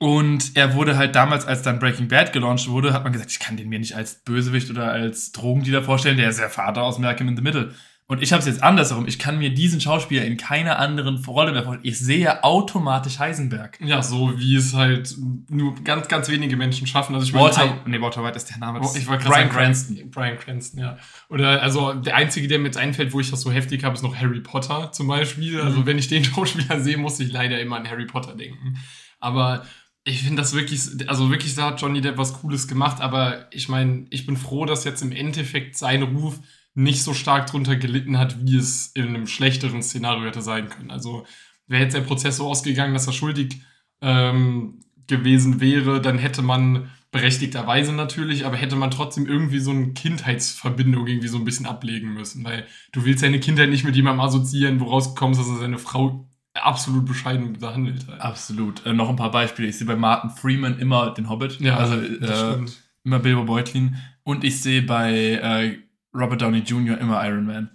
Und 0.00 0.56
er 0.56 0.74
wurde 0.74 0.96
halt 0.96 1.16
damals, 1.16 1.44
als 1.44 1.62
dann 1.62 1.80
Breaking 1.80 2.06
Bad 2.06 2.32
gelauncht 2.32 2.68
wurde, 2.68 2.92
hat 2.92 3.02
man 3.02 3.12
gesagt, 3.12 3.32
ich 3.32 3.40
kann 3.40 3.56
den 3.56 3.68
mir 3.68 3.80
nicht 3.80 3.96
als 3.96 4.14
Bösewicht 4.22 4.70
oder 4.70 4.92
als 4.92 5.32
Drogendealer 5.32 5.82
vorstellen, 5.82 6.16
der 6.16 6.28
ist 6.28 6.38
der 6.38 6.50
Vater 6.50 6.82
aus 6.84 6.98
Malcolm 7.00 7.28
in 7.28 7.36
the 7.36 7.42
Middle. 7.42 7.74
Und 8.10 8.22
ich 8.22 8.32
habe 8.32 8.40
es 8.40 8.46
jetzt 8.46 8.62
andersherum. 8.62 9.06
Ich 9.06 9.18
kann 9.18 9.36
mir 9.38 9.50
diesen 9.52 9.82
Schauspieler 9.82 10.24
in 10.24 10.38
keiner 10.38 10.78
anderen 10.78 11.22
Rolle 11.26 11.52
mehr 11.52 11.62
vorstellen. 11.62 11.84
Ich 11.86 11.98
sehe 11.98 12.42
automatisch 12.42 13.18
Heisenberg. 13.18 13.78
Ja, 13.82 14.02
so 14.02 14.32
wie 14.38 14.56
es 14.56 14.72
halt 14.72 15.14
nur 15.50 15.74
ganz, 15.84 16.08
ganz 16.08 16.30
wenige 16.30 16.56
Menschen 16.56 16.86
schaffen. 16.86 17.14
Also 17.14 17.26
ich 17.26 17.34
meine, 17.34 17.44
Walter, 17.44 17.82
nee, 17.84 18.00
Walter 18.00 18.24
White 18.24 18.36
ist 18.36 18.48
der 18.48 18.56
Name. 18.56 18.80
Oh, 18.82 18.90
ich 18.96 19.06
wollte 19.06 19.24
Bryan 19.28 19.50
gerade 19.50 19.50
sagen, 19.50 19.50
Cranston. 19.50 20.10
Brian 20.10 20.38
Cranston, 20.38 20.80
ja. 20.80 20.96
Oder 21.28 21.62
also 21.62 21.92
der 21.92 22.16
einzige, 22.16 22.48
der 22.48 22.58
mir 22.58 22.64
jetzt 22.68 22.78
einfällt, 22.78 23.12
wo 23.12 23.20
ich 23.20 23.30
das 23.30 23.42
so 23.42 23.52
heftig 23.52 23.84
habe, 23.84 23.94
ist 23.94 24.02
noch 24.02 24.16
Harry 24.16 24.40
Potter 24.40 24.90
zum 24.90 25.06
Beispiel. 25.06 25.60
Also 25.60 25.80
Mhm. 25.80 25.86
wenn 25.86 25.98
ich 25.98 26.08
den 26.08 26.24
Schauspieler 26.24 26.80
sehe, 26.80 26.96
muss 26.96 27.20
ich 27.20 27.30
leider 27.30 27.60
immer 27.60 27.76
an 27.76 27.90
Harry 27.90 28.06
Potter 28.06 28.34
denken. 28.34 28.78
Aber 29.20 29.66
ich 30.04 30.22
finde 30.22 30.40
das 30.40 30.54
wirklich, 30.54 30.80
also 31.08 31.30
wirklich, 31.30 31.54
da 31.56 31.66
hat 31.66 31.80
Johnny 31.82 32.00
Depp 32.00 32.16
was 32.16 32.32
Cooles 32.40 32.68
gemacht. 32.68 33.02
Aber 33.02 33.46
ich 33.50 33.68
meine, 33.68 34.06
ich 34.08 34.24
bin 34.24 34.38
froh, 34.38 34.64
dass 34.64 34.84
jetzt 34.84 35.02
im 35.02 35.12
Endeffekt 35.12 35.76
sein 35.76 36.02
Ruf 36.02 36.38
nicht 36.78 37.02
so 37.02 37.12
stark 37.12 37.48
drunter 37.48 37.74
gelitten 37.74 38.18
hat, 38.18 38.46
wie 38.46 38.56
es 38.56 38.92
in 38.94 39.08
einem 39.08 39.26
schlechteren 39.26 39.82
Szenario 39.82 40.26
hätte 40.26 40.42
sein 40.42 40.68
können. 40.68 40.92
Also 40.92 41.26
wäre 41.66 41.82
jetzt 41.82 41.94
der 41.94 42.02
Prozess 42.02 42.36
so 42.36 42.46
ausgegangen, 42.46 42.94
dass 42.94 43.08
er 43.08 43.12
schuldig 43.12 43.60
ähm, 44.00 44.78
gewesen 45.08 45.60
wäre, 45.60 46.00
dann 46.00 46.18
hätte 46.18 46.40
man 46.40 46.88
berechtigterweise 47.10 47.92
natürlich, 47.92 48.46
aber 48.46 48.56
hätte 48.56 48.76
man 48.76 48.92
trotzdem 48.92 49.26
irgendwie 49.26 49.58
so 49.58 49.72
eine 49.72 49.92
Kindheitsverbindung 49.92 51.08
irgendwie 51.08 51.26
so 51.26 51.38
ein 51.38 51.44
bisschen 51.44 51.66
ablegen 51.66 52.14
müssen, 52.14 52.44
weil 52.44 52.64
du 52.92 53.04
willst 53.04 53.24
deine 53.24 53.40
Kindheit 53.40 53.70
nicht 53.70 53.84
mit 53.84 53.96
jemandem 53.96 54.20
assoziieren, 54.20 54.78
woraus 54.78 55.14
gekommen 55.14 55.32
ist, 55.32 55.40
dass 55.40 55.48
er 55.48 55.56
seine 55.56 55.78
Frau 55.78 56.28
absolut 56.54 57.06
bescheiden 57.06 57.54
behandelt 57.54 58.06
hat. 58.06 58.20
Absolut. 58.20 58.86
Äh, 58.86 58.92
noch 58.92 59.08
ein 59.08 59.16
paar 59.16 59.32
Beispiele. 59.32 59.68
Ich 59.68 59.78
sehe 59.78 59.86
bei 59.86 59.96
Martin 59.96 60.30
Freeman 60.30 60.78
immer 60.78 61.10
den 61.10 61.28
Hobbit. 61.28 61.58
Ja, 61.60 61.76
also 61.76 61.96
das 61.96 62.30
äh, 62.30 62.52
stimmt. 62.52 62.82
immer 63.02 63.18
Bilbo 63.18 63.44
Beutlin. 63.44 63.96
Und 64.22 64.44
ich 64.44 64.60
sehe 64.60 64.82
bei 64.82 65.12
äh, 65.12 65.87
Robert 66.18 66.42
Downey 66.42 66.58
Jr. 66.60 66.98
immer 66.98 67.24
Iron 67.26 67.46
Man. 67.46 67.70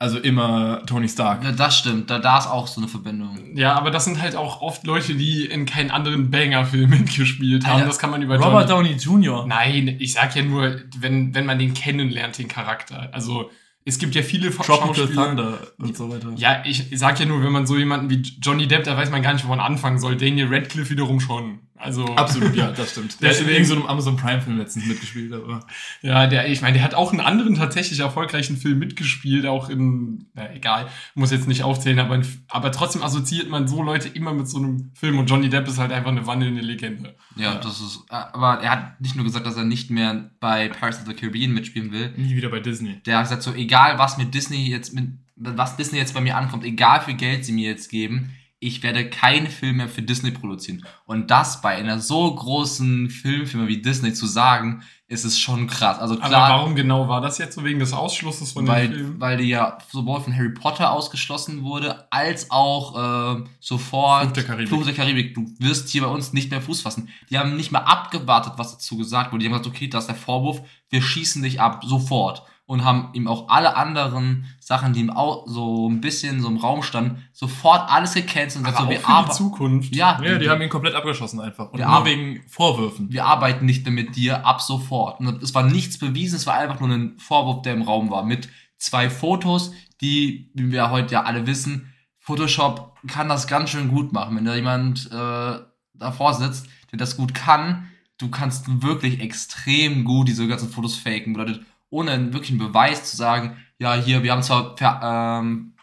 Also 0.00 0.18
immer 0.18 0.82
Tony 0.86 1.08
Stark. 1.08 1.44
Ja, 1.44 1.52
das 1.52 1.78
stimmt. 1.78 2.10
Da, 2.10 2.18
da 2.18 2.38
ist 2.38 2.46
auch 2.48 2.66
so 2.66 2.80
eine 2.80 2.88
Verbindung. 2.88 3.56
Ja, 3.56 3.74
aber 3.74 3.90
das 3.90 4.04
sind 4.04 4.20
halt 4.20 4.34
auch 4.36 4.60
oft 4.60 4.84
Leute, 4.84 5.14
die 5.14 5.46
in 5.46 5.66
keinen 5.66 5.90
anderen 5.90 6.30
Banger-Film 6.30 6.90
mitgespielt 6.98 7.64
haben. 7.64 7.76
Alter, 7.76 7.86
das 7.86 7.98
kann 7.98 8.10
man 8.10 8.20
über 8.20 8.36
Robert 8.36 8.68
Downey 8.68 8.92
Jr. 8.92 9.46
Nein, 9.46 9.96
ich 10.00 10.12
sag 10.12 10.34
ja 10.36 10.42
nur, 10.42 10.80
wenn, 10.98 11.34
wenn 11.34 11.46
man 11.46 11.58
den 11.58 11.74
kennenlernt, 11.74 12.38
den 12.38 12.48
Charakter. 12.48 13.08
Also, 13.12 13.50
es 13.86 13.98
gibt 13.98 14.14
ja 14.14 14.22
viele 14.22 14.50
Tropical 14.50 14.94
Schauspieler- 14.94 15.26
Thunder 15.28 15.58
und 15.78 15.96
so 15.96 16.10
weiter. 16.10 16.32
Ja, 16.36 16.62
ich 16.66 16.86
sag 16.98 17.20
ja 17.20 17.26
nur, 17.26 17.42
wenn 17.44 17.52
man 17.52 17.66
so 17.66 17.76
jemanden 17.78 18.10
wie 18.10 18.20
Johnny 18.42 18.66
Depp, 18.66 18.84
da 18.84 18.96
weiß 18.96 19.10
man 19.10 19.22
gar 19.22 19.32
nicht, 19.32 19.44
wo 19.44 19.48
man 19.50 19.60
anfangen 19.60 19.98
soll. 20.00 20.16
Daniel 20.16 20.48
Radcliffe 20.52 20.90
wiederum 20.90 21.20
schon. 21.20 21.60
Also, 21.84 22.06
Absolut, 22.16 22.56
ja, 22.56 22.70
das 22.72 22.92
stimmt. 22.92 23.20
Der 23.20 23.28
hat 23.30 23.36
in 23.36 23.44
Deswegen- 23.46 23.62
irgendeinem 23.62 23.86
Amazon 23.90 24.16
Prime-Film 24.16 24.56
letztens 24.58 24.86
mitgespielt, 24.86 25.32
aber. 25.34 25.60
Ja, 26.02 26.26
der, 26.26 26.48
ich 26.48 26.62
meine, 26.62 26.74
der 26.74 26.82
hat 26.82 26.94
auch 26.94 27.12
einen 27.12 27.20
anderen 27.20 27.54
tatsächlich 27.54 28.00
erfolgreichen 28.00 28.56
Film 28.56 28.78
mitgespielt, 28.78 29.44
auch 29.46 29.68
in, 29.68 30.26
na 30.34 30.52
egal, 30.54 30.86
muss 31.14 31.30
jetzt 31.30 31.46
nicht 31.46 31.62
aufzählen, 31.62 31.98
aber, 31.98 32.22
aber 32.48 32.72
trotzdem 32.72 33.02
assoziiert 33.02 33.50
man 33.50 33.68
so 33.68 33.82
Leute 33.82 34.08
immer 34.08 34.32
mit 34.32 34.48
so 34.48 34.56
einem 34.58 34.92
Film 34.94 35.18
und 35.18 35.28
Johnny 35.28 35.50
Depp 35.50 35.68
ist 35.68 35.78
halt 35.78 35.92
einfach 35.92 36.10
eine 36.10 36.26
wandelnde 36.26 36.62
Legende. 36.62 37.14
Ja, 37.36 37.56
das 37.56 37.80
ist. 37.80 38.00
Aber 38.08 38.60
er 38.62 38.70
hat 38.70 39.00
nicht 39.00 39.14
nur 39.16 39.24
gesagt, 39.24 39.44
dass 39.46 39.56
er 39.56 39.64
nicht 39.64 39.90
mehr 39.90 40.30
bei 40.40 40.68
Pirates 40.68 41.00
of 41.00 41.06
the 41.06 41.14
Caribbean 41.14 41.52
mitspielen 41.52 41.92
will. 41.92 42.14
Nie 42.16 42.34
wieder 42.34 42.48
bei 42.48 42.60
Disney. 42.60 43.02
Der 43.04 43.18
hat 43.18 43.24
gesagt, 43.24 43.42
so 43.42 43.52
egal 43.52 43.98
was 43.98 44.16
mit 44.16 44.32
Disney 44.34 44.68
jetzt 44.70 44.94
mit 44.94 45.08
was 45.36 45.76
Disney 45.76 45.98
jetzt 45.98 46.14
bei 46.14 46.20
mir 46.20 46.36
ankommt, 46.36 46.64
egal 46.64 47.00
wie 47.00 47.04
viel 47.06 47.14
Geld 47.16 47.44
sie 47.44 47.52
mir 47.52 47.68
jetzt 47.68 47.90
geben, 47.90 48.30
ich 48.64 48.82
werde 48.82 49.10
keinen 49.10 49.46
Film 49.46 49.76
mehr 49.76 49.88
für 49.88 50.00
Disney 50.00 50.30
produzieren. 50.30 50.86
Und 51.04 51.30
das 51.30 51.60
bei 51.60 51.76
einer 51.76 52.00
so 52.00 52.34
großen 52.34 53.10
Filmfirma 53.10 53.68
wie 53.68 53.82
Disney 53.82 54.14
zu 54.14 54.26
sagen, 54.26 54.82
ist 55.06 55.24
es 55.24 55.38
schon 55.38 55.66
krass. 55.66 55.98
Also 55.98 56.14
Aber 56.14 56.28
klar, 56.28 56.50
warum 56.50 56.74
genau 56.74 57.06
war 57.06 57.20
das 57.20 57.36
jetzt 57.36 57.56
so 57.56 57.64
wegen 57.64 57.78
des 57.78 57.92
Ausschlusses 57.92 58.52
von 58.52 58.64
dem 58.64 58.72
weil, 58.72 58.88
Film? 58.88 59.20
weil 59.20 59.36
die 59.36 59.48
ja 59.50 59.76
sowohl 59.92 60.22
von 60.22 60.34
Harry 60.34 60.54
Potter 60.54 60.92
ausgeschlossen 60.92 61.62
wurde, 61.62 62.10
als 62.10 62.50
auch 62.50 63.36
äh, 63.36 63.44
sofort 63.60 64.22
Flug 64.22 64.34
der 64.34 64.44
Karibik. 64.44 64.68
Flug 64.68 64.84
der 64.84 64.94
Karibik. 64.94 65.34
Du 65.34 65.44
wirst 65.58 65.90
hier 65.90 66.00
bei 66.00 66.08
uns 66.08 66.32
nicht 66.32 66.50
mehr 66.50 66.62
Fuß 66.62 66.80
fassen. 66.80 67.10
Die 67.28 67.38
haben 67.38 67.56
nicht 67.56 67.70
mal 67.70 67.80
abgewartet, 67.80 68.54
was 68.56 68.72
dazu 68.72 68.96
gesagt 68.96 69.30
wurde. 69.30 69.40
Die 69.44 69.50
haben 69.50 69.58
gesagt, 69.58 69.76
okay, 69.76 69.88
das 69.88 70.04
ist 70.04 70.08
der 70.08 70.16
Vorwurf, 70.16 70.62
wir 70.88 71.02
schießen 71.02 71.42
dich 71.42 71.60
ab, 71.60 71.84
sofort. 71.84 72.44
Und 72.66 72.82
haben 72.82 73.10
ihm 73.12 73.28
auch 73.28 73.48
alle 73.50 73.76
anderen 73.76 74.46
Sachen, 74.58 74.94
die 74.94 75.00
ihm 75.00 75.10
auch 75.10 75.46
so 75.46 75.86
ein 75.90 76.00
bisschen 76.00 76.40
so 76.40 76.48
im 76.48 76.56
Raum 76.56 76.82
standen, 76.82 77.22
sofort 77.34 77.90
alles 77.90 78.14
gecancelt 78.14 78.56
und 78.56 78.64
gesagt, 78.64 78.84
so, 78.84 78.88
wir, 78.88 79.00
für 79.00 79.06
die 79.06 79.12
arbe 79.12 79.30
Zukunft. 79.32 79.94
ja, 79.94 80.18
Ja, 80.22 80.38
die 80.38 80.48
haben 80.48 80.62
ihn 80.62 80.70
komplett 80.70 80.94
abgeschossen 80.94 81.40
einfach. 81.40 81.70
Und 81.72 81.78
Wir 81.78 81.84
nur 81.84 81.94
haben- 81.94 82.06
wegen 82.06 82.42
Vorwürfen. 82.48 83.12
wir 83.12 83.26
arbeiten 83.26 83.66
nicht 83.66 83.84
mehr 83.84 83.92
mit 83.92 84.16
dir 84.16 84.46
ab 84.46 84.62
sofort. 84.62 85.20
Und 85.20 85.42
es 85.42 85.54
war 85.54 85.62
nichts 85.64 85.98
bewiesen, 85.98 86.36
es 86.36 86.46
war 86.46 86.54
einfach 86.54 86.80
nur 86.80 86.88
ein 86.88 87.18
Vorwurf, 87.18 87.60
der 87.60 87.74
im 87.74 87.82
Raum 87.82 88.10
war. 88.10 88.24
Mit 88.24 88.48
zwei 88.78 89.10
Fotos, 89.10 89.72
die, 90.00 90.50
wie 90.54 90.72
wir 90.72 90.90
heute 90.90 91.12
ja 91.14 91.22
alle 91.24 91.46
wissen, 91.46 91.92
Photoshop 92.18 92.96
kann 93.08 93.28
das 93.28 93.46
ganz 93.46 93.68
schön 93.70 93.88
gut 93.88 94.14
machen. 94.14 94.34
Wenn 94.36 94.46
da 94.46 94.54
jemand 94.54 95.10
äh, 95.12 95.58
davor 95.92 96.32
sitzt, 96.32 96.66
der 96.90 96.98
das 96.98 97.18
gut 97.18 97.34
kann, 97.34 97.88
du 98.16 98.30
kannst 98.30 98.82
wirklich 98.82 99.20
extrem 99.20 100.04
gut 100.04 100.28
diese 100.28 100.48
ganzen 100.48 100.70
Fotos 100.70 100.96
faken. 100.96 101.34
Bedeutet, 101.34 101.60
ohne 101.94 102.10
einen 102.10 102.32
wirklichen 102.32 102.58
Beweis 102.58 103.04
zu 103.04 103.16
sagen, 103.16 103.56
ja, 103.78 103.94
hier, 103.94 104.22
wir 104.22 104.32
haben 104.32 104.42
zwar 104.42 104.76
ver 104.76 105.00
ähm, 105.02 105.74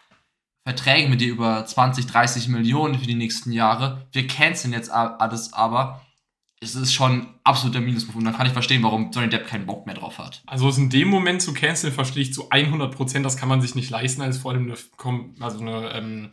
Verträge 0.64 1.10
mit 1.10 1.22
dir 1.22 1.32
über 1.32 1.66
20, 1.66 2.06
30 2.06 2.48
Millionen 2.50 3.00
für 3.00 3.08
die 3.08 3.16
nächsten 3.16 3.52
Jahre, 3.52 4.08
wir 4.12 4.28
canceln 4.28 4.74
jetzt 4.74 4.92
alles 4.92 5.54
aber, 5.54 6.02
es 6.64 6.76
ist 6.76 6.94
schon 6.94 7.28
absoluter 7.44 7.82
Minusmove. 7.82 8.18
Und 8.18 8.26
dann 8.26 8.36
kann 8.36 8.46
ich 8.46 8.54
verstehen, 8.54 8.84
warum 8.84 9.10
Johnny 9.12 9.30
Depp 9.30 9.48
keinen 9.48 9.66
Bock 9.66 9.88
mehr 9.88 9.96
drauf 9.96 10.20
hat. 10.20 10.44
Also 10.46 10.70
es 10.70 10.78
in 10.78 10.92
dem 10.92 11.08
Moment 11.08 11.42
zu 11.42 11.54
canceln, 11.54 11.92
verstehe 11.92 12.22
ich 12.22 12.34
zu 12.34 12.52
100 12.52 12.96
Prozent, 12.96 13.26
das 13.26 13.38
kann 13.38 13.50
man 13.50 13.62
sich 13.62 13.74
nicht 13.74 13.90
leisten, 13.90 14.22
als 14.22 14.38
vor 14.38 14.52
allem 14.52 14.66
eine, 14.66 14.78
also 15.40 15.60
eine 15.60 15.92
ähm, 15.94 16.30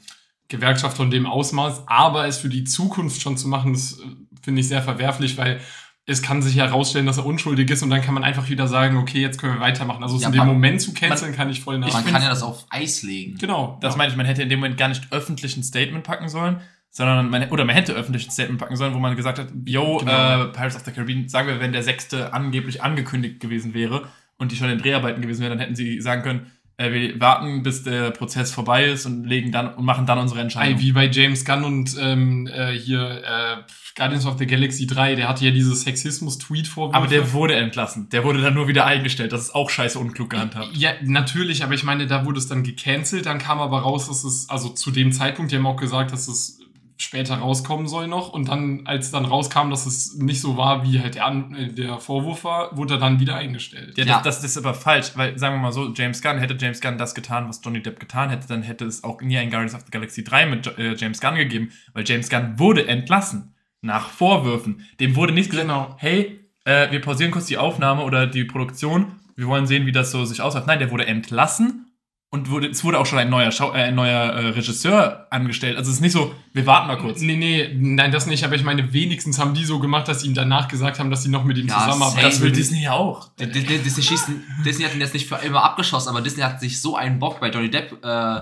Gewerkschaft 0.48 0.98
von 0.98 1.10
dem 1.10 1.24
Ausmaß. 1.24 1.84
Aber 1.86 2.26
es 2.26 2.36
für 2.36 2.50
die 2.50 2.64
Zukunft 2.64 3.22
schon 3.22 3.38
zu 3.38 3.48
machen, 3.48 3.72
das 3.72 3.98
äh, 4.00 4.04
finde 4.42 4.60
ich 4.60 4.68
sehr 4.68 4.82
verwerflich, 4.82 5.38
weil 5.38 5.62
es 6.10 6.22
kann 6.22 6.40
sich 6.42 6.56
herausstellen, 6.56 7.06
dass 7.06 7.18
er 7.18 7.26
unschuldig 7.26 7.70
ist 7.70 7.82
und 7.82 7.90
dann 7.90 8.00
kann 8.02 8.14
man 8.14 8.24
einfach 8.24 8.48
wieder 8.48 8.66
sagen, 8.66 8.96
okay, 8.96 9.20
jetzt 9.20 9.38
können 9.38 9.54
wir 9.54 9.60
weitermachen. 9.60 10.02
Also 10.02 10.16
es 10.16 10.22
Ja, 10.22 10.28
in 10.28 10.32
dem 10.32 10.38
man- 10.38 10.48
Moment 10.48 10.80
zu 10.80 10.94
canceln, 10.94 11.34
kann 11.34 11.50
ich 11.50 11.60
voll 11.60 11.78
nach. 11.78 11.92
Man 11.92 12.04
kann 12.06 12.22
ja 12.22 12.30
das 12.30 12.42
auf 12.42 12.66
Eis 12.70 13.02
legen. 13.02 13.36
genau. 13.38 13.78
Das 13.82 13.96
meine 13.96 14.10
ich, 14.10 14.16
man 14.16 14.24
hätte 14.26 14.42
in 14.42 14.48
dem 14.48 14.58
Moment 14.60 14.78
gar 14.78 14.88
nicht 14.88 15.02
öffentlich 15.12 15.56
ein 15.56 15.62
Statement 15.62 16.02
packen 16.04 16.28
sollen, 16.28 16.60
sondern 16.90 17.28
man, 17.28 17.48
oder 17.50 17.64
man 17.66 17.74
hätte 17.76 17.92
öffentlich 17.92 18.26
ein 18.26 18.30
Statement 18.30 18.58
packen 18.58 18.76
sollen, 18.76 18.94
wo 18.94 18.98
man 18.98 19.14
gesagt 19.16 19.38
hat, 19.38 19.48
yo, 19.66 19.98
Genau. 19.98 20.44
äh, 20.44 20.46
Pirates 20.52 20.76
of 20.76 20.82
the 20.86 20.90
Caribbean, 20.92 21.28
sagen 21.28 21.46
wir, 21.48 21.60
wenn 21.60 21.72
der 21.72 21.82
sechste 21.82 22.32
angeblich 22.32 22.82
angekündigt 22.82 23.38
gewesen 23.40 23.74
wäre 23.74 24.08
und 24.38 24.50
die 24.50 24.56
schon 24.56 24.70
in 24.70 24.78
Dreharbeiten 24.78 25.20
gewesen 25.20 25.42
wären, 25.42 25.50
dann 25.50 25.60
hätten 25.60 25.76
sie 25.76 26.00
sagen 26.00 26.22
können, 26.22 26.46
äh, 26.78 26.92
wir 26.92 27.20
warten, 27.20 27.62
bis 27.62 27.82
der 27.82 28.12
Prozess 28.12 28.52
vorbei 28.52 28.86
ist 28.86 29.04
und 29.04 29.24
legen 29.24 29.50
dann 29.50 29.74
und 29.74 29.84
machen 29.84 30.06
dann 30.06 30.18
unsere 30.18 30.40
Entscheidung. 30.40 30.80
Wie 30.80 30.92
bei 30.92 31.10
James 31.10 31.44
Gunn 31.44 31.64
und 31.64 31.96
ähm, 32.00 32.46
äh, 32.46 32.72
hier 32.72 33.22
äh, 33.24 33.56
Guardians 33.96 34.26
of 34.26 34.38
the 34.38 34.46
Galaxy 34.46 34.86
3, 34.86 35.16
der 35.16 35.28
hatte 35.28 35.44
ja 35.44 35.50
dieses 35.50 35.82
Sexismus-Tweet 35.82 36.68
vor. 36.68 36.94
Aber 36.94 37.08
der 37.08 37.32
wurde 37.32 37.56
entlassen. 37.56 38.08
Der 38.10 38.22
wurde 38.22 38.40
dann 38.40 38.54
nur 38.54 38.68
wieder 38.68 38.86
eingestellt. 38.86 39.32
Das 39.32 39.42
ist 39.42 39.54
auch 39.56 39.70
scheiße 39.70 39.98
unklug 39.98 40.30
gehandhabt. 40.30 40.68
Ja, 40.76 40.92
natürlich, 41.02 41.64
aber 41.64 41.74
ich 41.74 41.82
meine, 41.82 42.06
da 42.06 42.24
wurde 42.24 42.38
es 42.38 42.46
dann 42.46 42.62
gecancelt, 42.62 43.26
dann 43.26 43.38
kam 43.38 43.58
aber 43.60 43.80
raus, 43.80 44.06
dass 44.06 44.22
es, 44.22 44.48
also 44.48 44.68
zu 44.68 44.92
dem 44.92 45.10
Zeitpunkt, 45.10 45.50
die 45.50 45.56
haben 45.56 45.66
auch 45.66 45.76
gesagt, 45.76 46.12
dass 46.12 46.28
es 46.28 46.57
später 47.00 47.36
rauskommen 47.36 47.86
soll 47.86 48.08
noch 48.08 48.30
und 48.30 48.48
dann, 48.48 48.82
als 48.84 49.10
dann 49.12 49.24
rauskam, 49.24 49.70
dass 49.70 49.86
es 49.86 50.16
nicht 50.16 50.40
so 50.40 50.56
war, 50.56 50.84
wie 50.84 51.00
halt 51.00 51.14
der, 51.14 51.26
An 51.26 51.54
äh, 51.54 51.72
der 51.72 51.98
Vorwurf 51.98 52.44
war, 52.44 52.76
wurde 52.76 52.94
er 52.94 53.00
dann 53.00 53.20
wieder 53.20 53.36
eingestellt. 53.36 53.96
Ja, 53.96 54.04
Ja. 54.04 54.20
Das, 54.22 54.40
das 54.42 54.50
ist 54.50 54.58
aber 54.58 54.74
falsch, 54.74 55.12
weil 55.14 55.38
sagen 55.38 55.54
wir 55.56 55.60
mal 55.62 55.72
so, 55.72 55.92
James 55.94 56.20
Gunn, 56.22 56.38
hätte 56.38 56.56
James 56.60 56.80
Gunn 56.80 56.98
das 56.98 57.14
getan, 57.14 57.48
was 57.48 57.60
Johnny 57.64 57.80
Depp 57.82 58.00
getan 58.00 58.30
hätte, 58.30 58.48
dann 58.48 58.62
hätte 58.62 58.84
es 58.84 59.04
auch 59.04 59.20
nie 59.22 59.38
ein 59.38 59.48
Guardians 59.50 59.74
of 59.74 59.82
the 59.86 59.90
Galaxy 59.90 60.24
3 60.24 60.46
mit 60.46 60.66
Jo- 60.66 60.72
äh, 60.76 60.94
James 60.96 61.20
Gunn 61.20 61.36
gegeben, 61.36 61.70
weil 61.94 62.04
James 62.06 62.28
Gunn 62.28 62.58
wurde 62.58 62.86
entlassen 62.88 63.54
nach 63.80 64.08
Vorwürfen. 64.08 64.84
Dem 64.98 65.14
wurde 65.14 65.32
nicht 65.32 65.50
gesagt, 65.50 65.68
Genau. 65.68 65.94
hey, 65.98 66.40
äh, 66.64 66.90
wir 66.90 67.00
pausieren 67.00 67.30
kurz 67.30 67.46
die 67.46 67.58
Aufnahme 67.58 68.02
oder 68.02 68.26
die 68.26 68.44
Produktion, 68.44 69.12
wir 69.36 69.46
wollen 69.46 69.68
sehen, 69.68 69.86
wie 69.86 69.92
das 69.92 70.10
so 70.10 70.24
sich 70.24 70.40
ausläuft. 70.42 70.66
Nein, 70.66 70.80
der 70.80 70.90
wurde 70.90 71.06
entlassen 71.06 71.87
und 72.30 72.50
wurde, 72.50 72.68
es 72.68 72.84
wurde 72.84 72.98
auch 72.98 73.06
schon 73.06 73.18
ein 73.18 73.30
neuer, 73.30 73.50
Schau 73.52 73.72
äh, 73.72 73.84
ein 73.84 73.94
neuer 73.94 74.32
äh, 74.32 74.48
Regisseur 74.50 75.26
angestellt. 75.30 75.78
Also 75.78 75.90
es 75.90 75.96
ist 75.96 76.00
nicht 76.02 76.12
so, 76.12 76.34
wir 76.52 76.66
warten 76.66 76.86
mal 76.88 76.96
kurz. 76.98 77.20
Nee, 77.22 77.36
nee, 77.36 77.70
nein, 77.74 78.12
das 78.12 78.26
nicht, 78.26 78.44
aber 78.44 78.54
ich 78.54 78.64
meine, 78.64 78.92
wenigstens 78.92 79.38
haben 79.38 79.54
die 79.54 79.64
so 79.64 79.78
gemacht, 79.78 80.08
dass 80.08 80.20
sie 80.20 80.28
ihm 80.28 80.34
danach 80.34 80.68
gesagt 80.68 80.98
haben, 80.98 81.10
dass 81.10 81.22
sie 81.22 81.30
noch 81.30 81.44
mit 81.44 81.56
ihm 81.56 81.68
Ja, 81.68 81.78
zusammenarbeiten. 81.78 82.22
Das 82.22 82.40
will 82.42 82.52
Disney 82.52 82.82
ja 82.82 82.92
auch. 82.92 83.30
D- 83.36 83.46
D- 83.46 83.62
D- 83.62 83.78
Disney, 83.78 84.02
schießen, 84.02 84.42
Disney 84.64 84.84
hat 84.84 84.94
ihn 84.94 85.00
jetzt 85.00 85.14
nicht 85.14 85.26
für 85.26 85.36
immer 85.36 85.62
abgeschossen, 85.64 86.10
aber 86.10 86.20
Disney 86.20 86.42
hat 86.42 86.60
sich 86.60 86.80
so 86.82 86.96
einen 86.96 87.18
Bock 87.18 87.40
bei 87.40 87.48
Johnny 87.50 87.70
Depp 87.70 88.04
äh, 88.04 88.40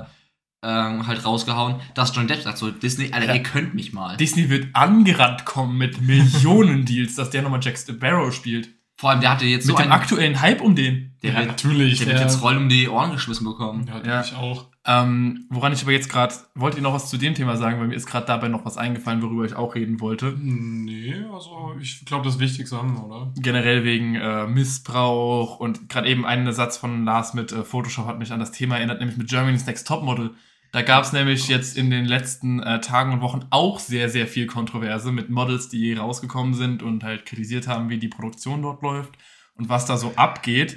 ähm, 0.64 1.06
halt 1.06 1.24
rausgehauen, 1.24 1.76
dass 1.94 2.12
Johnny 2.14 2.26
Depp 2.26 2.42
sagt 2.42 2.58
so, 2.58 2.70
Disney, 2.72 3.12
Alter, 3.12 3.26
Ja. 3.28 3.34
ihr 3.34 3.42
könnt 3.44 3.74
mich 3.74 3.92
mal. 3.92 4.16
Disney 4.16 4.50
wird 4.50 4.66
angerannt 4.72 5.44
kommen 5.44 5.78
mit 5.78 6.00
Millionen 6.00 6.84
Deals, 6.86 7.14
dass 7.14 7.30
der 7.30 7.42
nochmal 7.42 7.60
Jack 7.62 7.78
Sparrow 7.78 8.34
spielt. 8.34 8.70
Vor 8.98 9.10
allem, 9.10 9.20
der 9.20 9.30
hatte 9.32 9.44
jetzt 9.44 9.66
Mit 9.66 9.76
so 9.76 9.82
dem 9.82 9.90
einen... 9.90 10.00
aktuellen 10.00 10.40
Hype 10.40 10.60
um 10.62 10.74
den. 10.74 11.12
Der, 11.22 11.32
ja, 11.32 11.38
wird, 11.40 11.48
natürlich. 11.48 11.98
der 11.98 12.06
wird 12.08 12.20
jetzt 12.20 12.42
Rollen 12.42 12.56
um 12.58 12.68
die 12.68 12.88
Ohren 12.88 13.12
geschmissen 13.12 13.44
bekommen. 13.44 13.86
Ja, 13.88 14.02
Ja. 14.06 14.20
ich 14.22 14.34
auch. 14.34 14.68
Ähm, 14.88 15.46
woran 15.50 15.72
ich 15.72 15.82
aber 15.82 15.90
jetzt 15.90 16.08
gerade, 16.08 16.32
wollt 16.54 16.76
ihr 16.76 16.82
noch 16.82 16.94
was 16.94 17.10
zu 17.10 17.16
dem 17.16 17.34
Thema 17.34 17.56
sagen, 17.56 17.80
weil 17.80 17.88
mir 17.88 17.96
ist 17.96 18.06
gerade 18.06 18.24
dabei 18.24 18.46
noch 18.48 18.64
was 18.64 18.76
eingefallen, 18.76 19.20
worüber 19.20 19.44
ich 19.44 19.54
auch 19.56 19.74
reden 19.74 20.00
wollte. 20.00 20.32
Nee, 20.38 21.14
also 21.34 21.74
ich 21.80 22.04
glaube, 22.04 22.24
das 22.24 22.38
Wichtigste 22.38 22.76
haben 22.76 22.94
wir, 22.94 23.04
oder? 23.04 23.32
Generell 23.36 23.82
wegen 23.82 24.14
äh, 24.14 24.46
Missbrauch 24.46 25.58
und 25.58 25.88
gerade 25.88 26.08
eben 26.08 26.24
ein 26.24 26.50
Satz 26.52 26.76
von 26.76 27.04
Lars 27.04 27.34
mit 27.34 27.50
äh, 27.52 27.64
Photoshop 27.64 28.06
hat 28.06 28.18
mich 28.20 28.32
an 28.32 28.38
das 28.40 28.52
Thema 28.52 28.76
erinnert, 28.76 29.00
nämlich 29.00 29.18
mit 29.18 29.28
Germany's 29.28 29.66
Next 29.66 29.88
Topmodel. 29.88 30.30
Da 30.76 30.82
gab 30.82 31.04
es 31.04 31.14
nämlich 31.14 31.48
jetzt 31.48 31.78
in 31.78 31.88
den 31.88 32.04
letzten 32.04 32.62
äh, 32.62 32.82
Tagen 32.82 33.14
und 33.14 33.22
Wochen 33.22 33.46
auch 33.48 33.78
sehr, 33.78 34.10
sehr 34.10 34.26
viel 34.26 34.46
Kontroverse 34.46 35.10
mit 35.10 35.30
Models, 35.30 35.70
die 35.70 35.94
rausgekommen 35.94 36.52
sind 36.52 36.82
und 36.82 37.02
halt 37.02 37.24
kritisiert 37.24 37.66
haben, 37.66 37.88
wie 37.88 37.96
die 37.96 38.08
Produktion 38.08 38.60
dort 38.60 38.82
läuft 38.82 39.14
und 39.54 39.70
was 39.70 39.86
da 39.86 39.96
so 39.96 40.12
abgeht. 40.16 40.76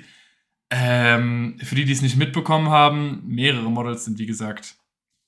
Ähm, 0.70 1.58
für 1.62 1.76
die, 1.76 1.84
die 1.84 1.92
es 1.92 2.02
nicht 2.02 2.16
mitbekommen 2.16 2.70
haben, 2.70 3.24
mehrere 3.26 3.70
Models 3.70 4.06
sind, 4.06 4.20
wie 4.20 4.26
gesagt, 4.26 4.78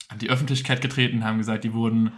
an 0.07 0.19
die 0.19 0.29
Öffentlichkeit 0.29 0.79
getreten, 0.79 1.25
haben 1.25 1.39
gesagt, 1.39 1.65
die 1.65 1.73
wurden, 1.73 2.13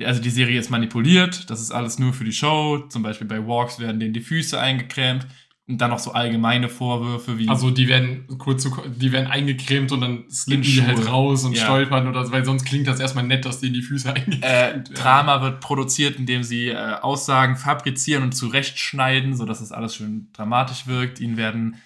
also 0.00 0.22
die 0.22 0.30
Serie 0.30 0.60
ist 0.60 0.70
manipuliert, 0.70 1.50
das 1.50 1.60
ist 1.60 1.72
alles 1.72 1.98
nur 1.98 2.12
für 2.12 2.22
die 2.22 2.32
Show. 2.32 2.86
Zum 2.88 3.02
Beispiel 3.02 3.26
bei 3.26 3.44
Walks 3.44 3.80
werden 3.80 3.98
denen 3.98 4.14
die 4.14 4.20
Füße 4.20 4.60
eingecremt. 4.60 5.26
Und 5.68 5.78
dann 5.78 5.90
noch 5.90 5.98
so 5.98 6.12
allgemeine 6.12 6.68
Vorwürfe 6.68 7.38
wie. 7.38 7.48
Also 7.48 7.70
die 7.70 7.88
werden 7.88 8.26
kurz 8.38 8.62
zu, 8.62 8.70
die 8.86 9.10
werden 9.10 9.26
eingecremt 9.26 9.90
und 9.90 10.00
dann 10.00 10.30
slippen 10.30 10.62
die 10.62 10.80
halt 10.80 11.08
raus 11.08 11.44
und 11.44 11.56
Ja. 11.56 11.64
stolpern 11.64 12.06
oder 12.06 12.24
so, 12.24 12.30
weil 12.30 12.44
sonst 12.44 12.64
klingt 12.64 12.86
das 12.86 13.00
erstmal 13.00 13.24
nett, 13.24 13.44
dass 13.44 13.58
die 13.58 13.66
in 13.66 13.72
die 13.72 13.82
Füße 13.82 14.12
eingecremt 14.14 14.90
äh. 14.90 14.94
Drama 14.94 15.42
wird 15.42 15.60
produziert, 15.60 16.16
indem 16.16 16.44
sie 16.44 16.68
äh, 16.68 16.76
Aussagen 17.02 17.56
fabrizieren 17.56 18.22
und 18.22 18.32
zurechtschneiden, 18.32 19.34
sodass 19.34 19.60
es 19.60 19.72
alles 19.72 19.96
schön 19.96 20.28
dramatisch 20.34 20.86
wirkt. 20.86 21.18
Ihnen 21.18 21.36
werden 21.36 21.76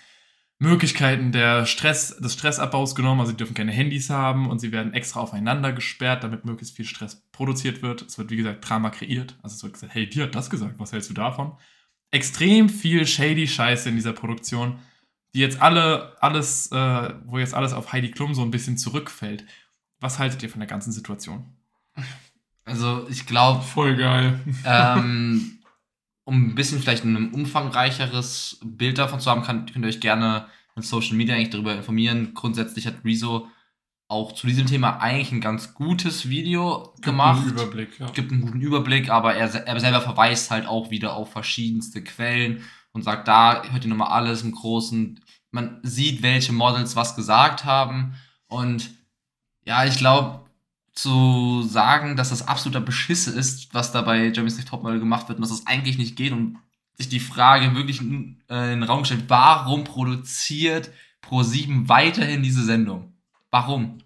Möglichkeiten 0.59 1.33
der 1.33 1.65
Stress, 1.65 2.19
des 2.19 2.35
Stressabbaus 2.35 2.95
genommen, 2.95 3.21
also 3.21 3.31
sie 3.31 3.37
dürfen 3.39 3.55
keine 3.55 3.73
Handys 3.73 4.11
haben 4.11 4.47
und 4.51 4.59
sie 4.59 4.73
werden 4.73 4.93
extra 4.93 5.21
aufeinander 5.21 5.73
gesperrt, 5.73 6.23
damit 6.23 6.45
möglichst 6.45 6.77
viel 6.77 6.85
Stress 6.85 7.27
produziert 7.33 7.81
wird. 7.81 8.03
Es 8.03 8.19
wird, 8.19 8.29
wie 8.31 8.37
gesagt, 8.37 8.69
Drama 8.69 8.91
kreiert. 8.91 9.37
Also 9.43 9.57
es 9.57 9.63
wird 9.63 9.73
gesagt, 9.73 9.95
hey, 9.95 10.07
dir 10.07 10.25
hat 10.25 10.35
das 10.35 10.51
gesagt, 10.51 10.75
was 10.77 10.93
hältst 10.93 11.09
du 11.09 11.15
davon? 11.15 11.53
Extrem 12.11 12.69
viel 12.69 13.07
shady 13.07 13.47
Scheiße 13.47 13.89
in 13.89 13.97
dieser 13.97 14.13
Produktion, 14.13 14.79
die 15.35 15.41
jetzt 15.41 15.61
alle, 15.63 16.17
alles, 16.21 16.73
äh, 16.73 17.15
wo 17.25 17.39
jetzt 17.39 17.55
alles 17.55 17.73
auf 17.73 17.93
Heidi 17.93 18.11
Klum 18.11 18.35
so 18.35 18.43
ein 18.43 18.51
bisschen 18.51 18.77
zurückfällt. 18.77 19.45
Was 20.01 20.19
haltet 20.19 20.43
ihr 20.43 20.51
von 20.51 20.61
der 20.61 20.69
ganzen 20.69 20.93
Situation? 20.93 21.45
Also 22.65 23.07
ich 23.09 23.27
glaube, 23.27 23.63
Voll 23.63 23.97
geil. 23.97 24.41
ähm, 24.65 25.59
um 26.25 26.51
ein 26.51 26.55
bisschen 26.55 26.81
vielleicht 26.81 27.05
ein 27.05 27.33
umfangreicheres 27.33 28.59
Bild 28.65 28.99
davon 28.99 29.21
zu 29.21 29.31
haben, 29.31 29.43
kann, 29.43 29.67
könnt 29.67 29.85
ihr 29.85 29.89
euch 29.89 30.01
gerne 30.01 30.47
in 30.77 30.83
Social 30.83 31.17
Media 31.17 31.35
eigentlich 31.35 31.51
darüber 31.51 31.75
informieren. 31.75 32.35
Grundsätzlich 32.35 32.87
hat 32.87 33.05
Rezo 33.05 33.49
auch 34.11 34.33
zu 34.33 34.49
diesem 34.49 34.67
Thema 34.67 34.99
eigentlich 34.99 35.31
ein 35.31 35.41
ganz 35.41 35.75
gutes 35.75 36.29
Video 36.29 36.93
gemacht. 37.01 37.43
Einen 37.43 37.53
Überblick, 37.53 38.01
ja. 38.01 38.11
gibt 38.11 38.33
einen 38.33 38.41
guten 38.41 38.61
Überblick, 38.61 39.09
aber 39.09 39.37
er, 39.37 39.55
er 39.55 39.81
selber 39.81 40.01
verweist 40.01 40.51
halt 40.51 40.67
auch 40.67 40.91
wieder 40.91 41.15
auf 41.15 41.31
verschiedenste 41.31 42.03
Quellen 42.03 42.65
und 42.93 43.03
sagt, 43.03 43.29
da 43.29 43.63
hört 43.63 43.85
ihr 43.85 43.89
nochmal 43.89 44.11
alles 44.11 44.43
im 44.43 44.51
Großen. 44.51 45.21
Man 45.53 45.79
sieht, 45.85 46.23
welche 46.23 46.53
Models 46.53 46.97
was 46.97 47.15
gesagt 47.15 47.65
haben. 47.65 48.15
Und 48.49 48.91
ja, 49.65 49.85
ich 49.85 49.97
glaube, 49.97 50.41
zu 50.93 51.63
sagen, 51.63 52.17
dass 52.17 52.31
das 52.31 52.49
absoluter 52.49 52.81
Beschiss 52.81 53.29
ist, 53.29 53.73
was 53.75 53.93
da 53.93 54.03
bei 54.03 54.25
Jeremy's 54.25 54.57
Next 54.57 54.71
Topmodel 54.71 54.99
gemacht 54.99 55.29
wird 55.29 55.39
und 55.39 55.43
dass 55.43 55.57
das 55.57 55.69
eigentlich 55.69 55.99
nicht 55.99 56.17
geht 56.17 56.33
und 56.33 56.59
sich 56.95 57.09
die 57.09 57.21
Frage 57.21 57.77
wirklich 57.77 58.01
in, 58.01 58.43
äh, 58.51 58.73
in 58.73 58.81
den 58.81 58.83
Raum 58.83 59.05
stellt, 59.05 59.31
warum 59.31 59.85
produziert 59.85 60.91
Pro7 61.23 61.89
weiterhin 61.89 62.43
diese 62.43 62.65
Sendung? 62.65 63.15
Warum? 63.51 63.99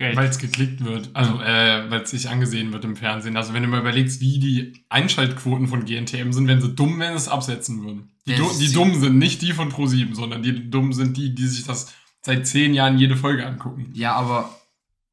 Weil 0.00 0.28
es 0.28 0.38
geklickt 0.38 0.84
wird, 0.84 1.10
also 1.12 1.40
äh, 1.40 1.90
weil 1.90 2.02
es 2.02 2.10
sich 2.10 2.28
angesehen 2.28 2.72
wird 2.72 2.84
im 2.84 2.94
Fernsehen. 2.94 3.36
Also 3.36 3.52
wenn 3.52 3.64
du 3.64 3.68
mal 3.68 3.80
überlegst, 3.80 4.20
wie 4.20 4.38
die 4.38 4.84
Einschaltquoten 4.88 5.66
von 5.66 5.84
GNTM 5.84 6.30
sind, 6.30 6.46
wenn 6.46 6.60
sie 6.60 6.72
dumm, 6.72 7.00
wenn 7.00 7.10
sie 7.10 7.16
es 7.16 7.28
absetzen 7.28 7.82
würden. 7.82 8.12
Die, 8.24 8.36
du, 8.36 8.48
die 8.60 8.72
dumm 8.72 8.94
sind, 8.94 9.18
nicht 9.18 9.42
die 9.42 9.52
von 9.52 9.72
Pro7, 9.72 10.14
sondern 10.14 10.44
die 10.44 10.70
dumm 10.70 10.92
sind 10.92 11.16
die, 11.16 11.34
die 11.34 11.48
sich 11.48 11.64
das 11.64 11.92
seit 12.20 12.46
zehn 12.46 12.74
Jahren 12.74 12.96
jede 12.96 13.16
Folge 13.16 13.44
angucken. 13.44 13.90
Ja, 13.92 14.12
aber 14.12 14.56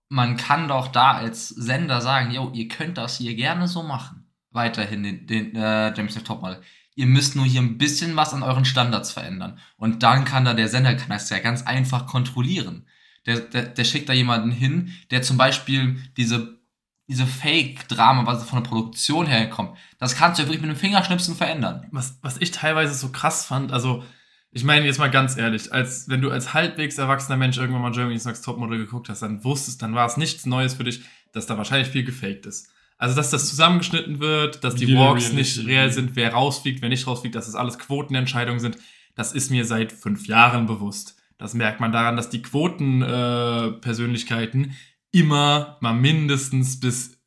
man 0.07 0.37
kann 0.37 0.67
doch 0.67 0.89
da 0.89 1.13
als 1.13 1.49
Sender 1.49 1.99
sagen, 2.01 2.31
jo, 2.31 2.51
ihr 2.53 2.67
könnt 2.67 2.99
das 2.99 3.17
hier 3.17 3.33
gerne 3.33 3.67
so 3.67 3.81
machen. 3.81 4.27
Weiterhin 4.51 5.01
den, 5.01 5.25
den 5.25 5.55
äh, 5.55 5.95
James 5.97 6.13
Topmodel. 6.23 6.61
Ihr 6.93 7.07
müsst 7.07 7.35
nur 7.35 7.45
hier 7.45 7.61
ein 7.61 7.79
bisschen 7.79 8.15
was 8.15 8.33
an 8.35 8.43
euren 8.43 8.65
Standards 8.65 9.11
verändern. 9.11 9.57
Und 9.77 10.03
dann 10.03 10.25
kann 10.25 10.45
da 10.45 10.53
der 10.53 10.67
Sender 10.67 10.93
kann 10.93 11.09
das 11.09 11.29
ja 11.31 11.39
ganz 11.39 11.63
einfach 11.63 12.05
kontrollieren. 12.05 12.85
Der, 13.25 13.39
der, 13.39 13.63
der 13.63 13.83
schickt 13.83 14.09
da 14.09 14.13
jemanden 14.13 14.51
hin, 14.51 14.91
der 15.11 15.21
zum 15.21 15.37
Beispiel 15.37 15.97
diese, 16.17 16.59
diese 17.07 17.25
Fake-Drama, 17.25 18.25
was 18.25 18.47
von 18.47 18.61
der 18.61 18.69
Produktion 18.69 19.25
herkommt, 19.25 19.77
das 19.99 20.15
kannst 20.15 20.37
du 20.37 20.43
ja 20.43 20.47
wirklich 20.47 20.61
mit 20.61 20.69
einem 20.69 20.79
Fingerschnipsen 20.79 21.35
verändern. 21.35 21.87
was, 21.91 22.19
was 22.21 22.37
ich 22.37 22.51
teilweise 22.51 22.93
so 22.93 23.09
krass 23.09 23.45
fand, 23.45 23.71
also 23.71 24.03
ich 24.51 24.63
meine 24.63 24.85
jetzt 24.85 24.99
mal 24.99 25.11
ganz 25.11 25.35
ehrlich, 25.35 25.73
als 25.73 26.07
wenn 26.07 26.21
du 26.21 26.31
als 26.31 26.53
halbwegs 26.53 26.97
erwachsener 26.97 27.35
Mensch 27.35 27.57
irgendwann 27.57 27.81
mal 27.81 27.91
Germany's 27.91 28.23
Next 28.23 28.45
Topmodel 28.45 28.77
geguckt 28.77 29.09
hast, 29.09 29.21
dann 29.21 29.43
wusstest, 29.43 29.81
dann 29.81 29.95
war 29.95 30.05
es 30.07 30.15
nichts 30.15 30.45
Neues 30.45 30.75
für 30.75 30.85
dich, 30.85 31.01
dass 31.33 31.45
da 31.45 31.57
wahrscheinlich 31.57 31.89
viel 31.89 32.05
gefaked 32.05 32.45
ist. 32.45 32.69
Also 32.97 33.17
dass 33.17 33.31
das 33.31 33.49
zusammengeschnitten 33.49 34.21
wird, 34.21 34.63
dass 34.63 34.75
die 34.75 34.85
Jeder 34.85 35.01
Walks 35.01 35.33
nicht 35.33 35.65
real 35.65 35.91
sind, 35.91 36.15
wer 36.15 36.31
rausfliegt, 36.31 36.81
wer 36.81 36.87
nicht 36.87 37.05
rausfliegt, 37.05 37.35
dass 37.35 37.47
das 37.47 37.55
alles 37.55 37.77
Quotenentscheidungen 37.77 38.61
sind, 38.61 38.77
das 39.15 39.33
ist 39.33 39.51
mir 39.51 39.65
seit 39.65 39.91
fünf 39.91 40.27
Jahren 40.27 40.65
bewusst. 40.67 41.17
Das 41.37 41.53
merkt 41.53 41.79
man 41.79 41.91
daran, 41.91 42.15
dass 42.15 42.29
die 42.29 42.41
Quotenpersönlichkeiten 42.41 44.65
äh, 44.65 44.69
immer 45.11 45.77
mal 45.81 45.93
mindestens 45.93 46.79
bis, 46.79 47.17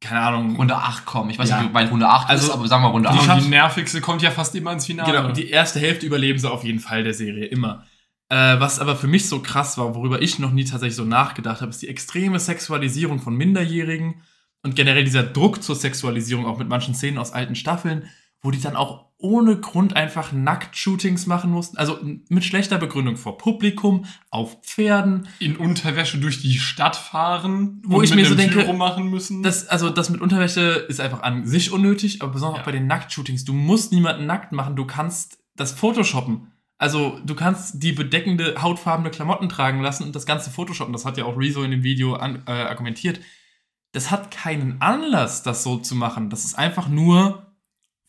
keine 0.00 0.20
Ahnung, 0.20 0.56
Runde 0.56 0.76
8 0.76 1.04
kommen. 1.04 1.30
Ich 1.30 1.38
weiß 1.38 1.48
Ja. 1.50 1.62
nicht, 1.62 1.74
weit 1.74 1.90
Runde 1.90 2.08
8 2.08 2.28
Also, 2.28 2.46
ist, 2.48 2.52
aber 2.52 2.66
sagen 2.68 2.82
wir 2.84 2.88
Runde 2.88 3.08
die 3.08 3.14
8. 3.14 3.24
schaffen- 3.24 3.38
Und 3.38 3.44
die 3.44 3.50
nervigste 3.50 4.00
kommt 4.00 4.22
ja 4.22 4.30
fast 4.30 4.54
immer 4.54 4.72
ins 4.72 4.86
Finale. 4.86 5.12
Genau, 5.12 5.32
die 5.32 5.50
erste 5.50 5.80
Hälfte 5.80 6.06
überleben 6.06 6.38
sie 6.38 6.50
auf 6.50 6.64
jeden 6.64 6.80
Fall 6.80 7.04
der 7.04 7.14
Serie, 7.14 7.46
immer. 7.46 7.84
Äh, 8.30 8.58
was 8.58 8.80
aber 8.80 8.96
für 8.96 9.06
mich 9.06 9.28
so 9.28 9.40
krass 9.40 9.76
war, 9.76 9.94
worüber 9.94 10.22
ich 10.22 10.38
noch 10.38 10.50
nie 10.52 10.64
tatsächlich 10.64 10.96
so 10.96 11.04
nachgedacht 11.04 11.60
habe, 11.60 11.68
ist 11.70 11.82
die 11.82 11.88
extreme 11.88 12.40
Sexualisierung 12.40 13.18
von 13.20 13.36
Minderjährigen 13.36 14.22
und 14.62 14.74
generell 14.76 15.04
dieser 15.04 15.22
Druck 15.22 15.62
zur 15.62 15.76
Sexualisierung, 15.76 16.46
auch 16.46 16.56
mit 16.58 16.68
manchen 16.70 16.94
Szenen 16.94 17.18
aus 17.18 17.32
alten 17.32 17.54
Staffeln, 17.54 18.08
wo 18.44 18.50
die 18.50 18.60
dann 18.60 18.76
auch 18.76 19.06
ohne 19.16 19.56
Grund 19.58 19.96
einfach 19.96 20.32
Nackt-Shootings 20.32 21.26
machen 21.26 21.50
mussten. 21.50 21.78
Also 21.78 21.98
mit 22.28 22.44
schlechter 22.44 22.76
Begründung 22.76 23.16
vor 23.16 23.38
Publikum, 23.38 24.04
auf 24.30 24.60
Pferden. 24.62 25.26
in 25.38 25.56
Unterwäsche 25.56 26.18
durch 26.18 26.42
die 26.42 26.58
Stadt 26.58 26.94
fahren, 26.94 27.80
Wo 27.86 28.02
ich 28.02 28.14
mir 28.14 28.26
so 28.26 28.34
denke, 28.34 28.58
Pyro 28.58 28.74
machen 28.74 29.08
müssen. 29.08 29.42
Das, 29.42 29.66
also 29.66 29.88
das 29.88 30.10
mit 30.10 30.20
Unterwäsche 30.20 30.60
ist 30.88 31.00
einfach 31.00 31.22
an 31.22 31.46
sich 31.46 31.72
unnötig, 31.72 32.20
aber 32.20 32.32
besonders 32.32 32.58
Ja. 32.58 32.60
auch 32.62 32.66
bei 32.66 32.72
den 32.72 32.86
Nackt-Shootings. 32.86 33.44
Du 33.46 33.54
musst 33.54 33.92
niemanden 33.92 34.26
nackt 34.26 34.52
machen, 34.52 34.76
du 34.76 34.84
kannst 34.84 35.38
das 35.56 35.72
Photoshoppen. 35.72 36.52
Also 36.76 37.18
du 37.24 37.34
kannst 37.34 37.82
die 37.82 37.92
bedeckende, 37.92 38.56
hautfarbene 38.60 39.08
Klamotten 39.10 39.48
tragen 39.48 39.80
lassen 39.80 40.02
und 40.02 40.14
das 40.14 40.26
ganze 40.26 40.50
Photoshoppen, 40.50 40.92
das 40.92 41.06
hat 41.06 41.16
ja 41.16 41.24
auch 41.24 41.38
Rezo 41.38 41.62
in 41.62 41.70
dem 41.70 41.82
Video 41.82 42.14
an, 42.14 42.42
äh, 42.46 42.50
argumentiert, 42.50 43.20
das 43.92 44.10
hat 44.10 44.30
keinen 44.32 44.82
Anlass, 44.82 45.42
das 45.44 45.62
so 45.62 45.78
zu 45.78 45.94
machen. 45.94 46.28
Das 46.28 46.44
ist 46.44 46.58
einfach 46.58 46.88
nur 46.88 47.43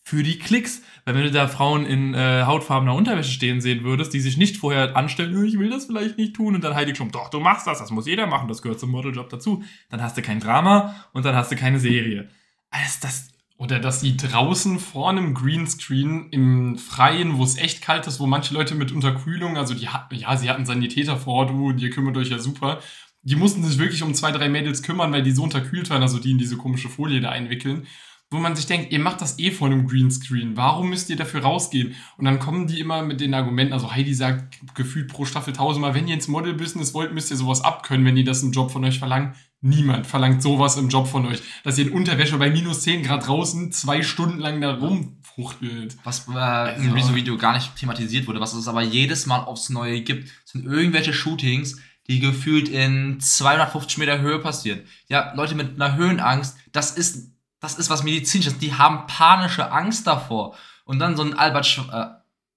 für 0.08 0.24
die 0.24 0.38
Klicks. 0.40 0.84
Weil 1.04 1.16
wenn 1.16 1.24
du 1.24 1.32
da 1.32 1.48
Frauen 1.48 1.86
in 1.86 2.14
äh, 2.14 2.44
hautfarbener 2.46 2.94
Unterwäsche 2.94 3.32
stehen 3.32 3.60
sehen 3.60 3.84
würdest, 3.84 4.14
die 4.14 4.20
sich 4.22 4.38
nicht 4.38 4.58
vorher 4.58 4.96
anstellen, 4.96 5.36
"Äh, 5.36 5.48
ich 5.48 5.60
will 5.60 5.70
das 5.72 5.88
vielleicht 5.88 6.18
nicht 6.18 6.36
tun, 6.36 6.56
und 6.56 6.64
dann 6.64 6.76
Heidi 6.76 6.94
Klum, 6.94 7.12
doch, 7.12 7.30
du 7.30 7.40
machst 7.40 7.68
das, 7.68 7.80
das 7.80 7.92
muss 7.92 8.06
jeder 8.08 8.28
machen, 8.28 8.48
das 8.48 8.62
gehört 8.62 8.80
zum 8.80 8.92
Modeljob 8.92 9.30
dazu, 9.30 9.64
dann 9.90 10.02
hast 10.02 10.16
du 10.16 10.22
kein 10.22 10.40
Drama 10.40 10.96
und 11.14 11.26
dann 11.26 11.36
hast 11.36 11.52
du 11.52 11.56
keine 11.56 11.80
Serie. 11.80 12.30
Also 12.70 13.00
das, 13.02 13.30
Oder 13.58 13.80
dass 13.80 14.02
die 14.02 14.18
draußen 14.18 14.80
vor 14.80 15.10
einem 15.10 15.34
Greenscreen 15.34 16.30
im 16.32 16.78
Freien, 16.78 17.38
wo 17.38 17.44
es 17.44 17.58
echt 17.58 17.82
kalt 17.82 18.06
ist, 18.06 18.20
wo 18.20 18.28
manche 18.28 18.54
Leute 18.54 18.76
mit 18.76 18.92
Unterkühlung, 18.92 19.58
also 19.58 19.74
die 19.74 19.88
hatten, 19.90 20.14
ja, 20.16 20.36
sie 20.38 20.50
hatten 20.50 20.66
Sanitäter 20.66 21.16
vor 21.18 21.34
Ort, 21.36 21.50
du, 21.52 21.72
ihr 21.72 21.90
kümmert 21.90 22.18
euch 22.18 22.30
ja 22.30 22.38
super. 22.40 22.80
Die 23.24 23.36
mussten 23.38 23.64
sich 23.64 23.80
wirklich 23.80 24.04
um 24.04 24.14
zwei, 24.14 24.32
drei 24.32 24.50
Mädels 24.50 24.84
kümmern, 24.84 25.12
weil 25.14 25.24
die 25.24 25.32
so 25.32 25.42
unterkühlt 25.44 25.90
waren, 25.90 26.02
also 26.04 26.20
die 26.20 26.32
in 26.32 26.38
diese 26.38 26.58
komische 26.58 26.90
Folie 26.90 27.22
da 27.22 27.30
einwickeln. 27.30 27.88
Wo 28.36 28.40
man 28.42 28.56
sich 28.56 28.66
denkt, 28.66 28.92
ihr 28.92 29.00
macht 29.00 29.22
das 29.22 29.40
eh 29.40 29.50
vor 29.52 29.68
einem 29.68 29.88
Greenscreen. 29.88 30.58
Warum 30.58 30.90
müsst 30.90 31.10
ihr 31.10 31.16
dafür 31.16 31.42
rausgehen? 31.42 31.96
Und 32.18 32.26
dann 32.26 32.38
kommen 32.40 32.68
die 32.68 32.80
immer 32.82 33.02
mit 33.02 33.22
den 33.22 33.34
Argumenten, 33.34 33.72
also 33.74 33.92
Heidi 33.94 34.14
sagt 34.14 34.60
gefühlt 34.76 35.08
pro 35.12 35.24
Staffel 35.26 35.54
tausendmal, 35.54 35.94
wenn 35.96 36.08
ihr 36.08 36.16
ins 36.16 36.28
Model-Business 36.28 36.94
wollt, 36.94 37.14
müsst 37.14 37.32
ihr 37.32 37.38
sowas 37.38 37.62
abkönnen, 37.62 38.06
wenn 38.06 38.18
ihr 38.18 38.26
das 38.26 38.44
im 38.44 38.52
Job 38.52 38.72
von 38.72 38.84
euch 38.84 39.00
verlangt. 39.00 39.36
Niemand 39.62 40.06
verlangt 40.06 40.44
sowas 40.44 40.76
im 40.78 40.90
Job 40.90 41.08
von 41.08 41.26
euch. 41.26 41.42
Dass 41.64 41.78
ihr 41.78 41.88
in 41.88 41.94
Unterwäsche 41.94 42.38
bei 42.38 42.50
minus 42.50 42.82
10 42.82 43.04
Grad 43.04 43.26
draußen 43.26 43.72
zwei 43.72 44.04
Stunden 44.04 44.40
lang 44.40 44.60
da 44.62 44.76
rumfuchtelt. 44.76 45.98
Was 46.04 46.28
äh, 46.28 46.32
im 46.32 46.36
Also- 46.36 46.92
Rezo-Video 46.94 47.38
gar 47.38 47.54
nicht 47.54 47.76
thematisiert 47.76 48.28
wurde, 48.28 48.40
was 48.40 48.54
es 48.54 48.68
aber 48.68 48.82
jedes 48.82 49.26
Mal 49.26 49.40
aufs 49.40 49.70
Neue 49.70 50.02
gibt, 50.02 50.30
sind 50.46 50.66
irgendwelche 50.66 51.14
Shootings, 51.14 51.80
die 52.08 52.20
gefühlt 52.20 52.70
in 52.70 53.20
250 53.20 53.98
Meter 53.98 54.20
Höhe 54.20 54.40
passieren. 54.40 54.82
Ja, 55.08 55.34
Leute 55.36 55.56
mit 55.56 55.82
einer 55.82 55.96
Höhenangst, 55.96 56.58
das 56.72 56.92
ist, 56.92 57.32
das 57.66 57.78
ist 57.80 57.90
was 57.90 58.04
medizinisches. 58.04 58.60
Die 58.60 58.74
haben 58.76 59.08
panische 59.08 59.72
Angst 59.72 60.06
davor. 60.06 60.56
Und 60.86 61.00
dann 61.00 61.18
so 61.18 61.24
ein 61.24 61.34
Albert, 61.34 61.66
Sch 61.66 61.80
äh, 61.92 62.06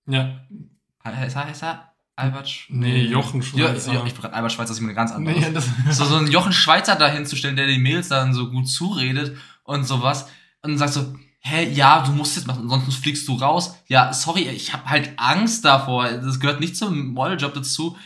Ja. 0.07 0.41
heißt 1.05 1.37
er, 1.37 1.45
heißt 1.47 1.63
er? 1.63 1.93
Albert 2.15 2.49
Sch 2.49 2.67
Nee, 2.69 3.05
Jochen 3.07 3.43
Schweizer. 3.43 3.93
ja, 3.95 4.05
ich 4.05 4.15
bin 4.15 4.25
Albert 4.31 4.53
Schweitzer, 4.53 4.69
das 4.69 4.77
ist 4.77 4.81
mir 4.83 4.89
eine 4.89 4.95
ganz 4.95 5.13
andere. 5.13 5.39
Nee, 5.39 5.53
das, 5.53 5.67
so, 5.97 6.05
so 6.05 6.17
einen 6.17 6.31
Jochen 6.31 6.53
Schweizer 6.53 6.97
da 6.97 7.09
hinzustellen, 7.09 7.57
der 7.57 7.67
den 7.67 7.81
Mädels 7.81 8.09
dann 8.09 8.35
so 8.35 8.51
gut 8.51 8.69
zuredet 8.69 9.37
und 9.65 9.85
sowas 9.85 10.29
und 10.63 10.77
sagt 10.77 10.93
so, 10.93 11.15
hä, 11.41 11.71
ja, 11.73 12.03
du 12.03 12.13
musst 12.13 12.37
jetzt 12.37 12.47
machen, 12.47 12.69
sonst 12.69 12.97
fliegst 12.97 13.27
du 13.29 13.37
raus. 13.37 13.77
Ja, 13.87 14.13
sorry, 14.13 14.43
ich 14.49 14.73
habe 14.75 14.91
halt 14.91 15.13
Angst 15.17 15.65
davor. 15.65 16.11
Das 16.11 16.41
gehört 16.41 16.61
nicht 16.61 16.77
zum 16.77 17.15
Modeljob 17.15 17.55
dazu, 17.55 17.97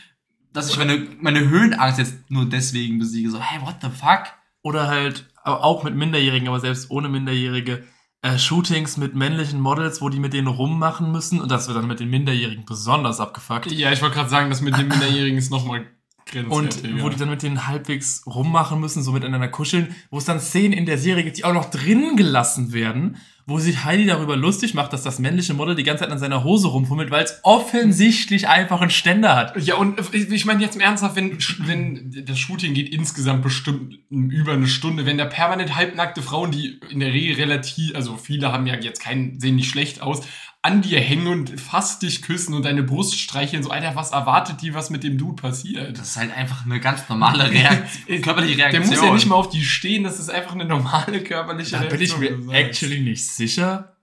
dass 0.53 0.69
ich 0.69 0.77
meine, 0.77 1.05
meine 1.19 1.49
Höhenangst 1.49 1.97
jetzt 1.99 2.29
nur 2.29 2.45
deswegen 2.47 2.99
besiege. 2.99 3.29
So, 3.29 3.41
hey, 3.41 3.59
what 3.61 3.77
the 3.81 3.89
fuck? 3.89 4.25
oder 4.63 4.87
halt 4.87 5.27
auch 5.43 5.83
mit 5.83 5.95
Minderjährigen, 5.95 6.47
aber 6.47 6.59
selbst 6.59 6.89
ohne 6.89 7.09
Minderjährige, 7.09 7.83
äh, 8.21 8.37
Shootings 8.37 8.97
mit 8.97 9.15
männlichen 9.15 9.59
Models, 9.59 10.01
wo 10.01 10.09
die 10.09 10.19
mit 10.19 10.33
denen 10.33 10.47
rummachen 10.47 11.11
müssen 11.11 11.41
und 11.41 11.51
das 11.51 11.67
wird 11.67 11.77
dann 11.77 11.87
mit 11.87 11.99
den 11.99 12.09
Minderjährigen 12.09 12.65
besonders 12.65 13.19
abgefuckt. 13.19 13.71
ja, 13.71 13.91
ich 13.91 14.01
wollte 14.01 14.15
gerade 14.15 14.29
sagen, 14.29 14.49
das 14.49 14.61
mit 14.61 14.77
dem 14.77 14.87
Minderjährigen 14.89 15.37
ist 15.37 15.51
nochmal 15.51 15.79
Und 15.79 16.71
Grenzwertig, 16.71 17.03
wo 17.03 17.09
die 17.09 17.17
dann 17.17 17.29
mit 17.29 17.43
denen 17.43 17.67
halbwegs 17.67 18.23
rummachen 18.25 18.79
müssen, 18.79 19.03
so 19.03 19.11
miteinander 19.11 19.49
kuscheln, 19.49 19.93
wo 20.09 20.17
es 20.17 20.25
dann 20.25 20.39
Szenen 20.39 20.71
in 20.71 20.85
der 20.85 20.97
Serie 20.97 21.23
gibt, 21.25 21.37
die 21.37 21.43
auch 21.43 21.53
noch 21.53 21.69
drin 21.69 22.15
gelassen 22.15 22.71
werden, 22.71 23.17
wo 23.45 23.59
sich 23.59 23.83
Heidi 23.83 24.05
darüber 24.05 24.37
lustig 24.37 24.73
macht, 24.73 24.93
dass 24.93 25.03
das 25.03 25.19
männliche 25.19 25.53
Model 25.53 25.75
die 25.75 25.83
ganze 25.83 26.03
Zeit 26.03 26.11
an 26.11 26.19
seiner 26.19 26.43
Hose 26.43 26.67
rumfummelt, 26.69 27.11
weil 27.11 27.25
es 27.25 27.39
offensichtlich 27.43 28.47
einfach 28.47 28.79
einen 28.79 28.89
Ständer 28.89 29.35
hat. 29.35 29.57
Ja, 29.61 29.75
und 29.75 29.99
ich 30.13 30.45
meine 30.45 30.61
jetzt 30.61 30.75
im 30.75 30.81
Ernsthaft, 30.81 31.15
wenn, 31.15 31.37
wenn 31.59 32.25
das 32.25 32.39
Shooting 32.39 32.73
geht 32.73 32.89
insgesamt 32.89 33.43
bestimmt 33.43 33.99
über 34.09 34.53
eine 34.53 34.67
Stunde, 34.67 35.05
wenn 35.05 35.17
da 35.17 35.25
permanent 35.25 35.75
halbnackte 35.75 36.21
Frauen, 36.21 36.51
die 36.51 36.79
in 36.89 37.01
der 37.01 37.11
Regel 37.11 37.35
relativ, 37.35 37.95
also 37.95 38.15
viele 38.15 38.51
haben 38.51 38.65
ja 38.65 38.75
jetzt 38.75 39.01
keinen, 39.01 39.39
sehen 39.39 39.55
nicht 39.55 39.69
schlecht 39.69 40.01
aus, 40.01 40.21
an 40.65 40.81
dir 40.81 40.99
hängen 41.01 41.27
und 41.27 41.59
fast 41.59 42.01
dich 42.03 42.21
küssen 42.21 42.53
und 42.53 42.63
deine 42.63 42.83
Brust 42.83 43.19
streicheln, 43.19 43.61
so, 43.63 43.69
Alter, 43.69 43.95
was 43.95 44.11
erwartet 44.11 44.61
die, 44.61 44.73
was 44.73 44.89
mit 44.89 45.03
dem 45.03 45.17
Dude 45.17 45.41
passiert? 45.41 45.99
Das 45.99 46.11
ist 46.11 46.17
halt 46.17 46.35
einfach 46.35 46.65
eine 46.65 46.79
ganz 46.79 47.07
normale 47.09 47.49
Reaktion, 47.51 48.21
körperliche 48.21 48.55
Der 48.55 48.71
Reaktion. 48.71 48.95
muss 48.95 49.05
ja 49.05 49.13
nicht 49.13 49.27
mal 49.27 49.35
auf 49.35 49.49
die 49.49 49.63
stehen, 49.63 50.03
das 50.05 50.19
ist 50.19 50.29
einfach 50.29 50.53
eine 50.53 50.65
normale 50.65 51.21
körperliche 51.21 51.71
Da 51.77 51.83
bin 51.83 52.01
ich 52.01 52.17
Reaktion, 52.17 52.19
mir 52.21 52.31
wie 52.31 52.35
du 52.35 52.43
sagst. 52.45 52.57
actually 52.83 53.01
nicht 53.01 53.25
sicher. 53.27 53.97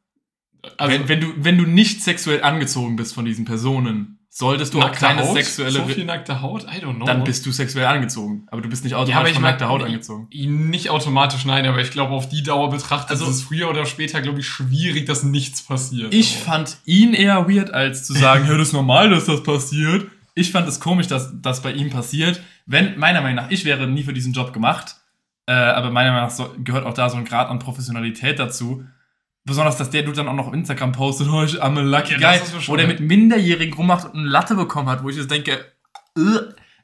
Also, 0.77 0.93
wenn, 0.93 1.09
wenn, 1.09 1.21
du, 1.23 1.33
wenn 1.39 1.57
du 1.57 1.65
nicht 1.65 2.03
sexuell 2.03 2.43
angezogen 2.43 2.95
bist 2.95 3.15
von 3.15 3.25
diesen 3.25 3.47
Personen, 3.47 4.19
solltest 4.33 4.73
du 4.73 4.79
auch 4.79 4.85
nackte 4.85 5.01
keine 5.01 5.23
Haut? 5.23 5.35
sexuelle... 5.35 5.73
So 5.73 5.85
viel 5.87 6.05
nackte 6.05 6.41
Haut? 6.41 6.63
I 6.65 6.83
don't 6.83 6.95
know. 6.95 7.05
dann 7.05 7.25
bist 7.25 7.45
du 7.45 7.51
sexuell 7.53 7.85
angezogen. 7.87 8.47
Aber 8.51 8.63
du 8.63 8.69
bist 8.69 8.85
nicht 8.85 8.93
ja, 8.93 8.99
automatisch 8.99 9.19
aber 9.19 9.29
ich 9.29 9.35
von 9.35 9.43
nackter 9.43 9.69
Haut 9.69 9.83
angezogen. 9.83 10.29
Nicht 10.33 10.89
automatisch, 10.89 11.45
nein, 11.45 11.67
aber 11.67 11.81
ich 11.81 11.91
glaube, 11.91 12.13
auf 12.15 12.29
die 12.29 12.43
Dauer 12.43 12.71
betrachtet 12.71 13.11
Also- 13.11 13.25
ist 13.27 13.31
es 13.37 13.43
früher 13.43 13.69
oder 13.69 13.85
später, 13.87 14.23
glaube 14.23 14.41
ich, 14.41 14.47
schwierig, 14.47 15.07
dass 15.07 15.25
nichts 15.25 15.63
passiert. 15.63 16.15
Ich 16.15 16.37
Aber- 16.37 16.45
fand 16.53 16.77
ihn 16.85 17.13
eher 17.13 17.49
weird, 17.49 17.75
als 17.75 18.05
zu 18.07 18.13
sagen, 18.15 18.47
ja, 18.49 18.57
das 18.57 18.69
ist 18.69 18.73
normal, 18.75 19.11
dass 19.11 19.27
das 19.27 19.43
passiert. 19.43 20.07
Ich 20.35 20.53
fand 20.53 20.69
es 20.69 20.79
komisch, 20.81 21.09
dass 21.09 21.33
das 21.43 21.61
bei 21.61 21.73
ihm 21.73 21.91
passiert. 21.91 22.41
Wenn, 22.67 22.99
meiner 22.99 23.21
Meinung 23.21 23.45
nach, 23.45 23.51
ich 23.51 23.65
wäre 23.65 23.87
nie 23.89 24.05
für 24.05 24.13
diesen 24.13 24.33
Job 24.33 24.53
gemacht. 24.53 24.95
Äh, 25.47 25.53
aber 25.53 25.91
meiner 25.91 26.13
Meinung 26.13 26.29
nach 26.29 26.35
so, 26.35 26.55
gehört 26.63 26.87
auch 26.87 26.95
da 26.95 27.11
so 27.11 27.17
ein 27.17 27.25
Grad 27.25 27.49
an 27.49 27.59
Professionalität 27.59 28.39
dazu. 28.39 28.85
Besonders, 29.51 29.77
dass 29.79 29.91
der 29.91 30.05
Dude 30.05 30.15
dann 30.15 30.29
auch 30.29 30.35
noch 30.35 30.47
auf 30.47 30.55
Instagram 30.55 30.93
postet, 30.93 31.27
oh, 31.29 31.43
ich 31.43 31.61
am 31.61 31.77
lucky 31.77 32.21
Ja, 32.21 32.37
guy, 32.37 32.41
wo 32.69 32.77
der 32.77 32.87
mit 32.87 33.01
Minderjährigen 33.01 33.75
rummacht 33.75 34.05
und 34.05 34.21
eine 34.21 34.29
Latte 34.29 34.55
bekommen 34.55 34.89
hat, 34.89 35.03
wo 35.03 35.09
ich 35.09 35.17
jetzt 35.17 35.29
denke, 35.29 35.67
äh. 36.17 36.21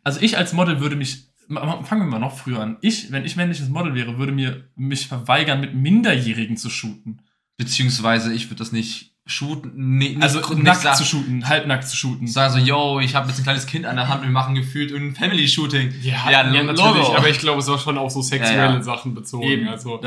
also 0.03 0.21
ich 0.21 0.37
als 0.37 0.53
Model 0.53 0.81
würde 0.81 0.97
mich, 0.97 1.29
fangen 1.49 2.03
wir 2.03 2.07
mal 2.07 2.19
noch 2.19 2.37
früher 2.37 2.59
an. 2.59 2.77
Ich, 2.81 3.13
wenn 3.13 3.25
ich 3.25 3.37
männliches 3.37 3.69
Model 3.69 3.95
wäre, 3.95 4.19
würde 4.19 4.33
mir 4.33 4.69
mich 4.75 5.07
verweigern, 5.07 5.61
mit 5.61 5.77
Minderjährigen 5.77 6.57
zu 6.57 6.69
shooten. 6.69 7.23
Beziehungsweise 7.57 8.33
ich 8.33 8.47
würde 8.47 8.57
das 8.57 8.73
nicht 8.73 9.16
shooten, 9.29 9.73
nee, 9.75 10.11
nicht, 10.11 10.23
Also 10.23 10.39
nicht 10.39 10.63
nackt 10.63 10.83
sagen, 10.83 10.97
zu 10.97 11.05
shooten, 11.05 11.49
halbnackt 11.49 11.89
zu 11.89 11.97
shooten. 11.97 12.29
sagen 12.29 12.55
so, 12.55 12.59
yo, 12.61 13.01
ich 13.01 13.15
habe 13.17 13.29
jetzt 13.29 13.39
ein 13.39 13.43
kleines 13.43 13.67
Kind 13.67 13.85
an 13.85 13.97
der 13.97 14.07
Hand, 14.09 14.23
wir 14.23 14.31
machen 14.31 14.55
gefühlt 14.55 14.93
ein 14.95 15.17
Family-Shooting. 15.17 15.95
Ja, 16.03 16.31
ja, 16.31 16.43
lo- 16.43 16.63
natürlich, 16.63 16.79
Logo. 17.09 17.17
aber 17.17 17.29
ich 17.29 17.39
glaube, 17.41 17.59
es 17.61 17.67
war 17.67 17.79
schon 17.79 17.99
auf 17.99 18.13
so 18.13 18.23
sexuelle 18.23 18.57
Ja, 18.57 18.73
ja. 18.75 18.83
Sachen 18.83 19.15
bezogen. 19.15 19.43
Eben. 19.45 19.69
Also, 19.69 20.01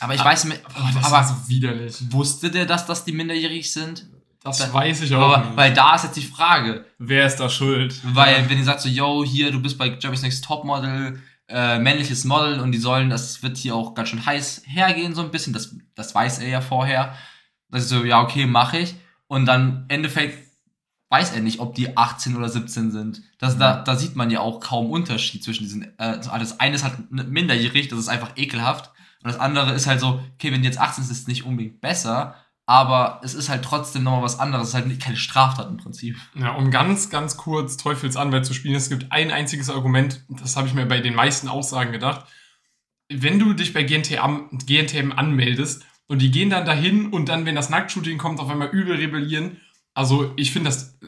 Aber 0.00 0.14
ich 0.14 0.24
weiß, 0.24 0.46
mit, 0.46 0.60
oh, 0.68 0.80
das 0.94 1.04
aber 1.04 1.12
war 1.16 1.24
so 1.24 1.34
widerlich. 1.48 1.96
wusste 2.10 2.50
der, 2.50 2.66
dass 2.66 2.84
das 2.84 3.04
die 3.04 3.12
minderjährig 3.12 3.72
sind? 3.72 4.06
Das 4.42 4.58
Da- 4.58 4.74
weiß 4.74 5.02
ich 5.02 5.14
auch 5.14 5.22
Aber, 5.34 5.44
nicht. 5.44 5.56
weil 5.56 5.72
da 5.72 5.94
ist 5.94 6.04
jetzt 6.04 6.16
die 6.16 6.22
Frage, 6.22 6.84
Wer 6.98 7.26
ist 7.26 7.36
da 7.36 7.48
schuld? 7.48 7.94
weil 8.12 8.44
wenn 8.50 8.58
ihr 8.58 8.64
sagt 8.64 8.80
so, 8.80 8.88
yo, 8.88 9.24
hier, 9.24 9.52
du 9.52 9.62
bist 9.62 9.78
bei 9.78 9.86
Jeremy's 9.86 10.22
Next 10.22 10.44
Topmodel, 10.44 11.20
äh, 11.48 11.78
männliches 11.78 12.24
Model 12.24 12.58
und 12.60 12.72
die 12.72 12.78
sollen, 12.78 13.08
das 13.08 13.42
wird 13.42 13.56
hier 13.56 13.74
auch 13.76 13.94
ganz 13.94 14.08
schön 14.08 14.26
heiß 14.26 14.62
hergehen 14.66 15.14
so 15.14 15.22
ein 15.22 15.30
bisschen, 15.30 15.52
das, 15.52 15.76
das 15.94 16.14
weiß 16.14 16.40
er 16.40 16.48
ja 16.48 16.60
vorher. 16.60 17.14
Das 17.74 17.82
ist 17.84 17.88
so, 17.90 18.04
ja, 18.04 18.22
okay, 18.22 18.46
mache 18.46 18.78
ich. 18.78 18.94
Und 19.26 19.46
dann, 19.46 19.68
im 19.68 19.84
Endeffekt, 19.88 20.38
weiß 21.10 21.32
er 21.32 21.40
nicht, 21.40 21.58
ob 21.58 21.74
die 21.74 21.96
18 21.96 22.36
oder 22.36 22.48
17 22.48 22.90
sind. 22.92 23.22
Das, 23.38 23.58
da, 23.58 23.82
da 23.82 23.96
sieht 23.96 24.14
man 24.16 24.30
ja 24.30 24.40
auch 24.40 24.60
kaum 24.60 24.90
Unterschied 24.90 25.42
zwischen 25.42 25.64
diesen, 25.64 25.82
äh, 25.98 26.18
alles. 26.30 26.60
eine 26.60 26.76
ist 26.76 26.84
halt 26.84 27.10
minderjährig, 27.10 27.88
das 27.88 27.98
ist 27.98 28.08
einfach 28.08 28.32
ekelhaft. 28.36 28.90
Und 29.22 29.32
das 29.32 29.40
andere 29.40 29.72
ist 29.72 29.86
halt 29.86 30.00
so, 30.00 30.22
okay, 30.34 30.52
wenn 30.52 30.62
die 30.62 30.68
jetzt 30.68 30.78
18 30.80 31.02
sind, 31.02 31.12
ist 31.12 31.20
es 31.22 31.26
nicht 31.26 31.44
unbedingt 31.44 31.80
besser, 31.80 32.36
aber 32.66 33.20
es 33.24 33.34
ist 33.34 33.48
halt 33.48 33.64
trotzdem 33.64 34.04
nochmal 34.04 34.22
was 34.22 34.38
anderes. 34.38 34.64
Es 34.64 34.68
ist 34.70 34.74
halt 34.74 34.86
nicht- 34.86 35.02
keine 35.02 35.16
Straftat 35.16 35.68
im 35.68 35.76
Prinzip. 35.78 36.16
Ja, 36.34 36.52
um 36.52 36.70
ganz, 36.70 37.10
ganz 37.10 37.36
kurz 37.36 37.76
Teufelsanwalt 37.76 38.46
zu 38.46 38.54
spielen, 38.54 38.74
es 38.76 38.88
gibt 38.88 39.10
ein 39.10 39.30
einziges 39.32 39.68
Argument, 39.68 40.24
das 40.28 40.56
habe 40.56 40.68
ich 40.68 40.74
mir 40.74 40.86
bei 40.86 41.00
den 41.00 41.14
meisten 41.14 41.48
Aussagen 41.48 41.90
gedacht. 41.92 42.24
Wenn 43.08 43.38
du 43.38 43.52
dich 43.52 43.72
bei 43.72 43.82
GNTM, 43.82 44.58
GNTM 44.64 45.12
anmeldest 45.12 45.84
und 46.06 46.20
die 46.20 46.30
gehen 46.30 46.50
dann 46.50 46.66
dahin 46.66 47.08
und 47.08 47.28
dann, 47.28 47.46
wenn 47.46 47.54
das 47.54 47.70
Nacktshooting 47.70 48.18
kommt, 48.18 48.40
auf 48.40 48.50
einmal 48.50 48.68
übel 48.68 48.96
rebellieren. 48.96 49.60
Also 49.94 50.32
ich 50.36 50.50
finde 50.50 50.68
das 50.68 50.98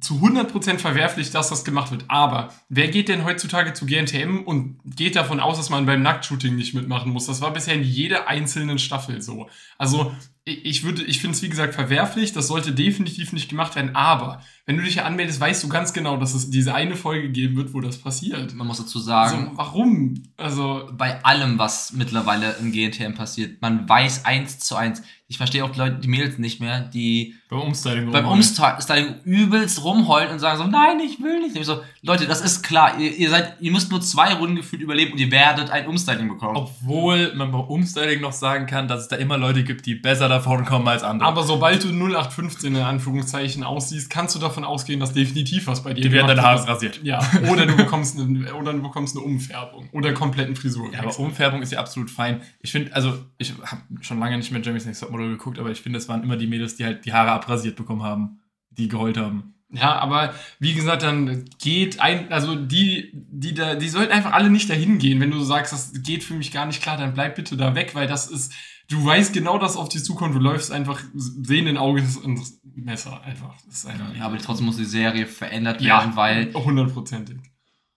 zu 0.00 0.14
100% 0.14 0.78
verwerflich, 0.78 1.30
dass 1.30 1.48
das 1.48 1.64
gemacht 1.64 1.90
wird. 1.90 2.04
Aber 2.08 2.52
wer 2.68 2.88
geht 2.88 3.08
denn 3.08 3.24
heutzutage 3.24 3.72
zu 3.72 3.86
GNTM 3.86 4.42
und 4.44 4.78
geht 4.84 5.16
davon 5.16 5.40
aus, 5.40 5.56
dass 5.56 5.70
man 5.70 5.86
beim 5.86 6.02
Nacktshooting 6.02 6.54
nicht 6.54 6.74
mitmachen 6.74 7.10
muss? 7.12 7.26
Das 7.26 7.40
war 7.40 7.52
bisher 7.52 7.74
in 7.74 7.82
jeder 7.82 8.28
einzelnen 8.28 8.78
Staffel 8.78 9.22
so. 9.22 9.48
Also 9.78 10.12
ich 10.44 10.64
ich 10.64 10.84
würde, 10.84 11.02
ich 11.02 11.20
finde 11.20 11.34
es 11.34 11.42
wie 11.42 11.48
gesagt 11.48 11.74
verwerflich, 11.74 12.32
das 12.32 12.46
sollte 12.46 12.72
definitiv 12.72 13.32
nicht 13.32 13.48
gemacht 13.48 13.74
werden, 13.74 13.96
aber 13.96 14.42
wenn 14.66 14.76
du 14.76 14.82
dich 14.82 14.96
ja 14.96 15.04
anmeldest, 15.04 15.40
weißt 15.40 15.62
du 15.62 15.68
ganz 15.68 15.92
genau, 15.92 16.16
dass 16.16 16.34
es 16.34 16.50
diese 16.50 16.74
eine 16.74 16.96
Folge 16.96 17.30
geben 17.30 17.56
wird, 17.56 17.72
wo 17.72 17.80
das 17.80 17.98
passiert. 17.98 18.52
Man 18.54 18.66
muss 18.66 18.78
dazu 18.78 18.98
Also, 18.98 19.06
sagen, 19.08 19.52
warum? 19.54 20.22
Also, 20.36 20.90
bei 20.92 21.24
allem, 21.24 21.58
was 21.58 21.92
mittlerweile 21.92 22.56
im 22.60 22.72
GNTM 22.72 23.14
passiert, 23.14 23.62
man 23.62 23.88
weiß 23.88 24.24
eins 24.24 24.58
zu 24.58 24.74
eins. 24.76 25.02
Ich 25.28 25.38
verstehe 25.38 25.64
auch 25.64 25.70
die 25.70 25.78
Leute, 25.80 25.96
die 25.96 26.06
Mädels 26.06 26.38
nicht 26.38 26.60
mehr, 26.60 26.80
die 26.82 27.34
Beim 27.48 27.60
Umstyling. 27.62 28.12
beim 28.12 28.26
rumheulen. 28.26 28.74
Umstyling 28.76 29.14
übelst 29.24 29.82
rumheulen 29.82 30.30
und 30.30 30.38
sagen 30.38 30.56
so, 30.58 30.64
nein, 30.68 31.00
ich 31.00 31.20
will 31.20 31.40
nicht. 31.40 31.56
Ich 31.56 31.66
so, 31.66 31.80
Leute, 32.02 32.26
das 32.26 32.40
ist 32.42 32.62
klar, 32.62 32.96
ihr, 33.00 33.12
ihr 33.16 33.28
seid, 33.30 33.56
ihr 33.60 33.72
müsst 33.72 33.90
nur 33.90 34.00
zwei 34.00 34.34
Runden 34.34 34.54
gefühlt 34.54 34.82
überleben 34.82 35.12
und 35.14 35.18
ihr 35.18 35.32
werdet 35.32 35.70
ein 35.70 35.88
Umstyling 35.88 36.28
bekommen. 36.28 36.56
Obwohl 36.56 37.34
man 37.34 37.50
beim 37.50 37.62
Umstyling 37.62 38.20
noch 38.20 38.30
sagen 38.32 38.66
kann, 38.66 38.86
dass 38.86 39.00
es 39.02 39.08
da 39.08 39.16
immer 39.16 39.36
Leute 39.36 39.64
gibt, 39.64 39.86
die 39.86 39.96
besser 39.96 40.28
davon 40.28 40.64
kommen 40.64 40.86
als 40.86 41.02
andere. 41.02 41.28
aber 41.28 41.42
sobald 41.42 41.82
du 41.82 41.88
0815 41.88 42.76
in 42.76 42.82
Anführungszeichen 42.82 43.64
aussiehst, 43.64 44.08
kannst 44.08 44.36
du 44.36 44.38
davon 44.38 44.55
ausgehen, 44.64 45.00
dass 45.00 45.12
definitiv 45.12 45.66
was 45.66 45.82
bei 45.82 45.94
dir 45.94 46.02
die 46.02 46.12
werden 46.12 46.28
deine 46.28 46.42
Haare 46.42 46.66
rasiert. 46.66 47.00
Ja, 47.02 47.20
oder 47.50 47.66
du 47.66 47.76
bekommst 47.76 48.18
eine, 48.18 48.54
oder 48.54 48.72
du 48.72 48.82
bekommst 48.82 49.16
eine 49.16 49.24
Umfärbung 49.24 49.88
oder 49.92 50.08
einen 50.08 50.16
kompletten 50.16 50.56
Frisur. 50.56 50.92
Ja, 50.92 51.00
aber 51.00 51.18
Umfärbung 51.18 51.62
ist 51.62 51.72
ja 51.72 51.78
absolut 51.78 52.10
fein. 52.10 52.42
Ich 52.60 52.72
finde, 52.72 52.94
also, 52.94 53.18
ich 53.38 53.52
habe 53.64 53.82
schon 54.00 54.18
lange 54.18 54.36
nicht 54.36 54.50
mehr 54.50 54.60
Jeremy's 54.60 54.86
Next 54.86 55.00
Topmodel 55.00 55.30
geguckt, 55.30 55.58
aber 55.58 55.70
ich 55.70 55.80
finde, 55.80 55.98
es 55.98 56.08
waren 56.08 56.22
immer 56.22 56.36
die 56.36 56.46
Mädels, 56.46 56.76
die 56.76 56.84
halt 56.84 57.04
die 57.04 57.12
Haare 57.12 57.32
abrasiert 57.32 57.76
bekommen 57.76 58.02
haben, 58.02 58.40
die 58.70 58.88
geheult 58.88 59.16
haben. 59.16 59.54
Ja, 59.72 59.98
aber 59.98 60.32
wie 60.60 60.74
gesagt, 60.74 61.02
dann 61.02 61.44
geht 61.58 62.00
ein, 62.00 62.32
also 62.32 62.54
die, 62.54 63.10
die 63.12 63.52
da, 63.52 63.74
die 63.74 63.88
sollten 63.88 64.12
einfach 64.12 64.32
alle 64.32 64.48
nicht 64.48 64.70
dahin 64.70 64.98
gehen. 64.98 65.20
Wenn 65.20 65.32
du 65.32 65.40
sagst, 65.40 65.72
das 65.72 65.92
geht 66.02 66.22
für 66.22 66.34
mich 66.34 66.52
gar 66.52 66.66
nicht 66.66 66.82
klar, 66.82 66.96
dann 66.96 67.14
bleib 67.14 67.34
bitte 67.34 67.56
da 67.56 67.74
weg, 67.74 67.94
weil 67.94 68.06
das 68.06 68.28
ist, 68.28 68.52
du 68.88 69.04
weißt 69.04 69.32
genau, 69.32 69.58
dass 69.58 69.76
auf 69.76 69.88
dich 69.88 70.04
zukommt. 70.04 70.34
Du 70.34 70.38
läufst 70.38 70.70
einfach 70.72 71.00
sehenden 71.14 71.76
Auges 71.76 72.16
ins 72.16 72.60
Messer 72.74 73.22
einfach. 73.22 73.54
Das 73.66 73.78
ist 73.78 73.86
einfach, 73.86 74.14
ja, 74.14 74.24
aber 74.26 74.38
trotzdem 74.38 74.66
muss 74.66 74.76
die 74.76 74.84
Serie 74.84 75.26
verändert 75.26 75.80
Ja. 75.80 75.98
werden, 76.00 76.16
weil 76.16 76.52
hundertprozentig. 76.54 77.38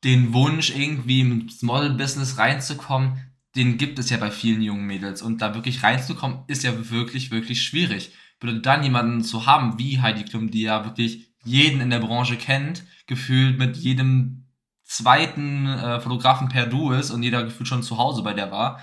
den 0.03 0.33
Wunsch, 0.33 0.73
irgendwie 0.75 1.21
ins 1.21 1.61
Model-Business 1.61 2.37
reinzukommen, 2.37 3.17
den 3.55 3.77
gibt 3.77 3.99
es 3.99 4.09
ja 4.09 4.17
bei 4.17 4.31
vielen 4.31 4.61
jungen 4.61 4.85
Mädels. 4.85 5.21
Und 5.21 5.41
da 5.41 5.53
wirklich 5.55 5.83
reinzukommen, 5.83 6.39
ist 6.47 6.63
ja 6.63 6.89
wirklich, 6.89 7.31
wirklich 7.31 7.61
schwierig. 7.63 8.11
Bedeutet 8.39 8.65
dann 8.65 8.83
jemanden 8.83 9.21
zu 9.23 9.45
haben 9.45 9.77
wie 9.77 9.99
Heidi 9.99 10.23
Klum, 10.23 10.49
die 10.51 10.61
ja 10.61 10.85
wirklich 10.85 11.27
jeden 11.43 11.81
in 11.81 11.89
der 11.89 11.99
Branche 11.99 12.37
kennt, 12.37 12.83
gefühlt 13.07 13.57
mit 13.59 13.75
jedem 13.77 14.45
zweiten 14.83 15.67
äh, 15.67 15.99
Fotografen 15.99 16.49
per 16.49 16.65
Du 16.65 16.91
ist 16.91 17.11
und 17.11 17.21
jeder 17.23 17.43
gefühlt 17.43 17.67
schon 17.67 17.83
zu 17.83 17.97
Hause 17.97 18.23
bei 18.23 18.33
der 18.33 18.51
war. 18.51 18.79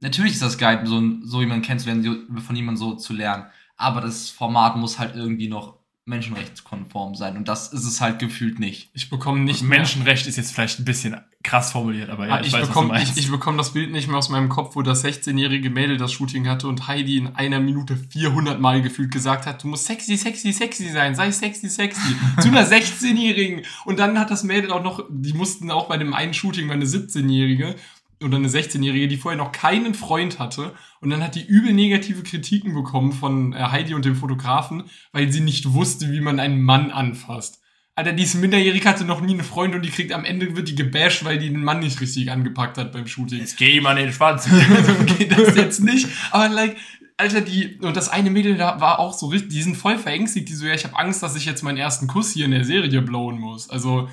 Natürlich 0.00 0.32
ist 0.32 0.42
das 0.42 0.58
geil, 0.58 0.82
so, 0.84 1.02
so 1.22 1.40
jemanden 1.40 1.62
kennenzulernen, 1.64 2.40
von 2.44 2.54
jemandem 2.56 2.76
so 2.76 2.94
zu 2.94 3.12
lernen. 3.12 3.44
Aber 3.76 4.00
das 4.00 4.30
Format 4.30 4.76
muss 4.76 4.98
halt 4.98 5.14
irgendwie 5.16 5.48
noch 5.48 5.76
menschenrechtskonform 6.08 7.14
sein. 7.16 7.36
Und 7.36 7.48
das 7.48 7.72
ist 7.72 7.84
es 7.84 8.00
halt 8.00 8.18
gefühlt 8.20 8.58
nicht. 8.60 8.90
Ich 8.94 9.10
bekomme 9.10 9.40
nicht 9.40 9.62
mehr- 9.62 9.78
Menschenrecht 9.80 10.26
ist 10.26 10.36
jetzt 10.36 10.52
vielleicht 10.52 10.78
ein 10.78 10.84
bisschen 10.84 11.16
krass 11.42 11.72
formuliert, 11.72 12.10
aber 12.10 12.26
ja, 12.26 12.34
Ah, 12.36 12.40
ich, 12.40 12.52
weiß, 12.52 12.62
was 12.62 12.68
du 12.68 12.74
bekomme 12.74 13.02
ich, 13.02 13.16
ich 13.16 13.30
bekomme 13.30 13.58
das 13.58 13.72
Bild 13.72 13.90
nicht 13.92 14.08
mehr 14.08 14.16
aus 14.16 14.28
meinem 14.28 14.48
Kopf, 14.48 14.74
wo 14.76 14.82
das 14.82 15.04
16-jährige 15.04 15.70
Mädel 15.70 15.96
das 15.96 16.12
Shooting 16.12 16.48
hatte 16.48 16.66
und 16.68 16.86
Heidi 16.88 17.18
in 17.18 17.28
einer 17.36 17.60
Minute 17.60 17.96
400 17.96 18.60
Mal 18.60 18.82
gefühlt 18.82 19.12
gesagt 19.12 19.46
hat, 19.46 19.62
du 19.62 19.68
musst 19.68 19.86
sexy, 19.86 20.16
sexy, 20.16 20.52
sexy 20.52 20.90
sein, 20.90 21.14
sei 21.14 21.30
sexy, 21.30 21.68
sexy. 21.68 22.16
Zu 22.40 22.48
einer 22.48 22.66
16-jährigen. 22.66 23.62
Und 23.84 23.98
dann 23.98 24.18
hat 24.18 24.30
das 24.30 24.42
Mädel 24.44 24.72
auch 24.72 24.82
noch, 24.82 25.04
die 25.08 25.32
mussten 25.34 25.70
auch 25.70 25.88
bei 25.88 25.96
dem 25.98 26.14
einen 26.14 26.34
Shooting, 26.34 26.66
mal 26.66 26.74
eine 26.74 26.84
17-jährige 26.86 27.76
oder 28.24 28.36
eine 28.36 28.48
16-jährige, 28.48 29.08
die 29.08 29.16
vorher 29.16 29.38
noch 29.38 29.52
keinen 29.52 29.94
Freund 29.94 30.38
hatte. 30.38 30.74
Und 31.00 31.10
dann 31.10 31.22
hat 31.22 31.34
die 31.34 31.44
übel 31.44 31.72
negative 31.72 32.22
Kritiken 32.22 32.74
bekommen 32.74 33.12
von 33.12 33.52
äh, 33.52 33.56
Heidi 33.56 33.94
und 33.94 34.04
dem 34.04 34.16
Fotografen, 34.16 34.84
weil 35.12 35.30
sie 35.30 35.40
nicht 35.40 35.72
wusste, 35.74 36.10
wie 36.10 36.20
man 36.20 36.40
einen 36.40 36.62
Mann 36.62 36.90
anfasst. 36.90 37.60
Alter, 37.94 38.12
die 38.12 38.24
ist 38.24 38.34
minderjährig, 38.34 38.84
hatte 38.86 39.04
noch 39.04 39.22
nie 39.22 39.32
einen 39.32 39.42
Freund 39.42 39.74
und 39.74 39.82
die 39.82 39.90
kriegt 39.90 40.12
am 40.12 40.26
Ende 40.26 40.54
wird 40.54 40.68
die 40.68 40.74
gebasht, 40.74 41.24
weil 41.24 41.38
die 41.38 41.48
den 41.48 41.64
Mann 41.64 41.80
nicht 41.80 41.98
richtig 42.00 42.30
angepackt 42.30 42.76
hat 42.76 42.92
beim 42.92 43.06
Shooting. 43.06 43.38
Jetzt 43.38 43.56
geh 43.56 43.80
an 43.84 43.96
den 43.96 44.12
Schwanz. 44.12 44.44
so 44.86 45.14
geht 45.14 45.32
das 45.32 45.56
jetzt 45.56 45.82
nicht. 45.82 46.06
Aber 46.30 46.50
like, 46.50 46.76
Alter, 47.16 47.40
die, 47.40 47.78
und 47.80 47.96
das 47.96 48.10
eine 48.10 48.30
Mädel 48.30 48.58
da 48.58 48.80
war 48.80 48.98
auch 48.98 49.14
so 49.14 49.26
richtig, 49.28 49.50
die 49.50 49.62
sind 49.62 49.76
voll 49.76 49.96
verängstigt, 49.96 50.50
die 50.50 50.52
so, 50.52 50.66
ja, 50.66 50.74
ich 50.74 50.84
habe 50.84 50.98
Angst, 50.98 51.22
dass 51.22 51.36
ich 51.36 51.46
jetzt 51.46 51.62
meinen 51.62 51.78
ersten 51.78 52.06
Kuss 52.06 52.32
hier 52.32 52.44
in 52.44 52.50
der 52.50 52.64
Serie 52.64 53.00
blowen 53.00 53.38
muss. 53.38 53.70
Also, 53.70 54.10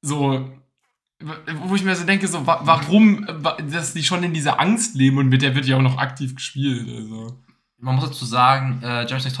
so, 0.00 0.50
wo 1.20 1.74
ich 1.74 1.84
mir 1.84 1.94
so 1.94 2.04
denke, 2.04 2.26
so, 2.28 2.46
wa 2.46 2.60
warum, 2.64 3.26
wa 3.28 3.56
dass 3.56 3.94
die 3.94 4.02
schon 4.02 4.22
in 4.22 4.34
dieser 4.34 4.60
Angst 4.60 4.94
leben 4.94 5.18
und 5.18 5.28
mit 5.28 5.42
der 5.42 5.54
wird 5.54 5.66
ja 5.66 5.76
auch 5.76 5.82
noch 5.82 5.98
aktiv 5.98 6.34
gespielt. 6.34 6.88
Also. 6.88 7.38
Man 7.78 7.96
muss 7.96 8.04
dazu 8.04 8.24
sagen, 8.24 8.80
äh, 8.82 9.02
Jeremy's 9.02 9.24
Next 9.24 9.40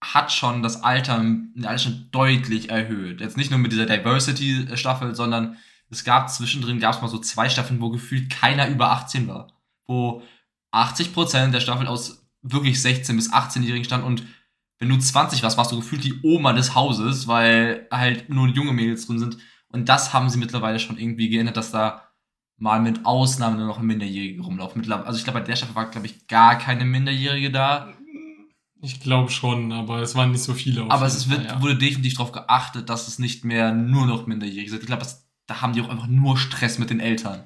hat 0.00 0.32
schon 0.32 0.62
das 0.62 0.82
Alter, 0.82 1.24
Alter 1.62 1.78
schon 1.78 2.08
deutlich 2.12 2.70
erhöht. 2.70 3.20
Jetzt 3.20 3.36
nicht 3.36 3.50
nur 3.50 3.58
mit 3.58 3.72
dieser 3.72 3.86
Diversity-Staffel, 3.86 5.14
sondern 5.14 5.56
es 5.90 6.04
gab 6.04 6.30
zwischendrin, 6.30 6.80
gab 6.80 6.94
es 6.94 7.00
mal 7.00 7.08
so 7.08 7.18
zwei 7.18 7.48
Staffeln, 7.48 7.80
wo 7.80 7.90
gefühlt 7.90 8.30
keiner 8.30 8.68
über 8.68 8.90
18 8.90 9.28
war. 9.28 9.52
Wo 9.86 10.22
80% 10.72 11.52
der 11.52 11.60
Staffel 11.60 11.86
aus 11.86 12.26
wirklich 12.42 12.82
16 12.82 13.16
bis 13.16 13.32
18-Jährigen 13.32 13.84
stand 13.84 14.04
und 14.04 14.24
wenn 14.78 14.88
du 14.88 14.98
20 14.98 15.42
warst, 15.42 15.56
warst 15.56 15.72
du 15.72 15.76
gefühlt 15.76 16.04
die 16.04 16.20
Oma 16.22 16.52
des 16.52 16.74
Hauses, 16.74 17.26
weil 17.26 17.86
halt 17.90 18.28
nur 18.28 18.48
junge 18.48 18.72
Mädels 18.72 19.06
drin 19.06 19.18
sind. 19.18 19.38
Und 19.74 19.88
das 19.88 20.12
haben 20.12 20.30
sie 20.30 20.38
mittlerweile 20.38 20.78
schon 20.78 20.98
irgendwie 20.98 21.28
geändert, 21.28 21.56
dass 21.56 21.72
da 21.72 22.08
mal 22.58 22.80
mit 22.80 23.04
Ausnahmen 23.04 23.56
nur 23.56 23.66
noch 23.66 23.80
Minderjährige 23.80 24.40
rumlaufen. 24.40 24.90
Also 24.92 25.18
ich 25.18 25.24
glaube, 25.24 25.40
bei 25.40 25.44
der 25.44 25.56
Staffel 25.56 25.74
war, 25.74 25.90
glaube 25.90 26.06
ich, 26.06 26.28
gar 26.28 26.56
keine 26.56 26.84
Minderjährige 26.84 27.50
da. 27.50 27.92
Ich 28.80 29.00
glaube 29.00 29.32
schon, 29.32 29.72
aber 29.72 30.00
es 30.00 30.14
waren 30.14 30.30
nicht 30.30 30.44
so 30.44 30.54
viele. 30.54 30.88
Aber 30.88 31.06
es 31.06 31.28
wird, 31.28 31.44
ja. 31.44 31.60
wurde 31.60 31.76
definitiv 31.76 32.14
darauf 32.14 32.30
geachtet, 32.30 32.88
dass 32.88 33.08
es 33.08 33.18
nicht 33.18 33.44
mehr 33.44 33.72
nur 33.72 34.06
noch 34.06 34.28
Minderjährige 34.28 34.70
sind. 34.70 34.80
Ich 34.82 34.86
glaube, 34.86 35.04
da 35.46 35.60
haben 35.60 35.72
die 35.72 35.80
auch 35.80 35.88
einfach 35.88 36.06
nur 36.06 36.38
Stress 36.38 36.78
mit 36.78 36.90
den 36.90 37.00
Eltern. 37.00 37.44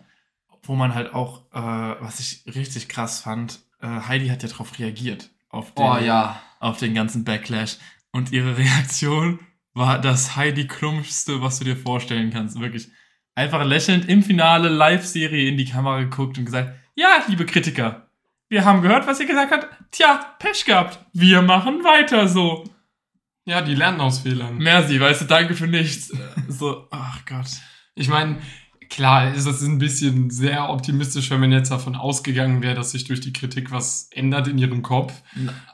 Wo 0.64 0.74
man 0.74 0.94
halt 0.94 1.14
auch, 1.14 1.46
äh, 1.52 1.96
was 2.02 2.20
ich 2.20 2.44
richtig 2.54 2.90
krass 2.90 3.20
fand, 3.20 3.60
äh, 3.80 3.86
Heidi 3.86 4.28
hat 4.28 4.42
ja 4.42 4.50
darauf 4.50 4.78
reagiert. 4.78 5.30
Auf 5.48 5.72
den, 5.72 5.82
oh 5.82 5.96
ja. 5.96 6.38
Auf 6.60 6.76
den 6.76 6.92
ganzen 6.92 7.24
Backlash. 7.24 7.78
Und 8.12 8.32
ihre 8.32 8.58
Reaktion 8.58 9.38
war 9.78 10.00
das 10.00 10.36
Heidi 10.36 10.66
Klumpfste, 10.66 11.40
was 11.40 11.58
du 11.58 11.64
dir 11.64 11.76
vorstellen 11.76 12.30
kannst. 12.30 12.60
Wirklich 12.60 12.88
einfach 13.34 13.64
lächelnd 13.64 14.08
im 14.08 14.22
Finale 14.22 14.68
Live-Serie 14.68 15.48
in 15.48 15.56
die 15.56 15.64
Kamera 15.64 16.00
geguckt 16.00 16.36
und 16.36 16.44
gesagt, 16.44 16.74
ja, 16.96 17.22
liebe 17.28 17.46
Kritiker, 17.46 18.10
wir 18.48 18.64
haben 18.64 18.82
gehört, 18.82 19.06
was 19.06 19.20
ihr 19.20 19.26
gesagt 19.26 19.52
habt. 19.52 19.68
Tja, 19.92 20.34
Pech 20.38 20.64
gehabt. 20.64 20.98
Wir 21.12 21.42
machen 21.42 21.84
weiter 21.84 22.26
so. 22.26 22.64
Ja, 23.44 23.62
die 23.62 23.74
lernen 23.74 24.00
aus 24.00 24.18
Fehlern. 24.18 24.58
Merci, 24.58 25.00
weißt 25.00 25.22
du, 25.22 25.24
danke 25.26 25.54
für 25.54 25.68
nichts. 25.68 26.12
so, 26.48 26.88
ach 26.90 27.24
Gott. 27.24 27.46
Ich 27.94 28.08
meine, 28.08 28.38
klar, 28.88 29.34
ist 29.34 29.46
das 29.46 29.62
ein 29.62 29.78
bisschen 29.78 30.30
sehr 30.30 30.68
optimistisch, 30.70 31.30
wenn 31.30 31.40
man 31.40 31.52
jetzt 31.52 31.70
davon 31.70 31.94
ausgegangen 31.94 32.62
wäre, 32.62 32.74
dass 32.74 32.92
sich 32.92 33.04
durch 33.04 33.20
die 33.20 33.32
Kritik 33.32 33.70
was 33.70 34.08
ändert 34.12 34.48
in 34.48 34.58
ihrem 34.58 34.82
Kopf. 34.82 35.12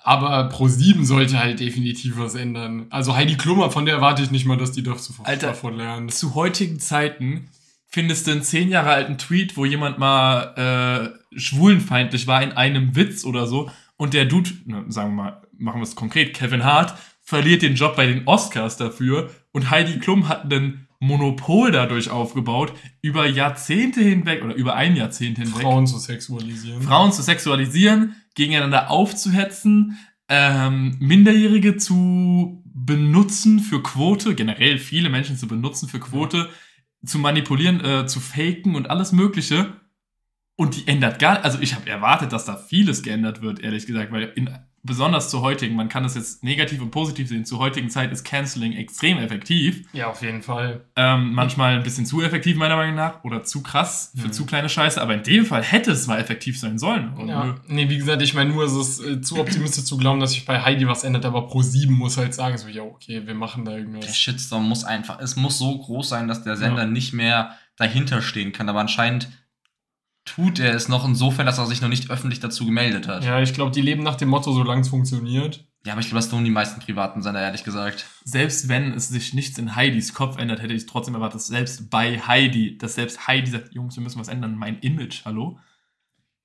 Aber 0.02 0.50
Pro7 0.50 1.04
sollte 1.04 1.38
halt 1.38 1.60
definitiv 1.60 2.18
was 2.18 2.34
ändern. 2.34 2.86
Also 2.90 3.14
Heidi 3.14 3.36
Klummer, 3.36 3.70
von 3.70 3.86
der 3.86 3.96
erwarte 3.96 4.22
ich 4.22 4.30
nicht 4.30 4.46
mal, 4.46 4.56
dass 4.56 4.72
die 4.72 4.82
doch 4.82 4.98
so 4.98 5.14
Alter, 5.24 5.48
davon 5.48 5.76
lernt. 5.76 6.12
Zu 6.12 6.34
heutigen 6.34 6.80
Zeiten 6.80 7.48
findest 7.88 8.26
du 8.26 8.32
einen 8.32 8.42
zehn 8.42 8.70
Jahre 8.70 8.90
alten 8.90 9.18
Tweet, 9.18 9.56
wo 9.56 9.64
jemand 9.64 9.98
mal 9.98 11.14
äh, 11.32 11.38
schwulenfeindlich 11.38 12.26
war 12.26 12.42
in 12.42 12.52
einem 12.52 12.96
Witz 12.96 13.24
oder 13.24 13.46
so 13.46 13.70
und 13.96 14.14
der 14.14 14.24
Dude, 14.24 14.50
ne, 14.66 14.84
sagen 14.88 15.10
wir 15.10 15.22
mal, 15.22 15.42
machen 15.56 15.80
wir 15.80 15.84
es 15.84 15.94
konkret, 15.94 16.34
Kevin 16.34 16.64
Hart, 16.64 16.98
verliert 17.22 17.62
den 17.62 17.76
Job 17.76 17.96
bei 17.96 18.06
den 18.06 18.26
Oscars 18.26 18.76
dafür 18.76 19.30
und 19.52 19.70
Heidi 19.70 19.98
Klum 19.98 20.28
hat 20.28 20.44
einen 20.44 20.83
Monopol 21.04 21.70
dadurch 21.70 22.10
aufgebaut, 22.10 22.72
über 23.02 23.26
Jahrzehnte 23.26 24.00
hinweg 24.00 24.42
oder 24.42 24.54
über 24.54 24.74
ein 24.74 24.96
Jahrzehnt 24.96 25.38
hinweg. 25.38 25.62
Frauen 25.62 25.86
zu 25.86 25.98
sexualisieren. 25.98 26.82
Frauen 26.82 27.12
zu 27.12 27.22
sexualisieren, 27.22 28.16
gegeneinander 28.34 28.90
aufzuhetzen, 28.90 29.98
ähm, 30.28 30.96
Minderjährige 31.00 31.76
zu 31.76 32.62
benutzen 32.64 33.60
für 33.60 33.82
Quote, 33.82 34.34
generell 34.34 34.78
viele 34.78 35.10
Menschen 35.10 35.36
zu 35.36 35.46
benutzen 35.46 35.88
für 35.88 36.00
Quote, 36.00 36.48
zu 37.04 37.18
manipulieren, 37.18 37.84
äh, 37.84 38.06
zu 38.06 38.20
faken 38.20 38.74
und 38.74 38.88
alles 38.88 39.12
Mögliche. 39.12 39.74
Und 40.56 40.76
die 40.76 40.88
ändert 40.88 41.18
gar, 41.18 41.44
also 41.44 41.58
ich 41.60 41.74
habe 41.74 41.90
erwartet, 41.90 42.32
dass 42.32 42.46
da 42.46 42.56
vieles 42.56 43.02
geändert 43.02 43.42
wird, 43.42 43.60
ehrlich 43.60 43.86
gesagt, 43.86 44.10
weil 44.10 44.32
in 44.36 44.48
besonders 44.84 45.30
zur 45.30 45.40
heutigen, 45.40 45.74
man 45.74 45.88
kann 45.88 46.02
das 46.02 46.14
jetzt 46.14 46.44
negativ 46.44 46.80
und 46.80 46.90
positiv 46.90 47.28
sehen, 47.28 47.44
zur 47.46 47.58
heutigen 47.58 47.88
Zeit 47.88 48.12
ist 48.12 48.22
Canceling 48.22 48.74
extrem 48.74 49.18
effektiv. 49.18 49.86
Ja, 49.94 50.08
auf 50.08 50.20
jeden 50.20 50.42
Fall. 50.42 50.84
Ähm, 50.94 51.32
manchmal 51.32 51.76
ein 51.76 51.82
bisschen 51.82 52.04
zu 52.04 52.22
effektiv, 52.22 52.56
meiner 52.56 52.76
Meinung 52.76 52.94
nach, 52.94 53.24
oder 53.24 53.42
zu 53.42 53.62
krass 53.62 54.12
für 54.14 54.28
mhm. 54.28 54.32
zu 54.32 54.44
kleine 54.44 54.68
Scheiße, 54.68 55.00
aber 55.00 55.14
in 55.14 55.22
dem 55.22 55.46
Fall 55.46 55.62
hätte 55.62 55.90
es 55.90 56.06
mal 56.06 56.20
effektiv 56.20 56.60
sein 56.60 56.78
sollen. 56.78 57.12
ja. 57.26 57.56
Nee, 57.66 57.88
wie 57.88 57.96
gesagt, 57.96 58.20
ich 58.20 58.34
meine 58.34 58.50
nur, 58.50 58.64
es 58.64 58.74
ist 58.74 59.00
äh, 59.00 59.20
zu 59.22 59.40
optimistisch 59.40 59.84
zu 59.84 59.96
glauben, 59.96 60.20
dass 60.20 60.32
sich 60.32 60.44
bei 60.44 60.62
Heidi 60.62 60.86
was 60.86 61.02
ändert, 61.02 61.24
aber 61.24 61.46
Pro 61.46 61.62
7 61.62 61.92
muss 61.92 62.18
halt 62.18 62.34
sagen, 62.34 62.58
so, 62.58 62.68
ja, 62.68 62.82
okay, 62.82 63.26
wir 63.26 63.34
machen 63.34 63.64
da 63.64 63.76
irgendwas. 63.76 64.04
Der 64.04 64.12
Shitstorm 64.12 64.68
muss 64.68 64.84
einfach, 64.84 65.18
es 65.20 65.36
muss 65.36 65.58
so 65.58 65.78
groß 65.78 66.08
sein, 66.08 66.28
dass 66.28 66.42
der 66.42 66.56
Sender 66.56 66.82
ja. 66.82 66.88
nicht 66.88 67.14
mehr 67.14 67.56
dahinter 67.76 68.20
stehen 68.20 68.52
kann, 68.52 68.68
aber 68.68 68.80
anscheinend 68.80 69.28
tut 70.24 70.58
er 70.58 70.74
es 70.74 70.88
noch 70.88 71.06
insofern, 71.06 71.46
dass 71.46 71.58
er 71.58 71.66
sich 71.66 71.80
noch 71.80 71.88
nicht 71.88 72.10
öffentlich 72.10 72.40
dazu 72.40 72.64
gemeldet 72.64 73.08
hat. 73.08 73.24
Ja, 73.24 73.40
ich 73.40 73.54
glaube, 73.54 73.72
die 73.72 73.82
leben 73.82 74.02
nach 74.02 74.16
dem 74.16 74.30
Motto, 74.30 74.52
solange 74.52 74.80
es 74.80 74.88
funktioniert. 74.88 75.64
Ja, 75.86 75.92
aber 75.92 76.00
ich 76.00 76.06
glaube, 76.06 76.20
das 76.20 76.30
tun 76.30 76.44
die 76.44 76.50
meisten 76.50 76.80
privaten 76.80 77.20
Sender, 77.20 77.42
ehrlich 77.42 77.62
gesagt. 77.62 78.06
Selbst 78.24 78.68
wenn 78.68 78.94
es 78.94 79.08
sich 79.08 79.34
nichts 79.34 79.58
in 79.58 79.76
Heidis 79.76 80.14
Kopf 80.14 80.38
ändert, 80.38 80.62
hätte 80.62 80.72
ich 80.72 80.86
trotzdem 80.86 81.14
erwartet, 81.14 81.36
dass 81.36 81.48
selbst 81.48 81.90
bei 81.90 82.18
Heidi, 82.18 82.78
dass 82.78 82.94
selbst 82.94 83.26
Heidi 83.26 83.50
sagt, 83.50 83.74
Jungs, 83.74 83.94
wir 83.96 84.02
müssen 84.02 84.18
was 84.18 84.28
ändern, 84.28 84.56
mein 84.56 84.78
Image, 84.78 85.26
hallo? 85.26 85.58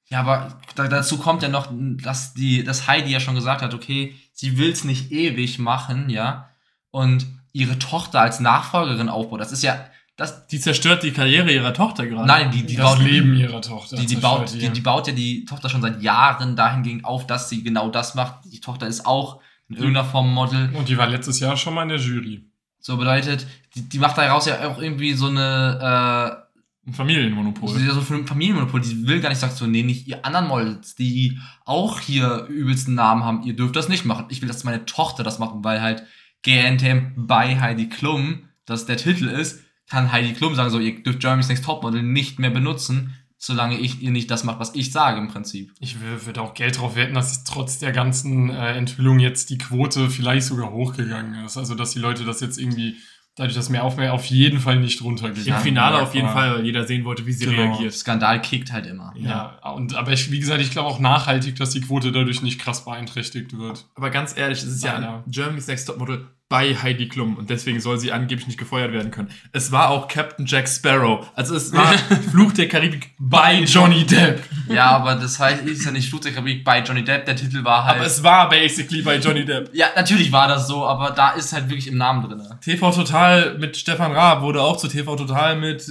Ja, 0.10 0.20
aber 0.22 0.60
dazu 0.76 1.18
kommt 1.18 1.42
ja 1.44 1.50
noch, 1.50 1.72
dass 1.72 2.34
die, 2.34 2.64
dass 2.64 2.88
Heidi 2.88 3.12
ja 3.12 3.20
schon 3.20 3.36
gesagt 3.36 3.62
hat, 3.62 3.74
okay, 3.74 4.16
sie 4.34 4.58
will 4.58 4.72
es 4.72 4.84
nicht 4.84 5.12
ewig 5.12 5.60
machen, 5.60 6.10
ja, 6.10 6.50
und 6.92 7.26
ihre 7.54 7.80
Tochter 7.80 8.20
als 8.20 8.40
Nachfolgerin 8.40 9.08
aufbaut. 9.08 9.40
Das 9.40 9.52
ist 9.52 9.64
ja, 9.64 9.86
das, 10.20 10.48
die 10.48 10.60
zerstört 10.60 11.04
die 11.04 11.12
Karriere 11.12 11.50
ihrer 11.50 11.74
Tochter 11.74 12.06
gerade. 12.06 12.28
Nein, 12.28 12.52
die, 12.52 12.66
die 12.66 12.76
das 12.76 12.98
baut 12.98 13.00
Leben 13.00 13.38
ihrer 13.38 13.62
Tochter. 13.62 13.96
Die, 13.96 14.06
die, 14.06 14.18
baut, 14.18 14.54
die, 14.54 14.70
die, 14.70 14.82
baut 14.82 15.08
ja 15.08 15.14
die 15.14 15.46
Tochter 15.46 15.70
schon 15.70 15.82
seit 15.82 16.02
Jahren 16.02 16.58
dahingehend 16.58 17.06
auf, 17.06 17.26
dass 17.26 17.48
sie 17.48 17.64
genau 17.64 17.90
das 17.90 18.16
macht. 18.16 18.44
Die 18.52 18.60
Tochter 18.60 18.86
ist 18.86 19.06
auch 19.06 19.40
in 19.70 19.78
irgendeiner 19.78 20.06
Form 20.06 20.34
Model. 20.34 20.72
Und 20.74 20.90
die 20.90 20.98
war 20.98 21.08
letztes 21.08 21.40
Jahr 21.40 21.56
schon 21.56 21.74
mal 21.74 21.84
in 21.84 21.90
der 21.90 22.00
Jury. 22.00 22.44
So 22.82 22.98
bedeutet, 22.98 23.48
die, 23.76 23.88
die 23.88 23.98
macht 23.98 24.18
daraus 24.18 24.46
ja 24.46 24.68
auch 24.68 24.82
irgendwie 24.82 25.14
so 25.14 25.28
eine 25.28 26.44
äh, 26.46 26.50
ein 26.86 26.94
Familienmonopol. 26.94 27.70
So, 27.70 28.02
so 28.02 28.14
ein 28.14 28.28
Familienmonopol. 28.28 28.82
Die 28.82 29.08
will 29.08 29.22
gar 29.22 29.30
nicht 29.30 29.40
sagen, 29.40 29.54
so, 29.56 29.68
nee, 29.68 29.84
nicht 29.84 30.06
ihr 30.08 30.26
anderen 30.26 30.48
Models, 30.48 30.96
die 30.96 31.40
auch 31.64 32.00
hier 32.00 32.46
übelsten 32.50 32.96
Namen 32.96 33.24
haben, 33.24 33.44
ihr 33.44 33.56
dürft 33.56 33.76
das 33.78 33.88
nicht 33.88 34.04
machen. 34.04 34.26
Ich 34.30 34.42
will, 34.42 34.50
dass 34.50 34.66
meine 34.66 34.86
Tochter 34.86 35.24
das 35.24 35.40
machen, 35.40 35.64
weil 35.64 35.82
halt 35.82 36.04
GNTM 36.42 37.14
bei 37.16 37.60
Heidi 37.60 37.88
Klum, 37.88 38.50
das 38.66 38.86
der 38.86 38.98
Titel 38.98 39.28
ist, 39.28 39.62
kann 39.90 40.12
Heidi 40.12 40.34
Klum 40.34 40.56
sagen, 40.56 40.70
so, 40.70 40.80
ihr 40.80 41.02
dürft 41.02 41.24
Jeremy's 41.24 41.50
Next 41.50 41.66
Topmodel 41.66 42.04
nicht 42.04 42.40
mehr 42.40 42.50
benutzen, 42.52 43.16
solange 43.38 43.78
ich 43.78 44.02
ihr 44.02 44.12
nicht 44.12 44.30
das 44.30 44.44
macht, 44.44 44.60
was 44.60 44.76
ich 44.76 44.92
sage 44.92 45.20
im 45.20 45.30
Prinzip. 45.30 45.74
Ich 45.80 45.98
würde 46.02 46.42
auch 46.42 46.54
Geld 46.54 46.78
drauf 46.78 46.96
wetten, 46.96 47.14
dass 47.14 47.44
trotz 47.46 47.80
der 47.80 47.92
ganzen 47.92 48.50
äh, 48.50 48.74
Enthüllung 48.74 49.20
jetzt 49.20 49.50
die 49.50 49.58
Quote 49.58 50.10
vielleicht 50.10 50.48
sogar 50.48 50.72
hochgegangen 50.72 51.46
ist. 51.46 51.58
Also, 51.58 51.74
dass 51.74 51.92
die 51.92 52.00
Leute 52.00 52.26
das 52.26 52.42
jetzt 52.42 52.60
irgendwie 52.60 52.98
dadurch, 53.36 53.56
dass 53.56 53.70
mehr 53.70 53.86
auf 53.86 53.96
mehr 53.96 54.14
auf 54.14 54.26
jeden 54.26 54.60
Fall 54.60 54.80
nicht 54.80 55.02
runtergegangen 55.02 55.56
Im 55.56 55.64
Finale 55.64 56.02
auf 56.02 56.14
jeden 56.14 56.28
Fall, 56.28 56.56
weil 56.56 56.66
jeder 56.66 56.86
sehen 56.86 57.06
wollte, 57.06 57.26
wie 57.26 57.32
sie 57.32 57.46
genau. 57.46 57.72
reagiert. 57.72 57.94
Skandal 57.94 58.42
kickt 58.42 58.74
halt 58.74 58.86
immer. 58.86 59.14
Ja, 59.16 59.58
ja. 59.64 59.72
und 59.72 59.96
aber 59.96 60.12
ich, 60.12 60.30
wie 60.32 60.40
gesagt, 60.40 60.62
ich 60.62 60.72
glaube 60.72 60.90
auch 60.90 61.00
nachhaltig, 61.00 61.56
dass 61.56 61.70
die 61.70 61.82
Quote 61.82 62.12
dadurch 62.12 62.42
nicht 62.42 62.60
krass 62.60 62.84
beeinträchtigt 62.84 63.58
wird. 63.58 63.88
Aber 63.96 64.10
ganz 64.10 64.38
ehrlich, 64.38 64.60
es 64.60 64.66
ist 64.66 64.84
Leider. 64.84 65.02
ja 65.02 65.24
Germany's 65.28 65.68
Next 65.68 65.88
Topmodel 65.88 66.28
bei 66.50 66.76
Heidi 66.76 67.08
Klum 67.08 67.38
und 67.38 67.52
deswegen 67.52 67.80
soll 67.80 68.00
sie 68.00 68.12
angeblich 68.12 68.48
nicht 68.48 68.58
gefeuert 68.58 68.92
werden 68.92 69.12
können. 69.12 69.30
Es 69.52 69.72
war 69.72 69.92
auch 69.92 70.08
Captain 70.08 70.48
Jack 70.48 70.68
Sparrow. 70.68 71.32
Also 71.36 71.56
es 71.56 71.72
war 71.72 71.94
Fluch 72.32 72.54
der 72.54 72.68
Karibik 72.68 73.12
bei 73.20 73.62
Johnny 73.62 74.04
Depp. 74.04 74.42
Ja, 74.68 74.88
aber 74.88 75.14
das 75.14 75.40
heißt, 75.40 75.62
ist 75.66 75.86
ja 75.86 75.92
nicht 75.92 76.10
Fluch 76.10 76.22
der 76.22 76.32
Karibik 76.32 76.64
bei 76.64 76.82
Johnny 76.82 77.04
Depp, 77.04 77.26
der 77.26 77.36
Titel 77.36 77.64
war 77.64 77.86
halt. 77.86 77.98
Aber 77.98 78.08
es 78.08 78.24
war 78.24 78.50
basically 78.50 79.04
bei 79.04 79.18
Johnny 79.18 79.46
Depp. 79.46 79.70
Ja, 79.74 79.90
natürlich 79.96 80.32
war 80.32 80.48
das 80.48 80.68
so, 80.68 80.88
aber 80.88 81.12
da 81.12 81.30
ist 81.32 81.54
halt 81.54 81.70
wirklich 81.70 81.88
im 81.88 81.98
Namen 81.98 82.28
drin. 82.28 82.42
TV 82.62 82.92
Total 82.92 83.56
mit 83.60 83.78
Stefan 83.78 84.12
Raab 84.12 84.42
wurde 84.42 84.64
auch 84.64 84.78
zu 84.78 84.88
TV 84.88 85.16
Total 85.16 85.56
mit 85.56 85.86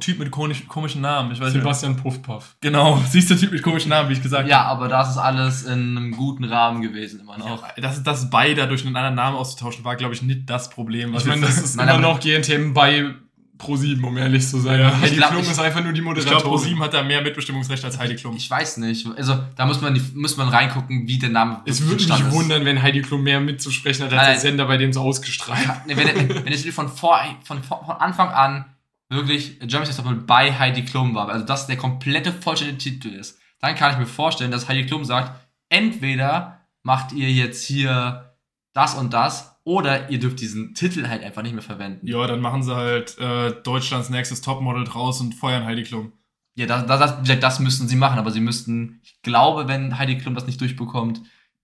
Typ 0.00 0.18
mit 0.18 0.32
komischen 0.32 1.00
Namen. 1.02 1.30
Ich 1.30 1.40
weiß 1.40 1.52
Sebastian 1.52 1.96
Puffpuff. 1.96 2.56
Genau, 2.60 3.00
siehst 3.08 3.30
du 3.30 3.36
Typ 3.36 3.52
mit 3.52 3.62
komischen 3.62 3.90
Namen, 3.90 4.08
wie 4.08 4.14
ich 4.14 4.22
gesagt 4.22 4.42
habe. 4.42 4.50
Ja, 4.50 4.64
aber 4.64 4.88
das 4.88 5.10
ist 5.10 5.18
alles 5.18 5.62
in 5.62 5.96
einem 5.96 6.10
guten 6.10 6.42
Rahmen 6.42 6.82
gewesen 6.82 7.20
immer 7.20 7.38
noch. 7.38 7.62
Ja, 7.62 7.72
das, 7.76 8.02
das 8.02 8.28
beide 8.28 8.66
durch 8.66 8.84
einen 8.84 8.96
anderen 8.96 9.14
Namen 9.14 9.36
auszutauschen 9.36 9.84
war 9.84 9.99
glaube 10.00 10.14
ich, 10.14 10.22
nicht 10.22 10.50
das 10.50 10.70
Problem. 10.70 11.14
ich 11.14 11.24
meine, 11.24 11.42
das 11.42 11.58
ist 11.58 11.74
immer 11.80 11.98
noch 11.98 12.20
GNTM 12.20 12.72
bei 12.72 13.14
Pro7, 13.60 14.02
um 14.02 14.16
ehrlich 14.16 14.46
zu 14.48 14.58
sein. 14.58 14.80
Ja. 14.80 15.00
Heidi 15.00 15.16
glaub, 15.16 15.30
Klum 15.30 15.42
ich, 15.42 15.50
ist 15.50 15.60
einfach 15.60 15.84
nur 15.84 15.92
die 15.92 16.00
Moderatorin. 16.00 16.38
Ich 16.38 16.42
glaube, 16.42 16.56
Pro7 16.56 16.80
hat 16.80 16.94
da 16.94 17.02
mehr 17.02 17.22
Mitbestimmungsrecht 17.22 17.84
als 17.84 17.98
Heidi 17.98 18.16
Klum. 18.16 18.34
Ich 18.36 18.50
weiß 18.50 18.78
nicht. 18.78 19.06
Also, 19.16 19.38
da 19.56 19.66
muss 19.66 19.80
man, 19.80 20.00
muss 20.14 20.36
man 20.36 20.48
reingucken, 20.48 21.06
wie 21.06 21.18
der 21.18 21.28
Name 21.28 21.60
Es 21.66 21.82
würde 21.82 22.02
mich 22.02 22.08
ist. 22.10 22.32
wundern, 22.32 22.64
wenn 22.64 22.82
Heidi 22.82 23.02
Klum 23.02 23.22
mehr 23.22 23.40
mitzusprechen 23.40 24.06
hat 24.06 24.12
als 24.12 24.26
der 24.26 24.50
Sender, 24.50 24.66
bei 24.66 24.78
dem 24.78 24.90
es 24.90 24.96
ausgestrahlt 24.96 25.64
ja, 25.64 25.82
wenn, 25.86 25.96
wenn, 25.96 26.44
wenn 26.44 26.52
es 26.52 26.64
von, 26.74 26.88
vor, 26.88 27.20
von, 27.44 27.62
von 27.62 27.78
Anfang 27.98 28.28
an 28.28 28.64
wirklich 29.10 29.58
Germany's 29.60 29.98
Next 29.98 30.26
bei 30.26 30.58
Heidi 30.58 30.84
Klum 30.84 31.14
war, 31.14 31.28
also 31.28 31.44
das 31.44 31.66
der 31.66 31.76
komplette 31.76 32.32
vollständige 32.32 32.78
Titel 32.78 33.08
ist, 33.08 33.38
dann 33.60 33.74
kann 33.74 33.92
ich 33.92 33.98
mir 33.98 34.06
vorstellen, 34.06 34.50
dass 34.50 34.68
Heidi 34.68 34.86
Klum 34.86 35.04
sagt, 35.04 35.38
entweder 35.68 36.60
macht 36.82 37.12
ihr 37.12 37.30
jetzt 37.30 37.64
hier 37.64 38.34
das 38.72 38.94
und 38.94 39.12
das 39.12 39.49
Oder 39.70 40.10
ihr 40.10 40.18
dürft 40.18 40.40
diesen 40.40 40.74
Titel 40.74 41.06
halt 41.06 41.22
einfach 41.22 41.42
nicht 41.42 41.52
mehr 41.52 41.62
verwenden. 41.62 42.04
Ja, 42.04 42.26
dann 42.26 42.40
machen 42.40 42.64
sie 42.64 42.74
halt 42.74 43.16
äh, 43.20 43.52
Deutschlands 43.62 44.10
nächstes 44.10 44.40
Topmodel 44.40 44.82
draus 44.82 45.20
und 45.20 45.36
feuern 45.36 45.64
Heidi 45.64 45.84
Klum. 45.84 46.10
Ja, 46.56 46.66
das, 46.66 46.86
das, 46.86 47.22
das, 47.22 47.38
das 47.38 47.60
müssten 47.60 47.86
sie 47.86 47.94
machen, 47.94 48.18
aber 48.18 48.32
sie 48.32 48.40
müssten, 48.40 48.98
ich 49.04 49.22
glaube, 49.22 49.68
wenn 49.68 49.96
Heidi 49.96 50.18
Klum 50.18 50.34
das 50.34 50.48
nicht 50.48 50.60
durchbekommt, 50.60 51.22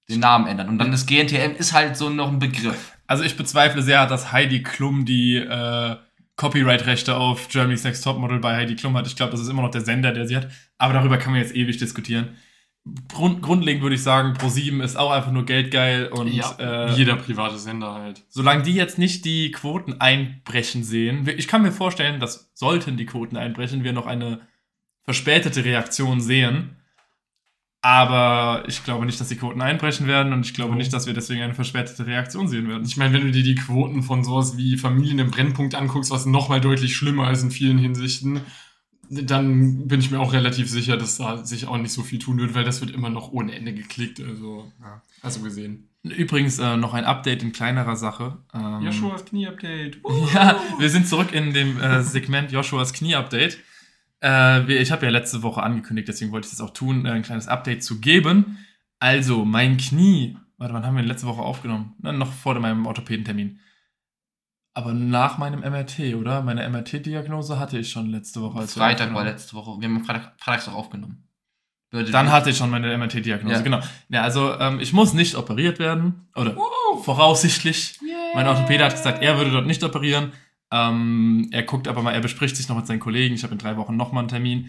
den 0.08 0.20
Namen 0.20 0.46
ändern. 0.46 0.68
Und 0.68 0.78
dann 0.78 0.92
ist 0.92 1.08
GNTM 1.08 1.56
ist 1.58 1.72
halt 1.72 1.96
so 1.96 2.08
noch 2.08 2.28
ein 2.28 2.38
Begriff. 2.38 2.92
Also 3.08 3.24
ich 3.24 3.36
bezweifle 3.36 3.82
sehr, 3.82 4.06
dass 4.06 4.30
Heidi 4.30 4.62
Klum 4.62 5.04
die 5.04 5.38
äh, 5.38 5.96
Copyright-Rechte 6.36 7.16
auf 7.16 7.48
Germany's 7.48 7.82
Next 7.82 8.04
Topmodel 8.04 8.38
bei 8.38 8.54
Heidi 8.54 8.76
Klum 8.76 8.96
hat. 8.96 9.08
Ich 9.08 9.16
glaube, 9.16 9.32
das 9.32 9.40
ist 9.40 9.48
immer 9.48 9.62
noch 9.62 9.72
der 9.72 9.80
Sender, 9.80 10.12
der 10.12 10.28
sie 10.28 10.36
hat. 10.36 10.46
Aber 10.78 10.92
darüber 10.92 11.18
kann 11.18 11.32
man 11.32 11.42
jetzt 11.42 11.56
ewig 11.56 11.78
diskutieren. 11.78 12.36
Grund, 13.12 13.42
grundlegend 13.42 13.82
würde 13.82 13.96
ich 13.96 14.02
sagen, 14.02 14.34
Pro7 14.34 14.82
ist 14.82 14.96
auch 14.96 15.10
einfach 15.10 15.32
nur 15.32 15.44
geldgeil 15.44 16.06
und 16.08 16.28
Ja, 16.32 16.54
äh, 16.58 16.92
jeder 16.94 17.16
private 17.16 17.58
Sender 17.58 17.94
halt. 17.94 18.22
solange 18.28 18.62
die 18.62 18.74
jetzt 18.74 18.96
nicht 18.98 19.24
die 19.24 19.50
Quoten 19.50 20.00
einbrechen 20.00 20.84
sehen, 20.84 21.26
ich 21.36 21.48
kann 21.48 21.62
mir 21.62 21.72
vorstellen, 21.72 22.20
dass 22.20 22.50
sollten 22.54 22.96
die 22.96 23.06
Quoten 23.06 23.36
einbrechen, 23.36 23.82
wir 23.82 23.92
noch 23.92 24.06
eine 24.06 24.40
verspätete 25.02 25.64
Reaktion 25.64 26.20
sehen. 26.20 26.76
Aber 27.82 28.64
ich 28.66 28.82
glaube 28.82 29.06
nicht, 29.06 29.20
dass 29.20 29.28
die 29.28 29.36
Quoten 29.36 29.60
einbrechen 29.62 30.08
werden 30.08 30.32
und 30.32 30.44
ich 30.44 30.54
glaube 30.54 30.72
Oh. 30.72 30.76
nicht, 30.76 30.92
dass 30.92 31.06
wir 31.06 31.14
deswegen 31.14 31.42
eine 31.42 31.54
verspätete 31.54 32.04
Reaktion 32.06 32.48
sehen 32.48 32.68
werden. 32.68 32.84
Ich 32.84 32.96
meine, 32.96 33.12
wenn 33.14 33.22
du 33.22 33.30
dir 33.30 33.44
die 33.44 33.54
Quoten 33.54 34.02
von 34.02 34.24
sowas 34.24 34.56
wie 34.56 34.76
Familien 34.76 35.20
im 35.20 35.30
Brennpunkt 35.30 35.74
anguckst, 35.76 36.10
was 36.10 36.26
nochmal 36.26 36.60
deutlich 36.60 36.96
schlimmer 36.96 37.30
ist 37.30 37.42
in 37.42 37.50
vielen 37.52 37.78
Hinsichten, 37.78 38.40
dann 39.10 39.88
bin 39.88 40.00
ich 40.00 40.10
mir 40.10 40.20
auch 40.20 40.32
relativ 40.32 40.70
sicher, 40.70 40.96
dass 40.96 41.18
da 41.18 41.44
sich 41.44 41.66
auch 41.66 41.78
nicht 41.78 41.92
so 41.92 42.02
viel 42.02 42.18
tun 42.18 42.38
wird, 42.38 42.54
weil 42.54 42.64
das 42.64 42.80
wird 42.80 42.90
immer 42.90 43.10
noch 43.10 43.32
ohne 43.32 43.54
Ende 43.54 43.72
geklickt. 43.72 44.20
Also, 44.20 44.70
ja, 44.80 45.02
hast 45.22 45.38
du 45.38 45.42
gesehen. 45.42 45.88
Übrigens 46.02 46.58
äh, 46.58 46.76
noch 46.76 46.94
ein 46.94 47.04
Update 47.04 47.42
in 47.42 47.52
kleinerer 47.52 47.96
Sache. 47.96 48.38
Ähm, 48.54 48.82
Joshuas 48.82 49.24
Knie-Update. 49.24 49.98
Ja, 50.34 50.60
wir 50.78 50.90
sind 50.90 51.08
zurück 51.08 51.32
in 51.32 51.52
dem 51.52 51.80
äh, 51.80 52.02
Segment 52.02 52.52
Joshuas 52.52 52.92
Knie-Update. 52.92 53.58
Äh, 54.22 54.72
ich 54.80 54.92
habe 54.92 55.06
ja 55.06 55.10
letzte 55.10 55.42
Woche 55.42 55.62
angekündigt, 55.62 56.08
deswegen 56.08 56.32
wollte 56.32 56.46
ich 56.46 56.52
das 56.52 56.60
auch 56.60 56.72
tun, 56.72 57.06
äh, 57.06 57.10
ein 57.10 57.22
kleines 57.22 57.48
Update 57.48 57.82
zu 57.82 58.00
geben. 58.00 58.58
Also, 58.98 59.44
mein 59.44 59.76
Knie, 59.76 60.36
warte, 60.58 60.74
wann 60.74 60.86
haben 60.86 60.96
wir 60.96 61.02
letzte 61.02 61.26
Woche 61.26 61.42
aufgenommen? 61.42 61.94
Na, 62.00 62.12
noch 62.12 62.32
vor 62.32 62.58
meinem 62.58 62.86
Orthopädentermin. 62.86 63.60
Aber 64.76 64.92
nach 64.92 65.38
meinem 65.38 65.60
MRT, 65.60 66.16
oder? 66.16 66.42
Meine 66.42 66.68
MRT-Diagnose 66.68 67.58
hatte 67.58 67.78
ich 67.78 67.90
schon 67.90 68.10
letzte 68.10 68.42
Woche. 68.42 68.58
als 68.58 68.74
Freitag 68.74 69.14
war 69.14 69.24
letzte 69.24 69.56
Woche. 69.56 69.80
Wir 69.80 69.88
haben 69.88 70.04
Freitag, 70.04 70.34
Freitags 70.38 70.68
auch 70.68 70.74
aufgenommen. 70.74 71.26
Bedeutet, 71.88 72.12
Dann 72.12 72.30
hatte 72.30 72.50
ich 72.50 72.58
schon 72.58 72.68
meine 72.68 72.94
MRT-Diagnose, 72.98 73.54
Ja. 73.56 73.62
genau. 73.62 73.80
Ja, 74.10 74.20
also 74.20 74.52
ähm, 74.60 74.78
ich 74.78 74.92
muss 74.92 75.14
nicht 75.14 75.34
operiert 75.34 75.78
werden. 75.78 76.28
Oder 76.36 76.54
voraussichtlich. 77.04 77.98
Mein 78.34 78.46
Orthopäde 78.46 78.84
hat 78.84 78.92
gesagt, 78.92 79.22
er 79.22 79.38
würde 79.38 79.50
dort 79.50 79.66
nicht 79.66 79.82
operieren. 79.82 80.32
Ähm, 80.70 81.48
er 81.52 81.62
guckt 81.62 81.88
aber 81.88 82.02
mal, 82.02 82.12
er 82.12 82.20
bespricht 82.20 82.56
sich 82.56 82.68
noch 82.68 82.76
mit 82.76 82.86
seinen 82.86 83.00
Kollegen. 83.00 83.34
Ich 83.34 83.44
habe 83.44 83.52
in 83.54 83.58
drei 83.58 83.78
Wochen 83.78 83.96
nochmal 83.96 84.24
einen 84.24 84.28
Termin. 84.28 84.68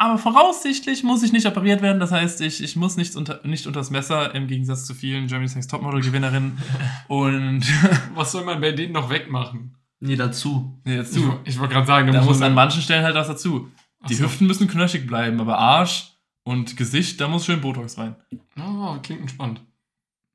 Aber 0.00 0.16
voraussichtlich 0.16 1.02
muss 1.04 1.22
ich 1.22 1.30
nicht 1.30 1.44
operiert 1.46 1.82
werden. 1.82 2.00
Das 2.00 2.10
heißt, 2.10 2.40
ich, 2.40 2.62
ich 2.64 2.74
muss 2.74 2.96
nicht, 2.96 3.14
unter, 3.16 3.46
nicht 3.46 3.66
unters 3.66 3.90
Messer, 3.90 4.34
im 4.34 4.46
Gegensatz 4.46 4.86
zu 4.86 4.94
vielen 4.94 5.26
Germany's 5.26 5.54
Next 5.54 5.70
Topmodel-Gewinnerinnen. 5.70 6.56
Und 7.08 7.62
Was 8.14 8.32
soll 8.32 8.44
man 8.46 8.62
bei 8.62 8.72
denen 8.72 8.94
noch 8.94 9.10
wegmachen? 9.10 9.76
Nee, 10.00 10.16
dazu. 10.16 10.80
nee, 10.86 10.96
jetzt 10.96 11.14
Ich, 11.14 11.22
ich 11.44 11.58
wollte 11.58 11.74
gerade 11.74 11.86
sagen, 11.86 12.10
da, 12.12 12.22
muss 12.22 12.40
an 12.40 12.54
manchen 12.54 12.80
Stellen 12.80 13.04
halt 13.04 13.14
was 13.14 13.26
dazu. 13.28 13.70
Die 14.08 14.14
so. 14.14 14.24
Hüften 14.24 14.46
müssen 14.46 14.68
knöchig 14.68 15.06
bleiben, 15.06 15.38
aber 15.38 15.58
Arsch 15.58 16.12
und 16.44 16.78
Gesicht, 16.78 17.20
da 17.20 17.28
muss 17.28 17.44
schön 17.44 17.60
Botox 17.60 17.98
rein. 17.98 18.16
Oh, 18.58 18.96
klingt 19.02 19.20
entspannt. 19.20 19.60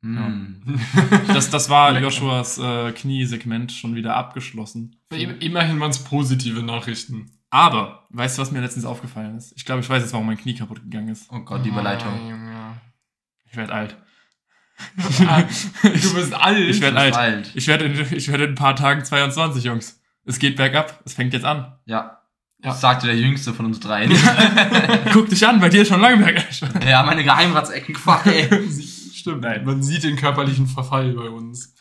Hm. 0.04 0.62
Das, 1.34 1.50
das 1.50 1.70
war 1.72 1.92
Lecker. 1.92 2.06
Joshuas 2.06 2.60
äh, 2.60 2.92
Kniesegment 2.92 3.72
schon 3.72 3.96
wieder 3.96 4.16
abgeschlossen. 4.16 4.96
Im- 5.10 5.40
Immerhin 5.40 5.80
waren 5.80 5.90
es 5.90 6.04
positive 6.04 6.62
Nachrichten. 6.62 7.32
Aber, 7.50 8.08
weißt 8.10 8.38
du, 8.38 8.42
was 8.42 8.52
mir 8.52 8.62
letztens 8.62 8.86
aufgefallen 8.86 9.38
ist? 9.38 9.54
Ich 9.56 9.66
glaube, 9.66 9.82
ich 9.82 9.90
weiß 9.90 10.02
jetzt, 10.02 10.14
warum 10.14 10.26
mein 10.26 10.38
Knie 10.38 10.56
kaputt 10.56 10.82
gegangen 10.82 11.10
ist. 11.10 11.30
Oh 11.32 11.40
Gott, 11.40 11.64
die 11.64 11.70
Überleitung. 11.70 12.14
Ah, 12.14 12.30
Junge. 12.30 12.82
Ich 13.50 13.56
werde 13.56 13.74
alt. 13.74 13.98
Du 14.98 15.04
bist 16.14 16.34
alt. 16.34 16.60
Ich 16.60 16.82
werd 16.82 16.98
Du 16.98 17.02
bist 17.02 17.18
alt. 17.18 17.52
Ich 17.56 17.68
werde 17.68 17.86
in, 17.86 18.14
ich 18.14 18.28
werde 18.28 18.44
in 18.44 18.52
ein 18.52 18.56
paar 18.56 18.76
Tagen 18.76 19.06
22, 19.06 19.64
Jungs. 19.64 20.02
Es 20.26 20.40
geht 20.40 20.58
bergab. 20.58 21.02
Es 21.06 21.14
fängt 21.14 21.34
jetzt 21.34 21.46
an. 21.46 21.78
Ja. 21.86 22.20
Ja. 22.64 22.72
Das 22.72 22.82
sagte 22.82 23.08
der 23.08 23.16
Jüngste 23.16 23.54
von 23.54 23.68
uns 23.68 23.80
dreien. 23.80 24.12
Guck 25.14 25.30
dich 25.30 25.46
an, 25.48 25.60
bei 25.60 25.70
dir 25.70 25.84
ist 25.84 25.90
schon 25.90 26.02
lange 26.02 26.24
bergab. 26.24 26.46
ja, 26.86 27.04
meine 27.04 27.24
Geheimratsecken, 27.24 27.96
fuck, 27.96 28.26
ey. 28.26 28.50
Stimmt. 29.14 29.42
Nein. 29.42 29.64
Man 29.66 29.84
sieht 29.84 30.04
den 30.04 30.16
körperlichen 30.16 30.68
Verfall 30.68 31.14
bei 31.14 31.30
uns. 31.30 31.76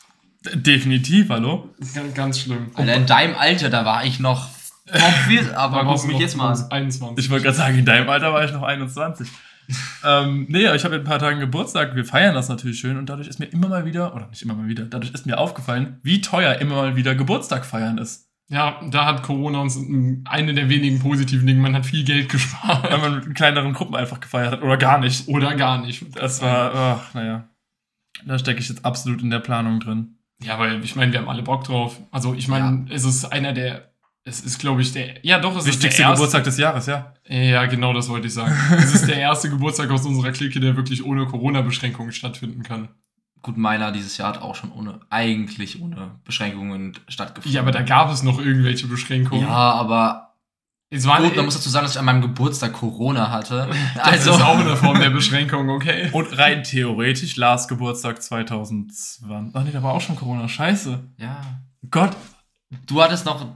Definitiv, 0.52 1.30
hallo? 1.30 1.70
Ganz, 1.94 2.14
ganz 2.14 2.40
schlimm. 2.40 2.70
Alter, 2.74 2.94
in 2.94 3.06
deinem 3.06 3.34
Alter, 3.34 3.70
da 3.70 3.84
war 3.86 4.04
ich 4.04 4.20
noch 4.20 4.50
topfit, 4.86 5.52
aber 5.54 5.84
guck 5.84 6.06
mich 6.06 6.18
jetzt 6.18 6.36
mal 6.36 6.52
an. 6.52 6.70
21. 6.70 7.24
Ich 7.24 7.30
wollte 7.30 7.44
gerade 7.44 7.56
sagen, 7.56 7.78
in 7.78 7.84
deinem 7.84 8.08
Alter 8.08 8.32
war 8.32 8.44
ich 8.44 8.52
noch 8.52 8.62
21. 8.62 9.28
ähm, 10.04 10.46
nee, 10.48 10.66
aber 10.66 10.76
ich 10.76 10.84
habe 10.84 10.96
in 10.96 11.00
ein 11.02 11.06
paar 11.06 11.18
Tagen 11.18 11.40
Geburtstag. 11.40 11.94
Wir 11.94 12.04
feiern 12.04 12.34
das 12.34 12.48
natürlich 12.48 12.78
schön 12.78 12.98
und 12.98 13.08
dadurch 13.08 13.28
ist 13.28 13.38
mir 13.38 13.46
immer 13.46 13.68
mal 13.68 13.86
wieder, 13.86 14.14
oder 14.14 14.28
nicht 14.28 14.42
immer 14.42 14.54
mal 14.54 14.68
wieder, 14.68 14.84
dadurch 14.84 15.12
ist 15.12 15.26
mir 15.26 15.38
aufgefallen, 15.38 15.98
wie 16.02 16.20
teuer 16.20 16.56
immer 16.56 16.74
mal 16.74 16.96
wieder 16.96 17.14
Geburtstag 17.14 17.64
feiern 17.64 17.98
ist. 17.98 18.28
Ja, 18.48 18.80
da 18.90 19.06
hat 19.06 19.22
Corona 19.22 19.60
uns 19.60 19.78
eine 20.26 20.54
der 20.54 20.68
wenigen 20.68 20.98
positiven 20.98 21.46
Dinge. 21.46 21.62
Man 21.62 21.74
hat 21.74 21.86
viel 21.86 22.04
Geld 22.04 22.28
gespart. 22.28 22.90
Weil 22.90 22.98
man 22.98 23.14
mit 23.14 23.34
kleineren 23.34 23.72
Gruppen 23.72 23.96
einfach 23.96 24.20
gefeiert 24.20 24.52
hat 24.52 24.62
oder 24.62 24.76
gar 24.76 24.98
nicht. 24.98 25.28
Oder 25.28 25.54
gar 25.54 25.80
nicht. 25.80 26.04
Das 26.14 26.42
war, 26.42 26.74
ach, 26.74 27.14
naja. 27.14 27.48
Da 28.26 28.38
stecke 28.38 28.60
ich 28.60 28.68
jetzt 28.68 28.84
absolut 28.84 29.22
in 29.22 29.30
der 29.30 29.40
Planung 29.40 29.80
drin. 29.80 30.18
Ja, 30.42 30.58
weil 30.58 30.84
ich 30.84 30.94
meine, 30.94 31.12
wir 31.12 31.20
haben 31.20 31.28
alle 31.28 31.42
Bock 31.42 31.64
drauf. 31.64 31.98
Also 32.10 32.34
ich 32.34 32.48
meine, 32.48 32.86
es 32.90 33.04
ist 33.04 33.24
einer 33.24 33.52
der. 33.52 33.93
Es 34.26 34.40
ist, 34.40 34.58
glaube 34.58 34.80
ich, 34.80 34.92
der. 34.92 35.22
Ja, 35.22 35.38
doch, 35.38 35.54
es 35.56 35.66
Wichtigste 35.66 35.88
ist 35.88 35.98
der 35.98 36.06
erste. 36.06 36.14
Geburtstag 36.16 36.44
des 36.44 36.56
Jahres, 36.58 36.86
ja. 36.86 37.12
Ja, 37.28 37.66
genau 37.66 37.92
das 37.92 38.08
wollte 38.08 38.26
ich 38.26 38.32
sagen. 38.34 38.54
Es 38.78 38.94
ist 38.94 39.06
der 39.06 39.18
erste 39.18 39.50
Geburtstag 39.50 39.90
aus 39.90 40.06
unserer 40.06 40.32
Clique, 40.32 40.60
der 40.60 40.76
wirklich 40.76 41.04
ohne 41.04 41.26
Corona-Beschränkungen 41.26 42.12
stattfinden 42.12 42.62
kann. 42.62 42.88
Gut, 43.42 43.58
meiner 43.58 43.92
dieses 43.92 44.16
Jahr 44.16 44.28
hat 44.28 44.40
auch 44.40 44.54
schon 44.54 44.72
ohne, 44.72 45.00
eigentlich 45.10 45.82
ohne 45.82 46.12
Beschränkungen 46.24 46.94
stattgefunden. 47.08 47.54
Ja, 47.54 47.60
aber 47.60 47.72
da 47.72 47.82
gab 47.82 48.10
es 48.10 48.22
noch 48.22 48.38
irgendwelche 48.38 48.86
Beschränkungen. 48.86 49.42
Ja, 49.42 49.50
aber 49.50 50.34
es 50.88 51.06
waren, 51.06 51.24
gut, 51.24 51.36
man 51.36 51.44
muss 51.44 51.54
dazu 51.56 51.68
sagen, 51.68 51.84
dass 51.84 51.92
ich 51.92 51.98
an 51.98 52.06
meinem 52.06 52.22
Geburtstag 52.22 52.72
Corona 52.72 53.30
hatte. 53.30 53.68
das 53.94 54.04
Also, 54.04 54.30
ist 54.32 54.40
auch 54.40 54.58
eine 54.58 54.74
Form 54.76 54.98
der 55.00 55.10
Beschränkung, 55.10 55.68
okay? 55.68 56.08
Und 56.12 56.38
rein 56.38 56.62
theoretisch, 56.64 57.36
Lars 57.36 57.68
Geburtstag 57.68 58.22
2020. 58.22 59.26
Ach 59.52 59.64
nee, 59.64 59.70
da 59.72 59.82
war 59.82 59.92
auch 59.92 60.00
schon 60.00 60.16
Corona. 60.16 60.48
Scheiße. 60.48 60.98
ja. 61.18 61.42
Gott. 61.90 62.16
Du 62.86 63.02
hattest 63.02 63.26
noch. 63.26 63.46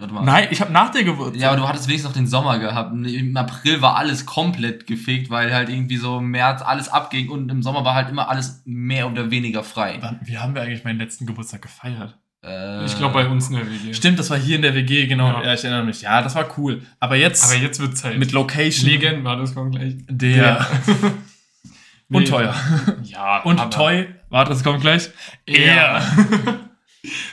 Warte 0.00 0.14
mal. 0.14 0.22
Nein, 0.24 0.48
ich 0.52 0.60
habe 0.60 0.72
nach 0.72 0.90
der 0.92 1.02
Geburtstag. 1.02 1.40
Ja, 1.42 1.48
aber 1.48 1.56
du 1.56 1.66
hattest 1.68 1.88
wenigstens 1.88 2.10
noch 2.10 2.16
den 2.16 2.28
Sommer 2.28 2.60
gehabt. 2.60 2.92
Im 2.94 3.36
April 3.36 3.82
war 3.82 3.96
alles 3.96 4.26
komplett 4.26 4.86
gefegt, 4.86 5.28
weil 5.28 5.52
halt 5.52 5.68
irgendwie 5.68 5.96
so 5.96 6.18
im 6.18 6.26
März 6.28 6.62
alles 6.62 6.88
abging 6.88 7.28
und 7.30 7.48
im 7.50 7.62
Sommer 7.64 7.84
war 7.84 7.94
halt 7.94 8.08
immer 8.08 8.28
alles 8.28 8.62
mehr 8.64 9.10
oder 9.10 9.30
weniger 9.32 9.64
frei. 9.64 9.98
Wann- 10.00 10.20
Wie 10.22 10.38
haben 10.38 10.54
wir 10.54 10.62
eigentlich 10.62 10.84
meinen 10.84 10.98
letzten 11.00 11.26
Geburtstag 11.26 11.62
gefeiert? 11.62 12.16
Äh, 12.44 12.84
Ich 12.84 12.96
glaube, 12.96 13.14
bei 13.14 13.26
uns 13.26 13.48
in 13.48 13.56
der 13.56 13.66
WG. 13.68 13.92
Stimmt, 13.92 14.20
das 14.20 14.30
war 14.30 14.38
hier 14.38 14.54
in 14.54 14.62
der 14.62 14.72
WG, 14.76 15.08
genau. 15.08 15.26
Ja. 15.40 15.46
Ja, 15.46 15.54
ich 15.54 15.64
erinnere 15.64 15.84
mich. 15.84 16.02
Ja, 16.02 16.22
das 16.22 16.36
war 16.36 16.46
cool. 16.56 16.82
Aber 17.00 17.16
jetzt 17.16 17.44
Aber 17.44 17.60
jetzt 17.60 17.80
wird 17.80 17.98
Zeit. 17.98 18.16
mit 18.18 18.30
Location 18.30 18.88
Legend 18.88 19.24
war 19.24 19.36
das 19.36 19.52
kommt 19.52 19.74
gleich. 19.74 19.96
der 20.08 20.64
und 22.08 22.22
Nee. 22.22 22.24
teuer. 22.24 22.54
Ja, 23.02 23.40
Und 23.40 23.58
toy. 23.72 24.06
Warte, 24.30 24.50
das 24.50 24.62
kommt 24.62 24.80
gleich. 24.80 25.10
Ja. 25.48 26.00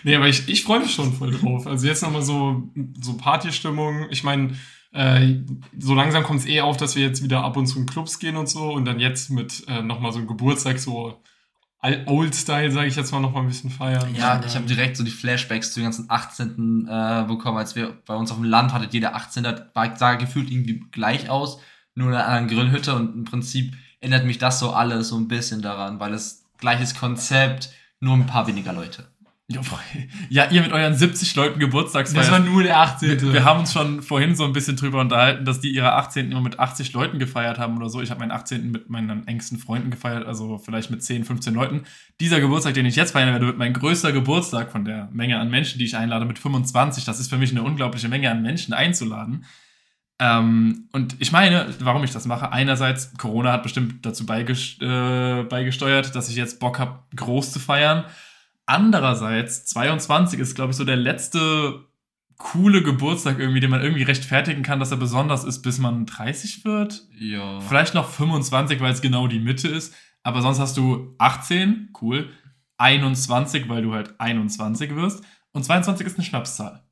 nee, 0.03 0.15
aber 0.15 0.27
ich, 0.27 0.47
ich 0.47 0.63
freue 0.63 0.79
mich 0.79 0.93
schon 0.93 1.13
voll 1.13 1.31
drauf. 1.31 1.67
Also 1.67 1.87
jetzt 1.87 2.03
nochmal 2.03 2.21
so, 2.21 2.69
so 3.01 3.17
Partystimmung. 3.17 4.07
Ich 4.09 4.23
meine, 4.23 4.55
äh, 4.91 5.39
so 5.77 5.93
langsam 5.93 6.23
kommt 6.23 6.41
es 6.41 6.45
eh 6.45 6.61
auf, 6.61 6.77
dass 6.77 6.95
wir 6.95 7.03
jetzt 7.03 7.23
wieder 7.23 7.43
ab 7.43 7.57
und 7.57 7.67
zu 7.67 7.79
in 7.79 7.85
Clubs 7.85 8.19
gehen 8.19 8.37
und 8.37 8.49
so. 8.49 8.71
Und 8.71 8.85
dann 8.85 8.99
jetzt 8.99 9.29
mit 9.29 9.63
äh, 9.67 9.81
nochmal 9.81 10.11
so 10.11 10.19
einem 10.19 10.27
Geburtstag, 10.27 10.79
so 10.79 11.21
Old-Style, 12.07 12.71
sage 12.71 12.87
ich 12.87 12.95
jetzt 12.95 13.11
mal, 13.11 13.19
nochmal 13.19 13.43
ein 13.43 13.47
bisschen 13.47 13.69
feiern. 13.69 14.15
Ja, 14.15 14.41
ich 14.45 14.55
habe 14.55 14.65
direkt 14.65 14.97
so 14.97 15.03
die 15.03 15.11
Flashbacks 15.11 15.71
zu 15.71 15.79
den 15.79 15.85
ganzen 15.85 16.09
18. 16.09 16.87
Äh, 16.87 17.25
bekommen, 17.27 17.57
als 17.57 17.75
wir 17.75 17.97
bei 18.05 18.15
uns 18.15 18.31
auf 18.31 18.37
dem 18.37 18.45
Land 18.45 18.73
hattet 18.73 18.93
jeder 18.93 19.15
18. 19.15 19.45
war, 19.73 19.95
sah 19.95 20.15
gefühlt 20.15 20.49
irgendwie 20.49 20.83
gleich 20.91 21.29
aus, 21.29 21.59
nur 21.93 22.07
in 22.07 22.15
einer 22.15 22.25
anderen 22.25 22.47
Grillhütte 22.47 22.95
und 22.95 23.13
im 23.13 23.23
Prinzip 23.25 23.75
erinnert 23.99 24.25
mich 24.25 24.37
das 24.37 24.59
so 24.59 24.71
alles 24.71 25.09
so 25.09 25.17
ein 25.17 25.27
bisschen 25.27 25.61
daran, 25.61 25.99
weil 25.99 26.13
es 26.13 26.45
gleiches 26.57 26.95
Konzept, 26.95 27.69
nur 27.99 28.15
ein 28.15 28.25
paar 28.25 28.47
weniger 28.47 28.73
Leute. 28.73 29.07
Ja, 30.29 30.49
ihr 30.49 30.63
mit 30.63 30.71
euren 30.71 30.95
70 30.95 31.35
Leuten 31.35 31.59
Geburtstagsfeier. 31.59 32.21
Das 32.21 32.31
war 32.31 32.39
nur 32.39 32.63
der 32.63 32.79
18. 32.79 33.21
wir, 33.21 33.33
wir 33.33 33.43
haben 33.43 33.59
uns 33.59 33.73
schon 33.73 34.01
vorhin 34.01 34.35
so 34.35 34.43
ein 34.43 34.53
bisschen 34.53 34.75
drüber 34.75 34.99
unterhalten, 34.99 35.45
dass 35.45 35.59
die 35.59 35.69
ihre 35.69 35.93
18. 35.93 36.31
immer 36.31 36.41
mit 36.41 36.59
80 36.59 36.93
Leuten 36.93 37.19
gefeiert 37.19 37.59
haben 37.59 37.77
oder 37.77 37.89
so. 37.89 38.01
Ich 38.01 38.09
habe 38.09 38.21
meinen 38.21 38.31
18. 38.31 38.71
mit 38.71 38.89
meinen 38.89 39.27
engsten 39.27 39.59
Freunden 39.59 39.91
gefeiert, 39.91 40.25
also 40.25 40.57
vielleicht 40.57 40.89
mit 40.89 41.03
10, 41.03 41.25
15 41.25 41.53
Leuten. 41.53 41.83
Dieser 42.19 42.39
Geburtstag, 42.39 42.73
den 42.73 42.87
ich 42.87 42.95
jetzt 42.95 43.11
feiern 43.11 43.31
werde, 43.33 43.45
wird 43.45 43.59
mein 43.59 43.73
größter 43.73 44.11
Geburtstag 44.11 44.71
von 44.71 44.83
der 44.83 45.09
Menge 45.11 45.39
an 45.39 45.51
Menschen, 45.51 45.77
die 45.77 45.85
ich 45.85 45.95
einlade, 45.95 46.25
mit 46.25 46.39
25. 46.39 47.05
Das 47.05 47.19
ist 47.19 47.29
für 47.29 47.37
mich 47.37 47.51
eine 47.51 47.61
unglaubliche 47.61 48.09
Menge 48.09 48.31
an 48.31 48.41
Menschen 48.41 48.73
einzuladen. 48.73 49.45
Ähm, 50.17 50.89
und 50.91 51.17
ich 51.19 51.31
meine, 51.31 51.67
warum 51.79 52.03
ich 52.03 52.11
das 52.11 52.25
mache, 52.25 52.51
einerseits, 52.51 53.15
Corona 53.17 53.51
hat 53.51 53.63
bestimmt 53.63 54.05
dazu 54.05 54.23
äh, 54.23 55.43
beigesteuert, 55.43 56.15
dass 56.15 56.29
ich 56.29 56.35
jetzt 56.35 56.59
Bock 56.59 56.79
habe, 56.79 57.03
groß 57.15 57.51
zu 57.51 57.59
feiern. 57.59 58.05
Andererseits, 58.65 59.65
22 59.65 60.39
ist, 60.39 60.55
glaube 60.55 60.71
ich, 60.71 60.77
so 60.77 60.85
der 60.85 60.95
letzte 60.95 61.85
coole 62.37 62.83
Geburtstag 62.83 63.39
irgendwie, 63.39 63.59
den 63.59 63.69
man 63.69 63.81
irgendwie 63.81 64.03
rechtfertigen 64.03 64.63
kann, 64.63 64.79
dass 64.79 64.91
er 64.91 64.97
besonders 64.97 65.43
ist, 65.43 65.61
bis 65.61 65.77
man 65.77 66.05
30 66.05 66.65
wird. 66.65 67.07
Ja. 67.17 67.61
Vielleicht 67.61 67.93
noch 67.93 68.09
25, 68.09 68.81
weil 68.81 68.91
es 68.91 69.01
genau 69.01 69.27
die 69.27 69.39
Mitte 69.39 69.67
ist. 69.67 69.93
Aber 70.23 70.41
sonst 70.41 70.59
hast 70.59 70.75
du 70.77 71.15
18, 71.17 71.93
cool. 72.01 72.29
21, 72.77 73.69
weil 73.69 73.83
du 73.83 73.93
halt 73.93 74.19
21 74.19 74.95
wirst. 74.95 75.23
Und 75.53 75.63
22 75.63 76.05
ist 76.05 76.17
eine 76.17 76.25
Schnapszahl. 76.25 76.84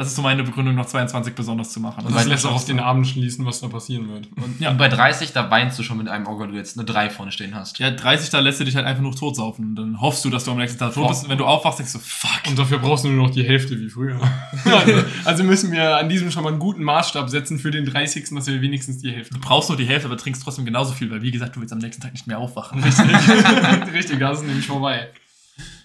Das 0.00 0.08
ist 0.08 0.16
so 0.16 0.22
meine 0.22 0.42
Begründung, 0.42 0.76
noch 0.76 0.86
22 0.86 1.34
besonders 1.34 1.72
zu 1.72 1.78
machen. 1.78 2.06
Und 2.06 2.16
das 2.16 2.24
lässt 2.24 2.46
auch 2.46 2.54
auf 2.54 2.64
den 2.64 2.80
Abend 2.80 3.06
schließen, 3.06 3.44
was 3.44 3.60
da 3.60 3.68
passieren 3.68 4.08
wird. 4.08 4.28
Und, 4.42 4.58
Ja. 4.58 4.70
und 4.70 4.78
bei 4.78 4.88
30, 4.88 5.34
da 5.34 5.50
weinst 5.50 5.78
du 5.78 5.82
schon 5.82 5.98
mit 5.98 6.08
einem 6.08 6.26
Auge, 6.26 6.44
weil 6.44 6.52
du 6.52 6.56
jetzt 6.56 6.78
eine 6.78 6.86
3 6.86 7.10
vorne 7.10 7.32
stehen 7.32 7.54
hast. 7.54 7.78
Ja, 7.80 7.90
30, 7.90 8.30
da 8.30 8.40
lässt 8.40 8.58
du 8.60 8.64
dich 8.64 8.76
halt 8.76 8.86
einfach 8.86 9.02
nur 9.02 9.14
totsaufen. 9.14 9.74
Dann 9.74 10.00
hoffst 10.00 10.24
du, 10.24 10.30
dass 10.30 10.44
du 10.44 10.52
am 10.52 10.56
nächsten 10.56 10.78
Tag 10.78 10.94
tot 10.94 11.06
bist. 11.08 11.24
Und 11.24 11.28
wenn 11.28 11.36
du 11.36 11.44
aufwachst, 11.44 11.80
denkst 11.80 11.92
du, 11.92 11.98
fuck. 11.98 12.30
Und 12.48 12.58
dafür 12.58 12.78
brauchst 12.78 13.04
du 13.04 13.08
nur 13.08 13.26
noch 13.26 13.30
die 13.34 13.42
Hälfte 13.42 13.78
wie 13.78 13.90
früher. 13.90 14.18
also, 14.64 14.92
also 15.26 15.44
müssen 15.44 15.70
wir 15.70 15.98
an 15.98 16.08
diesem 16.08 16.30
schon 16.30 16.44
mal 16.44 16.48
einen 16.48 16.60
guten 16.60 16.82
Maßstab 16.82 17.28
setzen 17.28 17.58
für 17.58 17.70
den 17.70 17.84
30., 17.84 18.30
dass 18.30 18.46
wir 18.46 18.62
wenigstens 18.62 19.00
die 19.02 19.10
Hälfte 19.10 19.34
Du 19.34 19.40
brauchst 19.40 19.68
nur 19.68 19.76
die 19.76 19.84
Hälfte, 19.84 20.08
aber 20.08 20.16
trinkst 20.16 20.42
trotzdem 20.42 20.64
genauso 20.64 20.94
viel, 20.94 21.10
weil 21.10 21.20
wie 21.20 21.30
gesagt, 21.30 21.56
du 21.56 21.60
willst 21.60 21.74
am 21.74 21.78
nächsten 21.78 22.02
Tag 22.02 22.12
nicht 22.12 22.26
mehr 22.26 22.38
aufwachen. 22.38 22.82
Richtig, 22.82 23.04
richtig, 23.92 24.18
das 24.18 24.38
ist 24.40 24.46
nämlich 24.46 24.66
vorbei. 24.66 25.10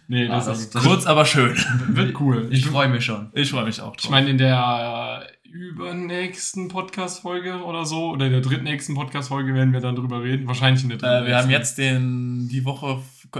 Nee, 0.08 0.28
das, 0.28 0.45
Ah, 0.45 0.49
das- 0.51 0.60
ist, 0.62 0.76
das- 0.76 0.84
Kurz, 0.84 1.06
aber 1.06 1.26
schön. 1.26 1.56
wird 1.88 2.20
cool. 2.20 2.47
Ich 2.51 2.66
freue 2.68 2.89
mich 2.89 3.03
schon. 3.06 3.30
Ich 3.34 3.49
freue 3.49 3.66
mich 3.66 3.82
auch 3.82 3.95
drauf. 3.95 4.03
Ich 4.06 4.10
meine, 4.10 4.30
in 4.30 4.38
der 4.38 5.28
übernächsten 5.51 6.68
Podcast-Folge 6.68 7.64
oder 7.64 7.86
so, 7.86 8.12
oder 8.12 8.26
in 8.26 8.32
der 8.34 8.41
drittnächsten 8.41 8.93
Podcast-Folge 8.95 9.53
werden 9.53 9.74
wir 9.74 9.80
dann 9.80 9.95
drüber 9.95 10.22
reden. 10.22 10.47
Wahrscheinlich 10.47 10.84
in 10.84 10.89
der 10.89 10.97
dritten. 10.97 11.24
Äh, 11.26 11.28
wir 11.28 11.38
haben 11.38 11.49
jetzt 11.49 11.78
den, 11.78 12.47
die 12.49 12.66
Woche, 12.66 12.99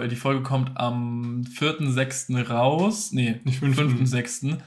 die 0.10 0.16
Folge 0.16 0.42
kommt 0.42 0.72
am 0.76 1.44
4.6. 1.44 2.48
raus. 2.50 3.12
Nee, 3.12 3.42
Nicht 3.44 3.60
fünften. 3.60 4.06
5.6. 4.06 4.58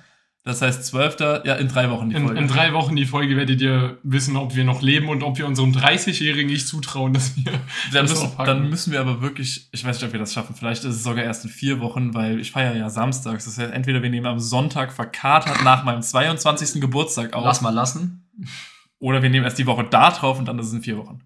Das 0.44 0.62
heißt 0.62 0.86
12. 0.86 1.16
Ja, 1.44 1.54
in 1.56 1.68
drei 1.68 1.90
Wochen 1.90 2.08
die 2.08 2.16
In, 2.16 2.24
Folge. 2.24 2.40
in 2.40 2.48
drei 2.48 2.72
Wochen 2.72 2.96
die 2.96 3.04
Folge 3.04 3.36
werdet 3.36 3.60
ihr 3.60 3.98
wissen, 4.02 4.36
ob 4.36 4.56
wir 4.56 4.64
noch 4.64 4.80
leben 4.80 5.08
und 5.08 5.22
ob 5.22 5.36
wir 5.36 5.46
unserem 5.46 5.72
30-Jährigen 5.72 6.50
nicht 6.50 6.66
zutrauen, 6.66 7.12
dass 7.12 7.36
wir. 7.36 7.52
dann, 7.92 8.06
das 8.06 8.10
müssen, 8.10 8.36
dann 8.38 8.70
müssen 8.70 8.92
wir 8.92 9.00
aber 9.00 9.20
wirklich, 9.20 9.68
ich 9.72 9.84
weiß 9.84 9.96
nicht, 9.96 10.06
ob 10.06 10.12
wir 10.12 10.20
das 10.20 10.32
schaffen. 10.32 10.54
Vielleicht 10.56 10.84
ist 10.84 10.94
es 10.94 11.02
sogar 11.02 11.24
erst 11.24 11.44
in 11.44 11.50
vier 11.50 11.80
Wochen, 11.80 12.14
weil 12.14 12.40
ich 12.40 12.52
feiere 12.52 12.76
ja 12.76 12.88
samstags. 12.88 13.44
Das 13.44 13.58
heißt, 13.58 13.72
entweder 13.72 14.02
wir 14.02 14.10
nehmen 14.10 14.26
am 14.26 14.38
Sonntag 14.38 14.92
verkatert 14.92 15.62
nach 15.64 15.84
meinem 15.84 16.02
22. 16.02 16.80
Geburtstag 16.80 17.34
auf. 17.34 17.44
Lass 17.44 17.60
mal 17.60 17.70
lassen. 17.70 18.26
Oder 19.00 19.22
wir 19.22 19.30
nehmen 19.30 19.44
erst 19.44 19.58
die 19.58 19.66
Woche 19.66 19.84
da 19.84 20.10
drauf 20.10 20.38
und 20.38 20.46
dann 20.46 20.58
ist 20.58 20.68
es 20.68 20.72
in 20.72 20.82
vier 20.82 20.96
Wochen. 20.96 21.20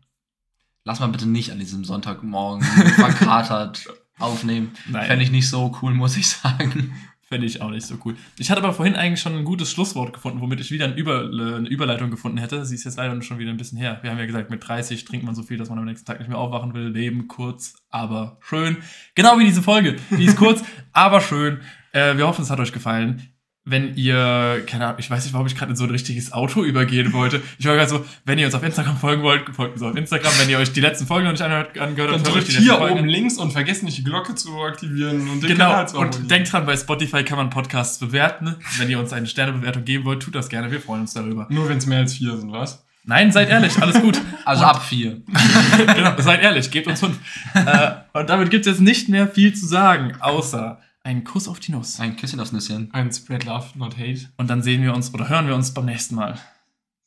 Lass 0.85 0.99
mal 0.99 1.09
bitte 1.09 1.29
nicht 1.29 1.53
an 1.53 1.61
diesem 1.61 1.85
Sonntagmorgen 1.85 2.63
verkatert 2.97 3.87
aufnehmen. 4.19 4.73
Fände 4.91 5.25
ich 5.25 5.31
nicht 5.31 5.49
so 5.49 5.77
cool, 5.81 5.95
muss 5.95 6.17
ich 6.17 6.29
sagen. 6.29 6.93
Fände 7.33 7.47
ich 7.47 7.63
auch 7.63 7.71
nicht 7.71 7.87
so 7.87 7.97
cool. 8.05 8.15
Ich 8.39 8.51
hatte 8.51 8.63
aber 8.63 8.75
vorhin 8.75 8.95
eigentlich 8.95 9.23
schon 9.23 9.35
ein 9.35 9.47
gutes 9.47 9.71
Schlusswort 9.71 10.13
gefunden, 10.13 10.43
womit 10.43 10.61
ich 10.61 10.71
wieder 10.71 10.85
ein 10.85 10.99
Über, 10.99 11.21
eine 11.21 11.67
Überleitung 11.67 12.11
gefunden 12.11 12.37
hätte. 12.37 12.67
Sie 12.67 12.75
ist 12.75 12.85
jetzt 12.85 12.99
leider 12.99 13.23
schon 13.23 13.39
wieder 13.39 13.51
ein 13.51 13.57
bisschen 13.57 13.79
her. 13.79 14.01
Wir 14.03 14.11
haben 14.11 14.19
ja 14.19 14.27
gesagt, 14.27 14.51
mit 14.51 14.69
30 14.69 15.07
trinkt 15.07 15.25
man 15.25 15.35
so 15.35 15.43
viel, 15.43 15.57
dass 15.57 15.71
man 15.71 15.79
am 15.79 15.87
nächsten 15.87 16.05
Tag 16.05 16.19
nicht 16.19 16.29
mehr 16.29 16.37
aufwachen 16.37 16.75
will. 16.75 16.89
Leben 16.89 17.29
kurz, 17.29 17.73
aber 17.89 18.37
schön. 18.43 18.77
Genau 19.15 19.39
wie 19.39 19.47
diese 19.47 19.63
Folge. 19.63 19.97
Die 20.11 20.27
ist 20.27 20.37
kurz, 20.37 20.63
aber 20.93 21.23
schön. 21.23 21.63
Äh, 21.93 22.19
wir 22.19 22.27
hoffen, 22.27 22.43
es 22.43 22.51
hat 22.51 22.61
euch 22.61 22.73
gefallen. 22.73 23.32
Wenn 23.65 23.95
ihr, 23.97 24.65
keine 24.67 24.87
Ahnung, 24.87 24.97
ich 24.99 25.09
weiß 25.09 25.23
nicht, 25.23 25.33
warum 25.35 25.47
ich 25.47 25.55
gerade 25.57 25.71
in 25.71 25.77
so 25.77 25.85
ein 25.85 25.91
richtiges 25.91 26.33
Auto 26.33 26.65
übergehen 26.65 27.13
wollte. 27.13 27.41
Ich 27.61 27.67
war 27.67 27.77
gerade 27.77 27.89
so, 27.89 28.05
wenn 28.25 28.37
ihr 28.37 28.47
uns 28.47 28.57
auf 28.57 28.63
Instagram 28.65 28.97
folgen 28.97 29.23
wollt, 29.23 29.49
folgt 29.55 29.75
uns 29.75 29.83
auf 29.83 29.95
Instagram. 29.95 30.33
Wenn 30.41 30.51
ihr 30.51 30.59
euch 30.59 30.73
die 30.73 30.81
letzten 30.81 31.07
Folgen 31.07 31.27
noch 31.27 31.33
nicht 31.33 31.43
angehört, 31.45 31.77
Dann 31.77 31.91
habt, 31.91 31.99
hört 31.99 32.11
euch 32.17 32.23
drückt 32.25 32.49
hier 32.49 32.81
oben 32.81 33.07
links 33.07 33.39
und 33.39 33.53
vergesst 33.53 33.85
nicht 33.85 33.99
die 33.99 34.03
Glocke 34.05 34.35
zu 34.35 34.61
aktivieren 34.63 35.29
und 35.31 35.43
den 35.45 35.51
Genau, 35.51 35.67
Kanal 35.71 35.89
zu 35.89 35.95
abonnieren. 35.97 36.23
und 36.23 36.31
denkt 36.33 36.53
dran, 36.53 36.67
bei 36.67 36.77
Spotify 36.77 37.23
kann 37.23 37.37
man 37.37 37.51
Podcasts 37.51 38.01
bewerten. 38.01 38.57
Wenn 38.79 38.91
ihr 38.91 38.99
uns 38.99 39.13
eine 39.13 39.29
Sternebewertung 39.29 39.85
geben 39.85 40.05
wollt, 40.07 40.23
tut 40.25 40.35
das 40.35 40.49
gerne, 40.49 40.69
wir 40.73 40.81
freuen 40.81 41.03
uns 41.03 41.15
darüber. 41.15 41.47
Nur 41.49 41.69
wenn 41.69 41.79
es 41.79 41.87
mehr 41.87 41.99
als 41.99 42.15
vier 42.15 42.37
sind, 42.37 42.51
was? 42.51 42.85
Nein, 43.05 43.31
seid 43.31 43.49
ehrlich, 43.49 43.77
alles 43.81 44.01
gut. 44.01 44.21
Also 44.45 44.65
ab 44.65 44.85
4. 44.85 45.23
genau, 45.95 46.15
seid 46.19 46.43
ehrlich, 46.43 46.69
gebt 46.73 46.89
uns 46.89 46.99
fünf. 46.99 47.17
äh, 47.55 47.93
und 48.13 48.29
damit 48.29 48.51
gibt 48.51 48.67
es 48.67 48.73
jetzt 48.73 48.81
nicht 48.81 49.09
mehr 49.09 49.29
viel 49.29 49.55
zu 49.55 49.67
sagen, 49.67 50.15
außer 50.19 50.81
einen 51.05 51.25
Kuss 51.25 51.49
auf 51.49 51.61
die 51.61 51.73
Nuss. 51.73 52.01
Ein 52.01 52.17
Küsschen 52.17 52.41
aufs 52.41 52.53
Nüsschen. 52.53 52.93
Ein 52.93 53.13
Spread 53.13 53.45
Love, 53.45 53.77
not 53.77 53.97
Hate. 53.99 54.31
Und 54.37 54.49
dann 54.49 54.63
sehen 54.63 54.83
wir 54.83 54.95
uns 54.95 55.13
oder 55.13 55.29
hören 55.29 55.47
wir 55.47 55.55
uns 55.55 55.75
beim 55.75 55.87
nächsten 55.87 56.15
Mal. 56.15 56.39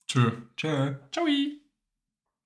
Tschö. 0.07 0.31
Tschö. 0.55 0.95
Ciao. 1.11 1.25